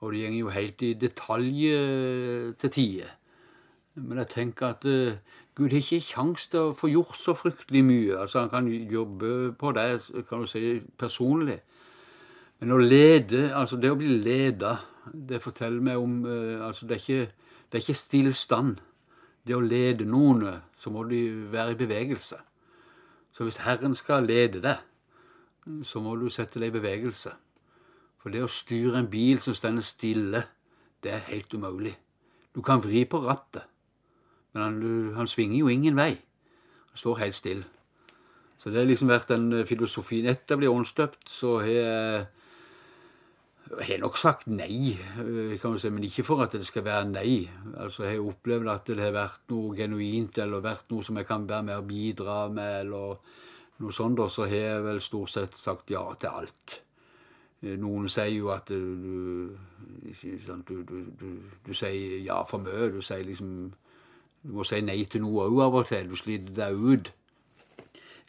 Og 0.00 0.12
det 0.12 0.28
går 0.28 0.36
jo 0.38 0.52
helt 0.54 0.82
i 0.82 0.94
detalj 0.96 1.64
eh, 1.68 2.52
til 2.58 2.70
tider. 2.72 3.16
Men 3.94 4.18
jeg 4.22 4.28
tenker 4.28 4.66
at 4.66 4.84
uh, 4.86 5.16
Gud 5.54 5.74
har 5.74 5.82
ikke 5.82 6.00
kjangs 6.00 6.46
til 6.48 6.70
å 6.70 6.76
få 6.78 6.88
gjort 6.88 7.18
så 7.18 7.34
fryktelig 7.36 7.82
mye. 7.84 8.20
Altså 8.22 8.40
Han 8.40 8.52
kan 8.52 8.68
jobbe 8.70 9.52
på 9.58 9.72
det 9.76 9.88
kan 10.28 10.44
du 10.44 10.48
si, 10.48 10.78
personlig. 10.98 11.58
Men 12.60 12.72
å 12.72 12.78
lede, 12.78 13.50
altså 13.56 13.76
det 13.80 13.90
å 13.90 13.98
bli 13.98 14.20
leda, 14.22 14.78
det 15.12 15.42
forteller 15.42 15.82
meg 15.84 15.98
om 16.00 16.22
uh, 16.24 16.66
altså 16.66 16.86
det 16.86 16.96
er, 16.96 17.02
ikke, 17.04 17.58
det 17.68 17.78
er 17.78 17.84
ikke 17.84 18.04
stillstand. 18.04 18.78
Det 19.44 19.56
å 19.56 19.64
lede 19.64 20.06
noen, 20.08 20.62
så 20.76 20.92
må 20.92 21.04
de 21.08 21.24
være 21.52 21.74
i 21.74 21.80
bevegelse. 21.80 22.40
Så 23.32 23.44
hvis 23.44 23.60
Herren 23.64 23.94
skal 23.96 24.28
lede 24.28 24.60
deg, 24.64 24.80
så 25.84 26.00
må 26.00 26.16
du 26.16 26.28
sette 26.32 26.60
deg 26.60 26.72
i 26.72 26.78
bevegelse. 26.78 27.32
For 28.20 28.32
det 28.32 28.44
å 28.44 28.52
styre 28.52 29.00
en 29.00 29.10
bil 29.10 29.40
som 29.40 29.56
står 29.56 29.80
stille, 29.86 30.44
det 31.00 31.12
er 31.12 31.28
helt 31.30 31.54
umulig. 31.54 31.94
Du 32.54 32.60
kan 32.62 32.82
vri 32.82 33.04
på 33.08 33.22
rattet, 33.24 33.64
men 34.52 34.62
han, 34.62 34.80
han 35.16 35.30
svinger 35.30 35.62
jo 35.62 35.70
ingen 35.72 35.96
vei. 35.96 36.12
Han 36.90 37.00
står 37.00 37.22
helt 37.22 37.38
stille. 37.38 37.64
Så 38.60 38.68
det 38.68 38.82
har 38.82 38.90
liksom 38.90 39.08
vært 39.08 39.30
den 39.30 39.52
eh, 39.56 39.64
filosofien. 39.64 40.26
Etter 40.28 40.52
jeg 40.54 40.60
ble 40.60 40.72
åndsdøpt, 40.74 41.30
så 41.32 41.54
har 41.62 41.70
jeg 41.70 42.26
jeg 43.78 44.00
nok 44.02 44.16
sagt 44.18 44.48
nei, 44.50 44.96
eh, 44.98 45.54
kan 45.62 45.78
si, 45.78 45.92
men 45.94 46.04
ikke 46.04 46.24
for 46.26 46.42
at 46.42 46.56
det 46.58 46.66
skal 46.66 46.84
være 46.84 47.06
nei. 47.12 47.48
Altså, 47.78 48.04
Jeg 48.04 48.18
har 48.18 48.26
opplevd 48.32 48.68
at 48.68 48.86
det 48.90 48.98
har 48.98 49.14
vært 49.14 49.46
noe 49.54 49.76
genuint, 49.78 50.38
eller 50.38 50.60
vært 50.60 50.90
noe 50.90 51.06
som 51.06 51.16
jeg 51.16 51.26
kan 51.28 51.46
være 51.48 51.62
med 51.62 51.76
og 51.76 51.86
bidra 51.86 52.48
med. 52.48 52.80
eller 52.80 53.16
noe 53.78 53.92
sånt, 53.92 54.18
Og 54.18 54.30
så 54.30 54.48
har 54.48 54.56
jeg 54.56 54.84
vel 54.84 55.00
stort 55.00 55.30
sett 55.30 55.54
sagt 55.54 55.90
ja 55.90 56.02
til 56.18 56.28
alt. 56.28 56.82
Eh, 57.62 57.76
noen 57.80 58.08
sier 58.08 58.32
jo 58.32 58.50
at 58.54 58.68
du, 58.68 59.54
du, 60.68 60.76
du, 61.20 61.30
du 61.66 61.72
sier 61.74 62.20
ja 62.24 62.40
for 62.48 62.62
mye. 62.64 62.90
Du 62.94 63.00
sier 63.04 63.24
liksom 63.26 63.72
Du 64.40 64.54
må 64.56 64.64
si 64.64 64.78
nei 64.80 65.02
til 65.04 65.20
noe 65.20 65.50
òg 65.50 65.58
av 65.66 65.74
og 65.82 65.88
til. 65.90 66.06
Du 66.08 66.16
sliter 66.16 66.54
deg 66.56 66.72
ut. 66.72 67.10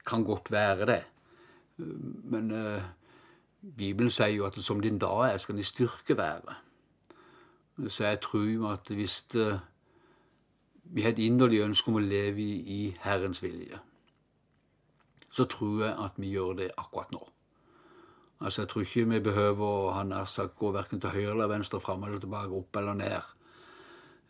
Kan 0.03 0.25
godt 0.27 0.51
være 0.51 0.87
det. 0.89 1.03
Men 1.77 2.51
uh, 2.51 2.83
Bibelen 3.61 4.11
sier 4.11 4.35
jo 4.35 4.43
at 4.49 4.59
som 4.59 4.81
din 4.83 4.99
dag 4.99 5.29
er, 5.29 5.37
skal 5.39 5.55
din 5.55 5.63
styrke 5.63 6.17
være. 6.17 6.57
Så 7.87 8.03
jeg 8.09 8.19
tror 8.25 8.73
at 8.73 8.91
hvis 8.91 9.23
uh, 9.39 9.55
vi 10.83 11.01
har 11.01 11.15
et 11.15 11.23
inderlig 11.23 11.63
ønske 11.63 11.87
om 11.87 12.01
å 12.01 12.03
leve 12.03 12.43
i, 12.43 12.59
i 12.59 12.81
Herrens 13.05 13.39
vilje 13.39 13.79
så 15.31 15.45
tror 15.45 15.83
jeg 15.85 15.95
at 16.05 16.17
vi 16.19 16.33
gjør 16.35 16.57
det 16.59 16.71
akkurat 16.77 17.11
nå. 17.11 17.21
Altså, 18.41 18.61
Jeg 18.61 18.69
tror 18.69 18.81
ikke 18.81 19.09
vi 19.09 19.19
behøver 19.19 19.65
å 19.65 19.91
han 19.93 20.11
har 20.11 20.25
sagt, 20.25 20.55
gå 20.57 20.71
verken 20.71 21.01
til 21.01 21.13
høyre 21.13 21.31
eller 21.35 21.47
venstre, 21.47 21.79
fram 21.79 22.03
eller 22.03 22.19
tilbake, 22.19 22.57
opp 22.57 22.77
eller 22.77 22.93
ned, 22.93 23.27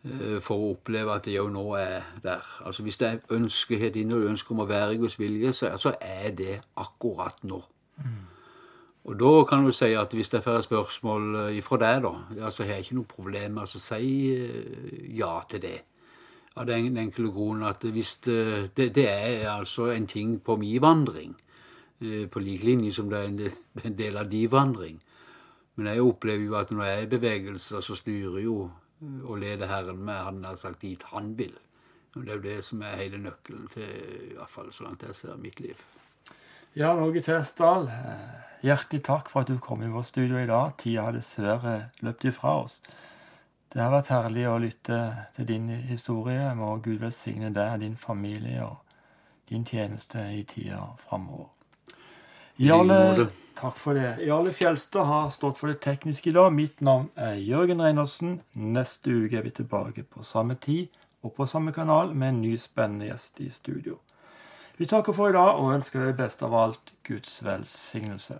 eh, 0.04 0.40
for 0.40 0.56
å 0.56 0.72
oppleve 0.74 1.14
at 1.14 1.24
det 1.24 1.36
jo 1.36 1.48
nå 1.48 1.64
er 1.80 2.02
der. 2.22 2.42
Altså, 2.64 2.82
Hvis 2.82 2.98
det 2.98 3.08
er 3.08 3.36
ønskehet 3.36 3.94
du 3.94 4.28
ønske 4.28 4.50
om 4.52 4.60
å 4.60 4.68
være 4.68 4.94
i 4.94 4.98
Guds 4.98 5.18
vilje, 5.18 5.52
så, 5.52 5.94
er 6.00 6.30
det 6.30 6.60
akkurat 6.76 7.42
nå. 7.42 7.62
Mm. 7.96 8.32
Og 9.04 9.18
da 9.18 9.44
kan 9.44 9.64
du 9.66 9.72
si 9.74 9.94
at 9.98 10.12
hvis 10.14 10.28
det 10.30 10.38
er 10.38 10.44
færre 10.44 10.62
spørsmål 10.62 11.36
eh, 11.36 11.56
ifra 11.58 11.78
deg, 11.82 12.02
da, 12.04 12.12
ja, 12.38 12.50
så 12.50 12.62
har 12.62 12.76
jeg 12.76 12.84
ikke 12.86 12.98
noe 13.00 13.10
problem 13.10 13.56
med 13.56 13.64
å 13.64 13.80
si 13.80 14.12
eh, 14.30 15.08
ja 15.18 15.40
til 15.50 15.62
det. 15.64 15.78
Av 16.54 16.68
den 16.68 16.98
enkle 17.00 17.32
grunnen 17.32 17.64
at 17.66 17.82
hvis 17.82 18.18
det, 18.26 18.76
det, 18.76 18.92
det, 18.94 19.08
er 19.08 19.48
altså 19.50 19.88
en 19.90 20.06
ting 20.06 20.36
på 20.44 20.56
min 20.60 20.82
vandring, 20.84 21.34
på 22.30 22.40
lik 22.42 22.64
linje 22.66 22.92
som 22.96 23.10
det 23.10 23.18
er 23.18 23.30
en 23.30 23.96
del, 24.02 24.16
av 24.16 24.30
de 24.30 24.46
vandring. 24.50 25.00
Men 25.74 25.88
jeg 25.88 26.04
opplever 26.04 26.44
jo 26.44 26.56
at 26.58 26.70
når 26.72 26.84
jeg 26.84 26.96
er 26.96 27.06
i 27.06 27.12
bevegelse, 27.14 27.82
så 27.82 27.96
styrer 27.96 28.40
jo 28.44 28.56
eh, 28.66 29.20
og 29.24 29.38
leder 29.40 29.70
Herren 29.70 30.02
med 30.04 30.24
han 30.28 30.44
har 30.44 30.58
sagt 30.60 30.82
dit 30.84 31.02
han 31.12 31.32
vil. 31.38 31.54
Og 32.14 32.26
Det 32.26 32.28
er 32.28 32.36
jo 32.36 32.44
det 32.44 32.64
som 32.64 32.82
er 32.84 32.98
hele 33.00 33.18
nøkkelen 33.22 33.68
til 33.72 33.88
i 34.32 34.34
hvert 34.36 34.52
fall 34.52 34.72
så 34.72 34.84
langt 34.84 35.02
jeg 35.06 35.16
ser 35.16 35.38
mitt 35.40 35.60
liv. 35.60 35.78
Ja, 36.76 36.92
Åge 36.96 37.22
Tesdal, 37.24 37.88
eh, 37.88 38.36
hjertelig 38.64 39.02
takk 39.04 39.30
for 39.32 39.44
at 39.44 39.48
du 39.48 39.58
kom 39.58 39.82
i 39.82 39.88
vårt 39.92 40.10
studio 40.10 40.36
i 40.40 40.46
dag. 40.46 40.76
Tida 40.78 41.08
har 41.08 41.16
dessverre 41.16 41.74
løpt 42.00 42.28
ifra 42.28 42.58
oss. 42.64 42.80
Det 43.72 43.80
har 43.80 43.92
vært 43.94 44.12
herlig 44.12 44.44
å 44.48 44.58
lytte 44.60 44.98
til 45.36 45.48
din 45.48 45.68
historie. 45.88 46.52
Må 46.54 46.74
Gud 46.84 47.00
velsigne 47.00 47.48
deg, 47.52 47.80
din 47.80 47.96
familie 47.96 48.66
og 48.66 48.76
din 49.48 49.64
tjeneste 49.64 50.20
i 50.36 50.44
tida 50.44 50.84
framover. 51.08 51.61
Jarle, 52.62 53.26
takk 53.58 53.74
for 53.76 53.98
det. 53.98 54.20
Jarle 54.22 54.52
Fjelstad 54.54 55.04
har 55.04 55.30
stått 55.34 55.58
for 55.58 55.72
det 55.72 55.80
tekniske 55.82 56.30
i 56.30 56.34
dag. 56.36 56.52
Mitt 56.54 56.80
navn 56.80 57.08
er 57.18 57.34
Jørgen 57.42 57.82
Reinersen. 57.82 58.36
Neste 58.54 59.10
uke 59.10 59.40
er 59.40 59.42
vi 59.42 59.50
tilbake 59.56 60.04
på 60.06 60.22
samme 60.22 60.54
tid 60.54 60.92
og 61.26 61.34
på 61.34 61.46
samme 61.50 61.74
kanal 61.74 62.14
med 62.14 62.28
en 62.28 62.40
ny 62.44 62.52
spennende 62.58 63.08
gjest 63.08 63.42
i 63.42 63.48
studio. 63.50 63.98
Vi 64.78 64.86
takker 64.86 65.12
for 65.12 65.32
i 65.32 65.34
dag 65.34 65.58
og 65.58 65.74
ønsker 65.74 66.06
deg 66.06 66.20
best 66.22 66.46
av 66.46 66.54
alt 66.54 66.94
Guds 67.02 67.40
velsignelse. 67.42 68.38